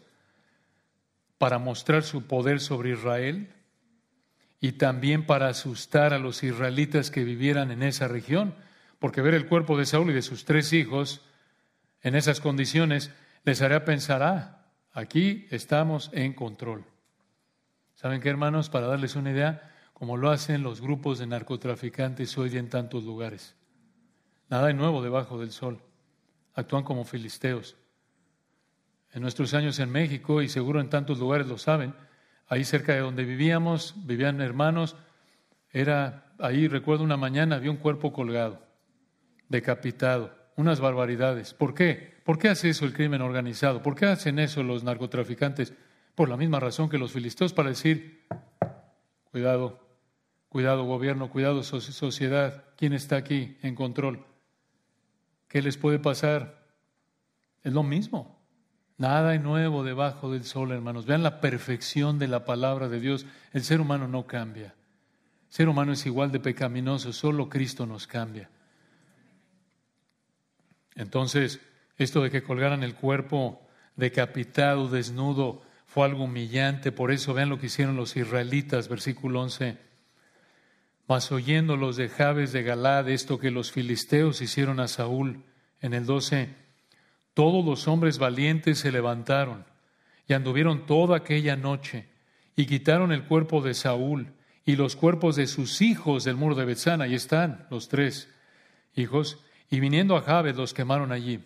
Para 1.38 1.58
mostrar 1.58 2.02
su 2.02 2.26
poder 2.26 2.60
sobre 2.60 2.90
Israel 2.90 3.52
y 4.60 4.72
también 4.72 5.26
para 5.26 5.48
asustar 5.48 6.12
a 6.12 6.18
los 6.18 6.42
israelitas 6.42 7.10
que 7.10 7.24
vivieran 7.24 7.70
en 7.70 7.82
esa 7.82 8.08
región, 8.08 8.54
porque 8.98 9.22
ver 9.22 9.34
el 9.34 9.46
cuerpo 9.46 9.78
de 9.78 9.86
Saúl 9.86 10.10
y 10.10 10.14
de 10.14 10.22
sus 10.22 10.44
tres 10.44 10.72
hijos 10.72 11.22
en 12.02 12.14
esas 12.14 12.40
condiciones 12.40 13.10
les 13.44 13.62
haría 13.62 13.84
pensar, 13.84 14.22
ah, 14.22 14.66
aquí 14.92 15.46
estamos 15.50 16.10
en 16.12 16.32
control. 16.32 16.84
¿Saben 17.94 18.20
qué, 18.20 18.28
hermanos? 18.28 18.70
Para 18.70 18.86
darles 18.86 19.14
una 19.14 19.30
idea, 19.30 19.72
como 19.92 20.16
lo 20.16 20.30
hacen 20.30 20.62
los 20.62 20.80
grupos 20.80 21.18
de 21.18 21.26
narcotraficantes 21.26 22.36
hoy 22.36 22.56
en 22.56 22.68
tantos 22.68 23.04
lugares. 23.04 23.54
Nada 24.48 24.66
de 24.66 24.74
nuevo 24.74 25.02
debajo 25.02 25.38
del 25.38 25.52
sol. 25.52 25.80
Actúan 26.54 26.84
como 26.84 27.04
filisteos. 27.04 27.76
En 29.16 29.22
nuestros 29.22 29.54
años 29.54 29.78
en 29.78 29.90
México, 29.90 30.42
y 30.42 30.48
seguro 30.50 30.78
en 30.78 30.90
tantos 30.90 31.18
lugares 31.18 31.46
lo 31.46 31.56
saben, 31.56 31.94
ahí 32.48 32.64
cerca 32.64 32.92
de 32.92 33.00
donde 33.00 33.24
vivíamos, 33.24 33.94
vivían 34.04 34.42
hermanos, 34.42 34.94
era, 35.70 36.34
ahí 36.38 36.68
recuerdo 36.68 37.02
una 37.02 37.16
mañana, 37.16 37.56
había 37.56 37.70
un 37.70 37.78
cuerpo 37.78 38.12
colgado, 38.12 38.60
decapitado, 39.48 40.36
unas 40.56 40.80
barbaridades. 40.80 41.54
¿Por 41.54 41.72
qué? 41.72 42.12
¿Por 42.24 42.38
qué 42.38 42.50
hace 42.50 42.68
eso 42.68 42.84
el 42.84 42.92
crimen 42.92 43.22
organizado? 43.22 43.82
¿Por 43.82 43.94
qué 43.94 44.04
hacen 44.04 44.38
eso 44.38 44.62
los 44.62 44.84
narcotraficantes? 44.84 45.72
Por 46.14 46.28
la 46.28 46.36
misma 46.36 46.60
razón 46.60 46.90
que 46.90 46.98
los 46.98 47.12
filisteos, 47.12 47.54
para 47.54 47.70
decir, 47.70 48.26
cuidado, 49.30 49.80
cuidado 50.50 50.84
gobierno, 50.84 51.30
cuidado 51.30 51.62
sociedad, 51.62 52.64
¿quién 52.76 52.92
está 52.92 53.16
aquí 53.16 53.56
en 53.62 53.76
control? 53.76 54.26
¿Qué 55.48 55.62
les 55.62 55.78
puede 55.78 55.98
pasar? 55.98 56.66
Es 57.62 57.72
lo 57.72 57.82
mismo. 57.82 58.35
Nada 58.98 59.30
hay 59.30 59.38
nuevo 59.38 59.84
debajo 59.84 60.32
del 60.32 60.44
sol, 60.44 60.72
hermanos. 60.72 61.04
Vean 61.04 61.22
la 61.22 61.40
perfección 61.40 62.18
de 62.18 62.28
la 62.28 62.44
palabra 62.44 62.88
de 62.88 63.00
Dios. 63.00 63.26
El 63.52 63.62
ser 63.62 63.80
humano 63.80 64.08
no 64.08 64.26
cambia. 64.26 64.74
El 65.48 65.52
ser 65.52 65.68
humano 65.68 65.92
es 65.92 66.06
igual 66.06 66.32
de 66.32 66.40
pecaminoso, 66.40 67.12
solo 67.12 67.48
Cristo 67.48 67.86
nos 67.86 68.06
cambia. 68.06 68.48
Entonces, 70.94 71.60
esto 71.98 72.22
de 72.22 72.30
que 72.30 72.42
colgaran 72.42 72.82
el 72.82 72.94
cuerpo 72.94 73.60
decapitado, 73.96 74.88
desnudo, 74.88 75.62
fue 75.86 76.06
algo 76.06 76.24
humillante. 76.24 76.90
Por 76.90 77.10
eso 77.10 77.34
vean 77.34 77.50
lo 77.50 77.58
que 77.58 77.66
hicieron 77.66 77.96
los 77.96 78.16
israelitas, 78.16 78.88
versículo 78.88 79.42
11. 79.42 79.78
Mas 81.06 81.30
oyendo 81.30 81.76
los 81.76 81.96
de 81.96 82.08
Jabes 82.08 82.52
de 82.52 82.62
Galad 82.62 83.08
esto 83.08 83.38
que 83.38 83.50
los 83.50 83.72
filisteos 83.72 84.40
hicieron 84.40 84.80
a 84.80 84.88
Saúl, 84.88 85.44
en 85.80 85.94
el 85.94 86.06
12, 86.06 86.65
todos 87.36 87.62
los 87.62 87.86
hombres 87.86 88.16
valientes 88.16 88.78
se 88.78 88.90
levantaron 88.90 89.66
y 90.26 90.32
anduvieron 90.32 90.86
toda 90.86 91.18
aquella 91.18 91.54
noche 91.54 92.08
y 92.56 92.64
quitaron 92.64 93.12
el 93.12 93.24
cuerpo 93.24 93.60
de 93.60 93.74
Saúl 93.74 94.32
y 94.64 94.76
los 94.76 94.96
cuerpos 94.96 95.36
de 95.36 95.46
sus 95.46 95.82
hijos 95.82 96.24
del 96.24 96.36
muro 96.36 96.54
de 96.54 96.64
Betzana. 96.64 97.04
Ahí 97.04 97.14
están 97.14 97.66
los 97.70 97.90
tres 97.90 98.32
hijos. 98.94 99.44
Y 99.68 99.80
viniendo 99.80 100.16
a 100.16 100.22
Jabes 100.22 100.56
los 100.56 100.72
quemaron 100.72 101.12
allí. 101.12 101.44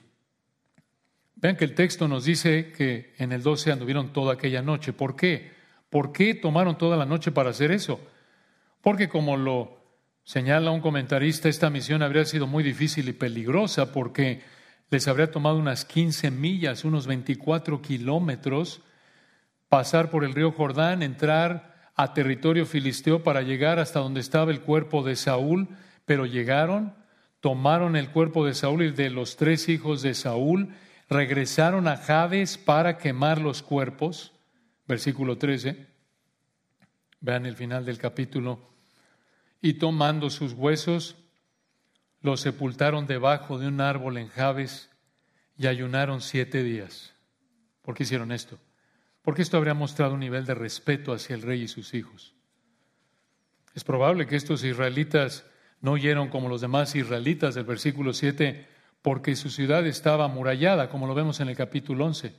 Vean 1.34 1.56
que 1.56 1.64
el 1.64 1.74
texto 1.74 2.06
nos 2.06 2.24
dice 2.24 2.70
que 2.70 3.12
en 3.18 3.32
el 3.32 3.42
12 3.42 3.72
anduvieron 3.72 4.12
toda 4.12 4.34
aquella 4.34 4.62
noche. 4.62 4.92
¿Por 4.92 5.16
qué? 5.16 5.50
¿Por 5.90 6.12
qué 6.12 6.36
tomaron 6.36 6.78
toda 6.78 6.96
la 6.96 7.04
noche 7.04 7.32
para 7.32 7.50
hacer 7.50 7.72
eso? 7.72 8.00
Porque 8.80 9.08
como 9.08 9.36
lo 9.36 9.76
señala 10.22 10.70
un 10.70 10.82
comentarista, 10.82 11.48
esta 11.48 11.68
misión 11.68 12.00
habría 12.04 12.24
sido 12.26 12.46
muy 12.46 12.62
difícil 12.62 13.08
y 13.08 13.12
peligrosa 13.12 13.90
porque 13.90 14.59
les 14.90 15.06
habría 15.06 15.30
tomado 15.30 15.56
unas 15.56 15.84
15 15.84 16.30
millas, 16.30 16.84
unos 16.84 17.06
24 17.06 17.80
kilómetros, 17.80 18.82
pasar 19.68 20.10
por 20.10 20.24
el 20.24 20.34
río 20.34 20.50
Jordán, 20.50 21.02
entrar 21.02 21.92
a 21.94 22.12
territorio 22.12 22.66
filisteo 22.66 23.22
para 23.22 23.42
llegar 23.42 23.78
hasta 23.78 24.00
donde 24.00 24.20
estaba 24.20 24.50
el 24.50 24.62
cuerpo 24.62 25.04
de 25.04 25.14
Saúl, 25.14 25.68
pero 26.06 26.26
llegaron, 26.26 26.94
tomaron 27.40 27.94
el 27.94 28.10
cuerpo 28.10 28.44
de 28.44 28.54
Saúl 28.54 28.82
y 28.82 28.90
de 28.90 29.10
los 29.10 29.36
tres 29.36 29.68
hijos 29.68 30.02
de 30.02 30.14
Saúl, 30.14 30.74
regresaron 31.08 31.86
a 31.86 31.96
Jades 31.96 32.58
para 32.58 32.98
quemar 32.98 33.40
los 33.40 33.62
cuerpos, 33.62 34.32
versículo 34.88 35.38
13, 35.38 35.86
vean 37.20 37.46
el 37.46 37.54
final 37.54 37.84
del 37.84 37.98
capítulo, 37.98 38.70
y 39.62 39.74
tomando 39.74 40.30
sus 40.30 40.52
huesos, 40.52 41.16
los 42.22 42.40
sepultaron 42.40 43.06
debajo 43.06 43.58
de 43.58 43.68
un 43.68 43.80
árbol 43.80 44.18
en 44.18 44.28
Jabes 44.28 44.90
y 45.56 45.66
ayunaron 45.66 46.20
siete 46.20 46.62
días. 46.62 47.14
¿Por 47.82 47.94
qué 47.94 48.02
hicieron 48.02 48.32
esto? 48.32 48.58
Porque 49.22 49.42
esto 49.42 49.56
habría 49.56 49.74
mostrado 49.74 50.14
un 50.14 50.20
nivel 50.20 50.46
de 50.46 50.54
respeto 50.54 51.12
hacia 51.12 51.34
el 51.34 51.42
rey 51.42 51.62
y 51.62 51.68
sus 51.68 51.94
hijos. 51.94 52.34
Es 53.74 53.84
probable 53.84 54.26
que 54.26 54.36
estos 54.36 54.64
israelitas 54.64 55.44
no 55.80 55.92
oyeron 55.92 56.28
como 56.28 56.48
los 56.48 56.60
demás 56.60 56.94
israelitas 56.94 57.54
del 57.54 57.64
versículo 57.64 58.12
7 58.12 58.66
porque 59.02 59.36
su 59.36 59.50
ciudad 59.50 59.86
estaba 59.86 60.26
amurallada, 60.26 60.90
como 60.90 61.06
lo 61.06 61.14
vemos 61.14 61.40
en 61.40 61.48
el 61.48 61.56
capítulo 61.56 62.04
11. 62.06 62.34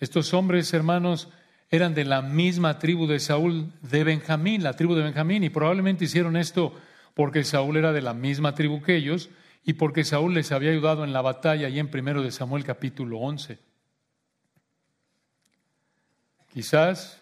Estos 0.00 0.34
hombres, 0.34 0.72
hermanos, 0.74 1.28
eran 1.70 1.94
de 1.94 2.04
la 2.04 2.22
misma 2.22 2.78
tribu 2.78 3.06
de 3.06 3.20
Saúl 3.20 3.72
de 3.82 4.04
Benjamín, 4.04 4.62
la 4.62 4.74
tribu 4.74 4.94
de 4.94 5.02
Benjamín, 5.02 5.44
y 5.44 5.50
probablemente 5.50 6.04
hicieron 6.04 6.36
esto 6.36 6.74
porque 7.18 7.42
Saúl 7.42 7.76
era 7.76 7.92
de 7.92 8.00
la 8.00 8.14
misma 8.14 8.54
tribu 8.54 8.80
que 8.80 8.94
ellos 8.94 9.28
y 9.64 9.72
porque 9.72 10.04
Saúl 10.04 10.34
les 10.34 10.52
había 10.52 10.70
ayudado 10.70 11.02
en 11.02 11.12
la 11.12 11.20
batalla 11.20 11.68
y 11.68 11.80
en 11.80 11.90
primero 11.90 12.22
de 12.22 12.30
Samuel 12.30 12.62
capítulo 12.62 13.18
11. 13.18 13.58
Quizás 16.52 17.20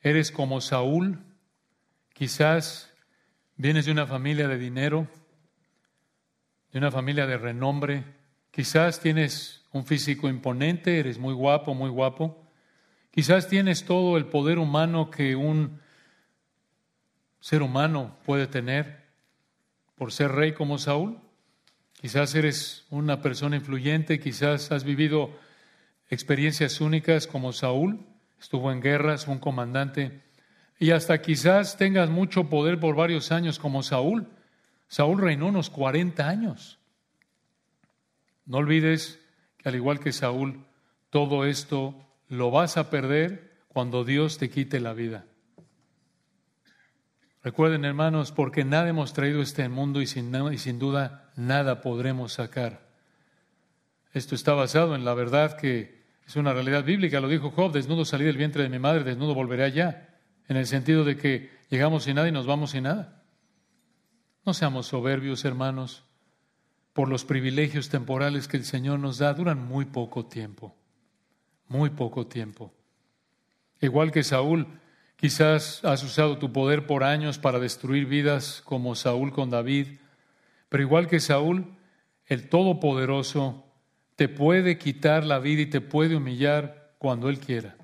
eres 0.00 0.30
como 0.30 0.60
Saúl, 0.60 1.18
quizás 2.12 2.94
vienes 3.56 3.86
de 3.86 3.90
una 3.90 4.06
familia 4.06 4.46
de 4.46 4.56
dinero, 4.56 5.08
de 6.70 6.78
una 6.78 6.92
familia 6.92 7.26
de 7.26 7.36
renombre, 7.36 8.04
quizás 8.52 9.00
tienes 9.00 9.64
un 9.72 9.84
físico 9.84 10.28
imponente, 10.28 11.00
eres 11.00 11.18
muy 11.18 11.34
guapo, 11.34 11.74
muy 11.74 11.90
guapo, 11.90 12.40
quizás 13.10 13.48
tienes 13.48 13.84
todo 13.84 14.16
el 14.16 14.26
poder 14.26 14.60
humano 14.60 15.10
que 15.10 15.34
un 15.34 15.80
ser 17.40 17.62
humano 17.62 18.16
puede 18.24 18.46
tener 18.46 19.03
por 19.96 20.12
ser 20.12 20.32
rey 20.32 20.52
como 20.52 20.78
Saúl, 20.78 21.18
quizás 22.00 22.34
eres 22.34 22.86
una 22.90 23.22
persona 23.22 23.56
influyente, 23.56 24.20
quizás 24.20 24.72
has 24.72 24.84
vivido 24.84 25.30
experiencias 26.10 26.80
únicas 26.80 27.26
como 27.26 27.52
Saúl, 27.52 28.00
estuvo 28.40 28.70
en 28.72 28.80
guerras, 28.80 29.26
un 29.28 29.38
comandante, 29.38 30.20
y 30.78 30.90
hasta 30.90 31.22
quizás 31.22 31.76
tengas 31.76 32.10
mucho 32.10 32.48
poder 32.48 32.80
por 32.80 32.96
varios 32.96 33.32
años 33.32 33.58
como 33.58 33.82
Saúl, 33.82 34.28
Saúl 34.88 35.20
reinó 35.20 35.46
unos 35.46 35.70
40 35.70 36.28
años. 36.28 36.78
No 38.46 38.58
olvides 38.58 39.20
que 39.58 39.68
al 39.68 39.74
igual 39.76 40.00
que 40.00 40.12
Saúl, 40.12 40.64
todo 41.10 41.46
esto 41.46 41.94
lo 42.28 42.50
vas 42.50 42.76
a 42.76 42.90
perder 42.90 43.54
cuando 43.68 44.04
Dios 44.04 44.38
te 44.38 44.50
quite 44.50 44.80
la 44.80 44.92
vida. 44.92 45.24
Recuerden, 47.44 47.84
hermanos, 47.84 48.32
porque 48.32 48.64
nada 48.64 48.88
hemos 48.88 49.12
traído 49.12 49.42
este 49.42 49.68
mundo 49.68 50.00
y 50.00 50.06
sin, 50.06 50.34
y 50.50 50.56
sin 50.56 50.78
duda 50.78 51.30
nada 51.36 51.82
podremos 51.82 52.32
sacar. 52.32 52.88
Esto 54.14 54.34
está 54.34 54.54
basado 54.54 54.94
en 54.94 55.04
la 55.04 55.12
verdad 55.12 55.58
que 55.58 56.02
es 56.26 56.36
una 56.36 56.54
realidad 56.54 56.84
bíblica. 56.84 57.20
Lo 57.20 57.28
dijo 57.28 57.50
Job, 57.50 57.70
desnudo 57.70 58.06
salí 58.06 58.24
del 58.24 58.38
vientre 58.38 58.62
de 58.62 58.70
mi 58.70 58.78
madre, 58.78 59.04
desnudo 59.04 59.34
volveré 59.34 59.64
allá. 59.64 60.16
En 60.48 60.56
el 60.56 60.66
sentido 60.66 61.04
de 61.04 61.18
que 61.18 61.50
llegamos 61.68 62.04
sin 62.04 62.14
nada 62.14 62.28
y 62.28 62.32
nos 62.32 62.46
vamos 62.46 62.70
sin 62.70 62.84
nada. 62.84 63.22
No 64.46 64.54
seamos 64.54 64.86
soberbios, 64.86 65.44
hermanos, 65.44 66.06
por 66.94 67.10
los 67.10 67.26
privilegios 67.26 67.90
temporales 67.90 68.48
que 68.48 68.56
el 68.56 68.64
Señor 68.64 69.00
nos 69.00 69.18
da, 69.18 69.34
duran 69.34 69.62
muy 69.62 69.84
poco 69.84 70.24
tiempo, 70.24 70.74
muy 71.68 71.90
poco 71.90 72.26
tiempo. 72.26 72.72
Igual 73.82 74.12
que 74.12 74.22
Saúl, 74.22 74.66
quizás 75.24 75.82
has 75.86 76.02
usado 76.02 76.36
tu 76.36 76.52
poder 76.52 76.86
por 76.86 77.02
años 77.02 77.38
para 77.38 77.58
destruir 77.58 78.04
vidas 78.04 78.60
como 78.62 78.94
Saúl 78.94 79.32
con 79.32 79.48
David, 79.48 79.86
pero 80.68 80.82
igual 80.82 81.06
que 81.06 81.18
Saúl, 81.18 81.64
el 82.26 82.50
Todopoderoso 82.50 83.64
te 84.16 84.28
puede 84.28 84.76
quitar 84.76 85.24
la 85.24 85.38
vida 85.38 85.62
y 85.62 85.66
te 85.66 85.80
puede 85.80 86.14
humillar 86.14 86.92
cuando 86.98 87.30
Él 87.30 87.38
quiera. 87.38 87.78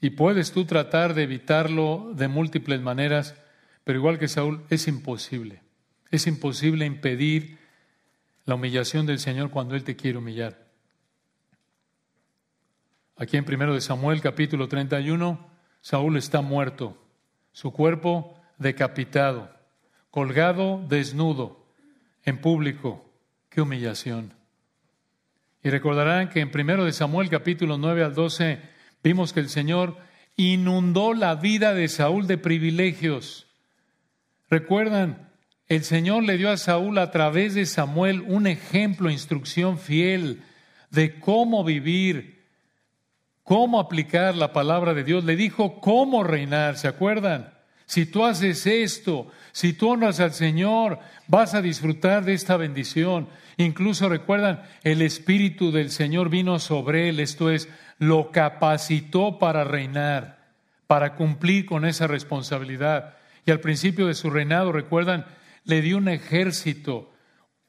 Y 0.00 0.10
puedes 0.10 0.50
tú 0.50 0.64
tratar 0.64 1.14
de 1.14 1.22
evitarlo 1.22 2.10
de 2.12 2.26
múltiples 2.26 2.80
maneras, 2.80 3.36
pero 3.84 4.00
igual 4.00 4.18
que 4.18 4.26
Saúl, 4.26 4.64
es 4.70 4.88
imposible. 4.88 5.62
Es 6.10 6.26
imposible 6.26 6.84
impedir 6.84 7.58
la 8.44 8.56
humillación 8.56 9.06
del 9.06 9.20
Señor 9.20 9.50
cuando 9.50 9.76
Él 9.76 9.84
te 9.84 9.94
quiere 9.94 10.18
humillar. 10.18 10.66
Aquí 13.14 13.36
en 13.36 13.44
1 13.48 13.72
de 13.72 13.80
Samuel 13.80 14.20
capítulo 14.20 14.66
31, 14.66 15.57
Saúl 15.80 16.16
está 16.16 16.40
muerto, 16.40 16.96
su 17.52 17.72
cuerpo 17.72 18.34
decapitado, 18.58 19.50
colgado 20.10 20.84
desnudo, 20.88 21.66
en 22.24 22.40
público. 22.40 23.04
¡Qué 23.48 23.60
humillación! 23.60 24.34
Y 25.62 25.70
recordarán 25.70 26.28
que 26.28 26.40
en 26.40 26.50
1 26.54 26.84
de 26.84 26.92
Samuel 26.92 27.30
capítulo 27.30 27.78
9 27.78 28.04
al 28.04 28.14
12 28.14 28.60
vimos 29.02 29.32
que 29.32 29.40
el 29.40 29.48
Señor 29.48 29.96
inundó 30.36 31.14
la 31.14 31.34
vida 31.34 31.74
de 31.74 31.88
Saúl 31.88 32.26
de 32.26 32.38
privilegios. 32.38 33.46
Recuerdan, 34.48 35.30
el 35.66 35.84
Señor 35.84 36.22
le 36.22 36.38
dio 36.38 36.50
a 36.50 36.56
Saúl 36.56 36.98
a 36.98 37.10
través 37.10 37.54
de 37.54 37.66
Samuel 37.66 38.22
un 38.26 38.46
ejemplo, 38.46 39.10
instrucción 39.10 39.78
fiel 39.78 40.42
de 40.90 41.18
cómo 41.18 41.64
vivir 41.64 42.37
cómo 43.48 43.80
aplicar 43.80 44.36
la 44.36 44.52
palabra 44.52 44.92
de 44.92 45.04
Dios, 45.04 45.24
le 45.24 45.34
dijo 45.34 45.80
cómo 45.80 46.22
reinar, 46.22 46.76
¿se 46.76 46.86
acuerdan? 46.86 47.54
Si 47.86 48.04
tú 48.04 48.26
haces 48.26 48.66
esto, 48.66 49.28
si 49.52 49.72
tú 49.72 49.88
honras 49.88 50.20
al 50.20 50.34
Señor, 50.34 50.98
vas 51.28 51.54
a 51.54 51.62
disfrutar 51.62 52.26
de 52.26 52.34
esta 52.34 52.58
bendición. 52.58 53.26
Incluso 53.56 54.10
recuerdan, 54.10 54.64
el 54.82 55.00
Espíritu 55.00 55.72
del 55.72 55.90
Señor 55.90 56.28
vino 56.28 56.58
sobre 56.58 57.08
él, 57.08 57.20
esto 57.20 57.50
es, 57.50 57.70
lo 57.96 58.32
capacitó 58.32 59.38
para 59.38 59.64
reinar, 59.64 60.50
para 60.86 61.14
cumplir 61.14 61.64
con 61.64 61.86
esa 61.86 62.06
responsabilidad. 62.06 63.14
Y 63.46 63.50
al 63.50 63.60
principio 63.60 64.08
de 64.08 64.14
su 64.14 64.28
reinado, 64.28 64.72
recuerdan, 64.72 65.24
le 65.64 65.80
dio 65.80 65.96
un 65.96 66.10
ejército, 66.10 67.14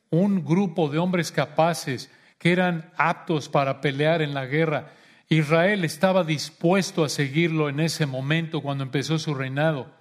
un 0.09 0.43
grupo 0.43 0.89
de 0.89 0.97
hombres 0.97 1.31
capaces 1.31 2.11
que 2.37 2.51
eran 2.51 2.91
aptos 2.97 3.47
para 3.47 3.79
pelear 3.79 4.21
en 4.21 4.33
la 4.33 4.45
guerra. 4.45 4.98
Israel 5.29 5.85
estaba 5.85 6.23
dispuesto 6.23 7.03
a 7.03 7.09
seguirlo 7.09 7.69
en 7.69 7.79
ese 7.79 8.07
momento 8.07 8.61
cuando 8.61 8.83
empezó 8.83 9.19
su 9.19 9.35
reinado. 9.35 9.93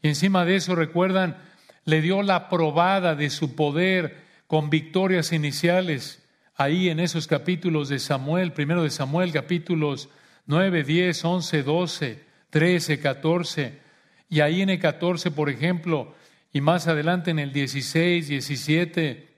Y 0.00 0.08
encima 0.08 0.46
de 0.46 0.56
eso, 0.56 0.74
recuerdan, 0.74 1.36
le 1.84 2.00
dio 2.00 2.22
la 2.22 2.48
probada 2.48 3.14
de 3.14 3.28
su 3.28 3.54
poder 3.54 4.24
con 4.46 4.70
victorias 4.70 5.32
iniciales 5.32 6.24
ahí 6.54 6.88
en 6.88 6.98
esos 6.98 7.26
capítulos 7.26 7.88
de 7.88 7.98
Samuel, 7.98 8.52
primero 8.52 8.82
de 8.82 8.90
Samuel, 8.90 9.32
capítulos 9.32 10.08
9, 10.46 10.82
10, 10.82 11.24
11, 11.24 11.62
12, 11.62 12.24
13, 12.50 13.00
14, 13.00 13.78
y 14.30 14.40
ahí 14.40 14.62
en 14.62 14.70
el 14.70 14.78
14, 14.78 15.30
por 15.30 15.50
ejemplo, 15.50 16.14
y 16.52 16.62
más 16.62 16.88
adelante 16.88 17.30
en 17.30 17.38
el 17.38 17.52
16, 17.52 18.28
17, 18.28 19.28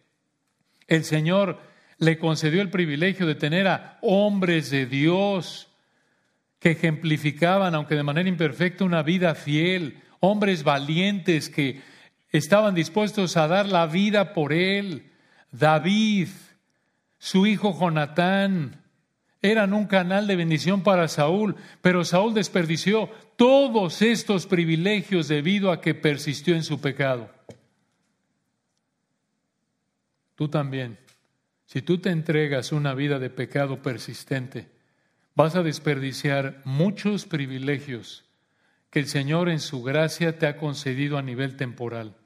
el 0.87 1.05
Señor 1.05 1.61
le 2.01 2.19
concedió 2.19 2.63
el 2.63 2.71
privilegio 2.71 3.27
de 3.27 3.35
tener 3.35 3.69
a 3.69 3.99
hombres 4.01 4.71
de 4.71 4.87
Dios 4.87 5.69
que 6.59 6.73
ejemplificaban, 6.73 7.75
aunque 7.75 7.95
de 7.95 8.03
manera 8.03 8.29
imperfecta, 8.29 8.85
una 8.85 9.03
vida 9.03 9.35
fiel, 9.35 10.01
hombres 10.19 10.65
valientes 10.65 11.51
que 11.51 11.83
estaban 12.31 12.75
dispuestos 12.75 13.37
a 13.37 13.47
dar 13.49 13.67
la 13.67 13.87
vida 13.87 14.33
por 14.33 14.53
él. 14.55 15.11
David, 15.53 16.29
su 17.19 17.47
hijo 17.47 17.79
Jonatán, 17.79 18.83
eran 19.43 19.75
un 19.75 19.87
canal 19.87 20.27
de 20.27 20.37
bendición 20.37 20.83
para 20.83 21.07
Saúl, 21.07 21.57
pero 21.83 22.05
Saúl 22.05 22.33
desperdició 22.33 23.11
todos 23.37 24.01
estos 24.01 24.47
privilegios 24.47 25.29
debido 25.29 25.71
a 25.71 25.83
que 25.83 25.95
persistió 25.95 26.55
en 26.55 26.63
su 26.63 26.81
pecado. 26.81 27.31
Tú 30.35 30.49
también, 30.49 30.99
si 31.73 31.83
tú 31.83 31.99
te 31.99 32.11
entregas 32.11 32.73
una 32.73 32.95
vida 32.95 33.21
de 33.21 33.31
pecado 33.31 33.81
persistente, 33.81 34.67
vas 35.37 35.55
a 35.55 35.63
desperdiciar 35.63 36.63
muchos 36.65 37.27
privilegios 37.27 38.25
que 38.91 38.99
el 38.99 39.07
Señor 39.07 39.49
en 39.49 39.61
su 39.61 39.81
gracia 39.81 40.37
te 40.37 40.49
ha 40.49 40.57
concedido 40.57 41.17
a 41.17 41.23
nivel 41.23 41.55
temporal. 41.55 42.17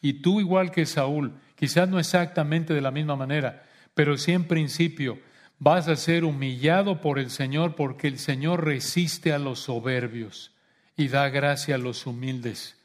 Y 0.00 0.14
tú, 0.14 0.40
igual 0.40 0.72
que 0.72 0.84
Saúl, 0.84 1.34
quizás 1.54 1.88
no 1.88 2.00
exactamente 2.00 2.74
de 2.74 2.80
la 2.80 2.90
misma 2.90 3.14
manera, 3.14 3.62
pero 3.94 4.16
sí 4.18 4.32
en 4.32 4.48
principio, 4.48 5.20
vas 5.60 5.86
a 5.86 5.94
ser 5.94 6.24
humillado 6.24 7.00
por 7.00 7.20
el 7.20 7.30
Señor 7.30 7.76
porque 7.76 8.08
el 8.08 8.18
Señor 8.18 8.64
resiste 8.64 9.32
a 9.32 9.38
los 9.38 9.60
soberbios 9.60 10.56
y 10.96 11.06
da 11.06 11.28
gracia 11.28 11.76
a 11.76 11.78
los 11.78 12.04
humildes. 12.04 12.76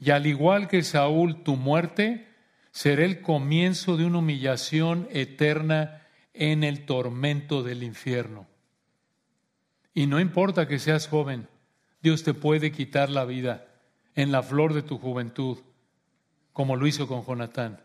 Y 0.00 0.10
al 0.10 0.26
igual 0.26 0.66
que 0.66 0.82
Saúl, 0.82 1.44
tu 1.44 1.54
muerte 1.54 2.31
será 2.72 3.04
el 3.04 3.20
comienzo 3.20 3.96
de 3.96 4.06
una 4.06 4.18
humillación 4.18 5.06
eterna 5.12 6.02
en 6.34 6.64
el 6.64 6.84
tormento 6.86 7.62
del 7.62 7.82
infierno. 7.82 8.46
Y 9.94 10.06
no 10.06 10.18
importa 10.18 10.66
que 10.66 10.78
seas 10.78 11.06
joven, 11.06 11.48
Dios 12.02 12.24
te 12.24 12.32
puede 12.32 12.72
quitar 12.72 13.10
la 13.10 13.26
vida 13.26 13.68
en 14.14 14.32
la 14.32 14.42
flor 14.42 14.72
de 14.72 14.82
tu 14.82 14.98
juventud, 14.98 15.58
como 16.54 16.76
lo 16.76 16.86
hizo 16.86 17.06
con 17.06 17.24
Jonatán. 17.24 17.78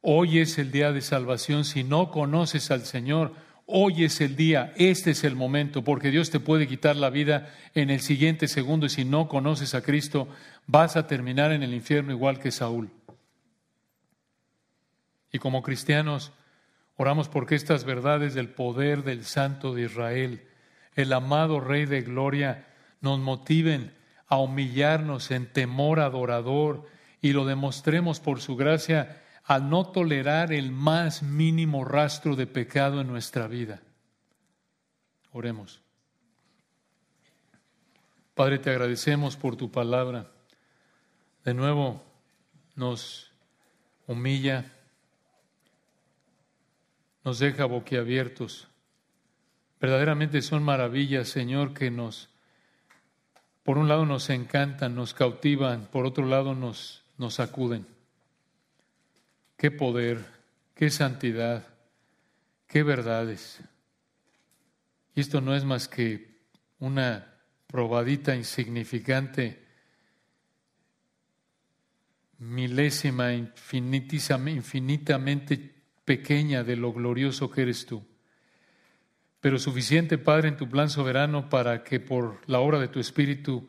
Hoy 0.00 0.38
es 0.38 0.58
el 0.58 0.70
día 0.70 0.92
de 0.92 1.02
salvación. 1.02 1.64
Si 1.64 1.84
no 1.84 2.10
conoces 2.10 2.70
al 2.70 2.86
Señor, 2.86 3.34
hoy 3.66 4.04
es 4.04 4.22
el 4.22 4.36
día, 4.36 4.72
este 4.76 5.10
es 5.10 5.22
el 5.22 5.36
momento, 5.36 5.84
porque 5.84 6.10
Dios 6.10 6.30
te 6.30 6.40
puede 6.40 6.66
quitar 6.66 6.96
la 6.96 7.10
vida 7.10 7.54
en 7.74 7.90
el 7.90 8.00
siguiente 8.00 8.48
segundo 8.48 8.86
y 8.86 8.90
si 8.90 9.04
no 9.04 9.28
conoces 9.28 9.74
a 9.74 9.82
Cristo, 9.82 10.28
vas 10.66 10.96
a 10.96 11.06
terminar 11.06 11.52
en 11.52 11.62
el 11.62 11.74
infierno 11.74 12.12
igual 12.12 12.38
que 12.38 12.50
Saúl. 12.50 12.90
Y 15.32 15.38
como 15.38 15.62
cristianos, 15.62 16.32
oramos 16.96 17.28
porque 17.28 17.54
estas 17.54 17.84
verdades 17.84 18.34
del 18.34 18.48
poder 18.48 19.04
del 19.04 19.24
Santo 19.24 19.74
de 19.74 19.82
Israel, 19.82 20.48
el 20.94 21.12
amado 21.12 21.60
Rey 21.60 21.86
de 21.86 22.02
Gloria, 22.02 22.66
nos 23.00 23.18
motiven 23.18 23.94
a 24.26 24.38
humillarnos 24.38 25.30
en 25.30 25.52
temor 25.52 26.00
adorador 26.00 26.86
y 27.20 27.32
lo 27.32 27.44
demostremos 27.44 28.20
por 28.20 28.40
su 28.40 28.56
gracia 28.56 29.22
al 29.44 29.70
no 29.70 29.86
tolerar 29.86 30.52
el 30.52 30.70
más 30.72 31.22
mínimo 31.22 31.84
rastro 31.84 32.36
de 32.36 32.46
pecado 32.46 33.00
en 33.00 33.06
nuestra 33.06 33.46
vida. 33.46 33.80
Oremos. 35.32 35.80
Padre, 38.34 38.58
te 38.58 38.70
agradecemos 38.70 39.36
por 39.36 39.56
tu 39.56 39.70
palabra. 39.70 40.30
De 41.44 41.54
nuevo 41.54 42.04
nos 42.76 43.32
humilla, 44.06 44.70
nos 47.28 47.40
deja 47.40 47.66
boquiabiertos. 47.66 48.68
Verdaderamente 49.78 50.40
son 50.40 50.62
maravillas, 50.62 51.28
Señor, 51.28 51.74
que 51.74 51.90
nos 51.90 52.30
por 53.64 53.76
un 53.76 53.86
lado 53.86 54.06
nos 54.06 54.30
encantan, 54.30 54.94
nos 54.94 55.12
cautivan, 55.12 55.88
por 55.92 56.06
otro 56.06 56.24
lado 56.24 56.54
nos, 56.54 57.04
nos 57.18 57.34
sacuden. 57.34 57.86
Qué 59.58 59.70
poder, 59.70 60.24
qué 60.74 60.88
santidad, 60.88 61.66
qué 62.66 62.82
verdades. 62.82 63.60
Y 65.14 65.20
esto 65.20 65.42
no 65.42 65.54
es 65.54 65.66
más 65.66 65.86
que 65.86 66.40
una 66.78 67.34
probadita 67.66 68.34
insignificante, 68.34 69.66
milésima, 72.38 73.34
infinitamente 73.34 75.77
pequeña 76.08 76.64
de 76.64 76.76
lo 76.76 76.94
glorioso 76.94 77.50
que 77.50 77.62
eres 77.62 77.84
tú 77.84 78.02
pero 79.40 79.58
suficiente, 79.58 80.18
Padre, 80.18 80.48
en 80.48 80.56
tu 80.56 80.68
plan 80.68 80.90
soberano 80.90 81.48
para 81.48 81.84
que 81.84 82.00
por 82.00 82.40
la 82.46 82.58
obra 82.58 82.78
de 82.78 82.88
tu 82.88 82.98
Espíritu 82.98 83.68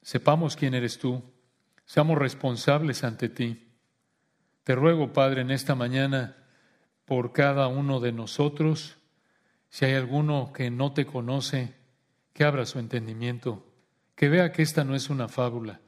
sepamos 0.00 0.56
quién 0.56 0.74
eres 0.74 0.98
tú, 0.98 1.22
seamos 1.84 2.18
responsables 2.18 3.02
ante 3.02 3.28
ti. 3.28 3.68
Te 4.62 4.74
ruego, 4.74 5.12
Padre, 5.12 5.40
en 5.40 5.50
esta 5.50 5.74
mañana, 5.74 6.36
por 7.04 7.32
cada 7.32 7.66
uno 7.66 7.98
de 7.98 8.12
nosotros, 8.12 8.96
si 9.68 9.86
hay 9.86 9.94
alguno 9.94 10.52
que 10.52 10.70
no 10.70 10.92
te 10.92 11.04
conoce, 11.04 11.74
que 12.32 12.44
abra 12.44 12.64
su 12.64 12.78
entendimiento, 12.78 13.66
que 14.14 14.28
vea 14.28 14.52
que 14.52 14.62
esta 14.62 14.84
no 14.84 14.94
es 14.94 15.10
una 15.10 15.26
fábula, 15.26 15.80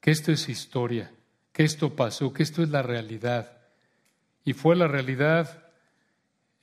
que 0.00 0.10
esto 0.10 0.32
es 0.32 0.48
historia, 0.48 1.12
que 1.52 1.64
esto 1.64 1.94
pasó, 1.94 2.32
que 2.32 2.42
esto 2.42 2.62
es 2.62 2.70
la 2.70 2.82
realidad. 2.82 3.63
Y 4.44 4.52
fue 4.52 4.76
la 4.76 4.86
realidad 4.86 5.64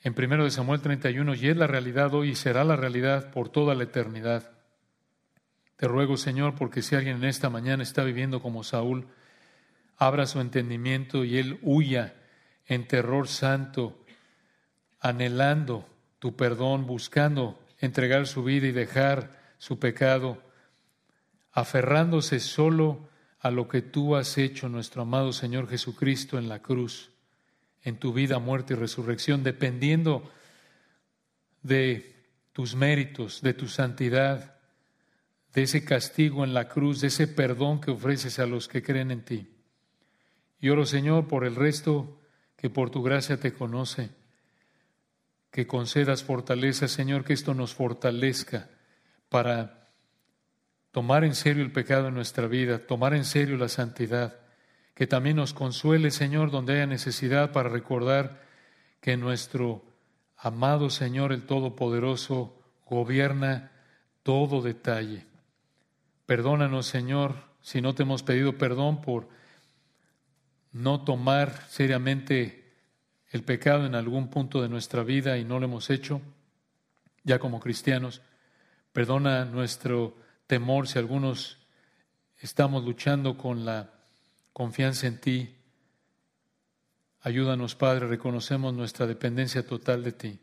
en 0.04 0.16
1 0.18 0.50
Samuel 0.52 0.82
31 0.82 1.36
y 1.36 1.50
es 1.50 1.58
la 1.58 1.68
realidad 1.68 2.14
hoy 2.14 2.30
y 2.30 2.36
será 2.36 2.64
la 2.64 2.76
realidad 2.76 3.32
por 3.32 3.50
toda 3.50 3.76
la 3.76 3.84
eternidad. 3.84 4.52
Te 5.76 5.88
ruego, 5.88 6.18
Señor, 6.18 6.56
porque 6.56 6.82
si 6.82 6.96
alguien 6.96 7.18
en 7.18 7.24
esta 7.26 7.50
mañana 7.50 7.84
está 7.84 8.04
viviendo 8.04 8.42
como 8.42 8.64
Saúl, 8.64 9.08
abra 9.98 10.28
su 10.28 10.40
entendimiento 10.40 11.24
y 11.24 11.38
él 11.38 11.60
huya 11.62 12.16
en 12.68 12.88
terror 12.88 13.28
santo, 13.28 14.04
anhelando 15.00 15.88
tu 16.20 16.36
perdón, 16.36 16.86
buscando 16.86 17.60
entregar 17.80 18.28
su 18.28 18.44
vida 18.44 18.68
y 18.68 18.72
dejar 18.72 19.40
su 19.58 19.80
pecado, 19.80 20.42
aferrándose 21.52 22.40
solo 22.40 23.10
a 23.40 23.50
lo 23.50 23.68
que 23.68 23.82
tú 23.82 24.16
has 24.16 24.38
hecho, 24.38 24.70
nuestro 24.70 25.02
amado 25.02 25.34
Señor 25.34 25.68
Jesucristo, 25.68 26.38
en 26.38 26.48
la 26.48 26.60
cruz 26.60 27.12
en 27.84 27.98
tu 27.98 28.14
vida, 28.14 28.40
muerte 28.40 28.74
y 28.74 28.78
resurrección, 28.78 29.44
dependiendo 29.44 30.30
de 31.64 32.16
tus 32.54 32.76
méritos, 32.76 33.42
de 33.42 33.54
tu 33.54 33.68
santidad, 33.68 34.56
de 35.54 35.64
ese 35.64 35.84
castigo 35.84 36.44
en 36.44 36.54
la 36.54 36.68
cruz, 36.68 37.02
de 37.02 37.08
ese 37.08 37.28
perdón 37.28 37.82
que 37.82 37.92
ofreces 37.92 38.40
a 38.40 38.46
los 38.46 38.68
que 38.68 38.84
creen 38.84 39.12
en 39.12 39.26
ti. 39.26 39.50
Y 40.60 40.70
oro, 40.70 40.86
Señor, 40.86 41.28
por 41.28 41.46
el 41.46 41.56
resto 41.56 42.22
que 42.56 42.70
por 42.70 42.90
tu 42.92 43.02
gracia 43.02 43.40
te 43.40 43.54
conoce, 43.54 44.12
que 45.50 45.68
concedas 45.68 46.24
fortaleza, 46.24 46.88
Señor, 46.88 47.26
que 47.26 47.34
esto 47.34 47.54
nos 47.54 47.74
fortalezca 47.74 48.70
para 49.28 49.90
tomar 50.92 51.24
en 51.24 51.36
serio 51.36 51.64
el 51.64 51.72
pecado 51.72 52.08
en 52.08 52.14
nuestra 52.14 52.48
vida, 52.48 52.86
tomar 52.86 53.14
en 53.14 53.26
serio 53.26 53.58
la 53.58 53.68
santidad 53.68 54.40
que 54.94 55.08
también 55.08 55.38
nos 55.38 55.54
consuele, 55.54 56.12
Señor, 56.12 56.52
donde 56.52 56.74
haya 56.74 56.88
necesidad 56.88 57.52
para 57.52 57.70
recordar 57.70 58.42
que 59.00 59.18
nuestro 59.18 59.84
Amado 60.38 60.90
Señor 60.90 61.34
el 61.34 61.46
Todopoderoso, 61.46 62.60
gobierna 62.86 63.72
todo 64.24 64.62
detalle. 64.62 65.26
Perdónanos, 66.26 66.88
Señor, 66.88 67.36
si 67.62 67.82
no 67.82 67.94
te 67.94 68.04
hemos 68.04 68.24
pedido 68.24 68.58
perdón 68.58 69.02
por 69.02 69.30
no 70.72 71.04
tomar 71.04 71.52
seriamente 71.68 72.74
el 73.30 73.44
pecado 73.44 73.86
en 73.86 73.96
algún 73.96 74.30
punto 74.30 74.62
de 74.62 74.70
nuestra 74.70 75.04
vida 75.04 75.38
y 75.38 75.46
no 75.46 75.60
lo 75.60 75.66
hemos 75.66 75.90
hecho, 75.90 76.22
ya 77.24 77.40
como 77.40 77.60
cristianos. 77.60 78.22
Perdona 78.94 79.46
nuestro 79.46 80.18
temor 80.48 80.88
si 80.88 81.00
algunos 81.00 81.60
estamos 82.40 82.84
luchando 82.84 83.38
con 83.38 83.64
la 83.64 84.01
confianza 84.54 85.08
en 85.08 85.20
ti. 85.20 85.56
Ayúdanos, 87.22 87.76
Padre, 87.76 88.08
reconocemos 88.08 88.74
nuestra 88.74 89.08
dependencia 89.08 89.66
total 89.66 90.04
de 90.04 90.12
ti 90.12 90.40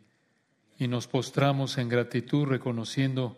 y 0.78 0.86
nos 0.86 1.08
postramos 1.08 1.76
en 1.78 1.88
gratitud 1.88 2.46
reconociendo 2.46 3.36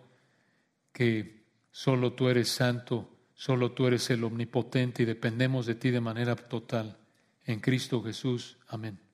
que 0.92 1.44
solo 1.70 2.12
tú 2.12 2.28
eres 2.28 2.48
santo, 2.50 3.08
solo 3.34 3.72
tú 3.72 3.86
eres 3.86 4.10
el 4.10 4.24
omnipotente 4.24 5.02
y 5.02 5.06
dependemos 5.06 5.66
de 5.66 5.74
ti 5.74 5.90
de 5.90 6.00
manera 6.00 6.36
total. 6.36 6.98
En 7.46 7.60
Cristo 7.60 8.02
Jesús. 8.02 8.58
Amén. 8.68 9.09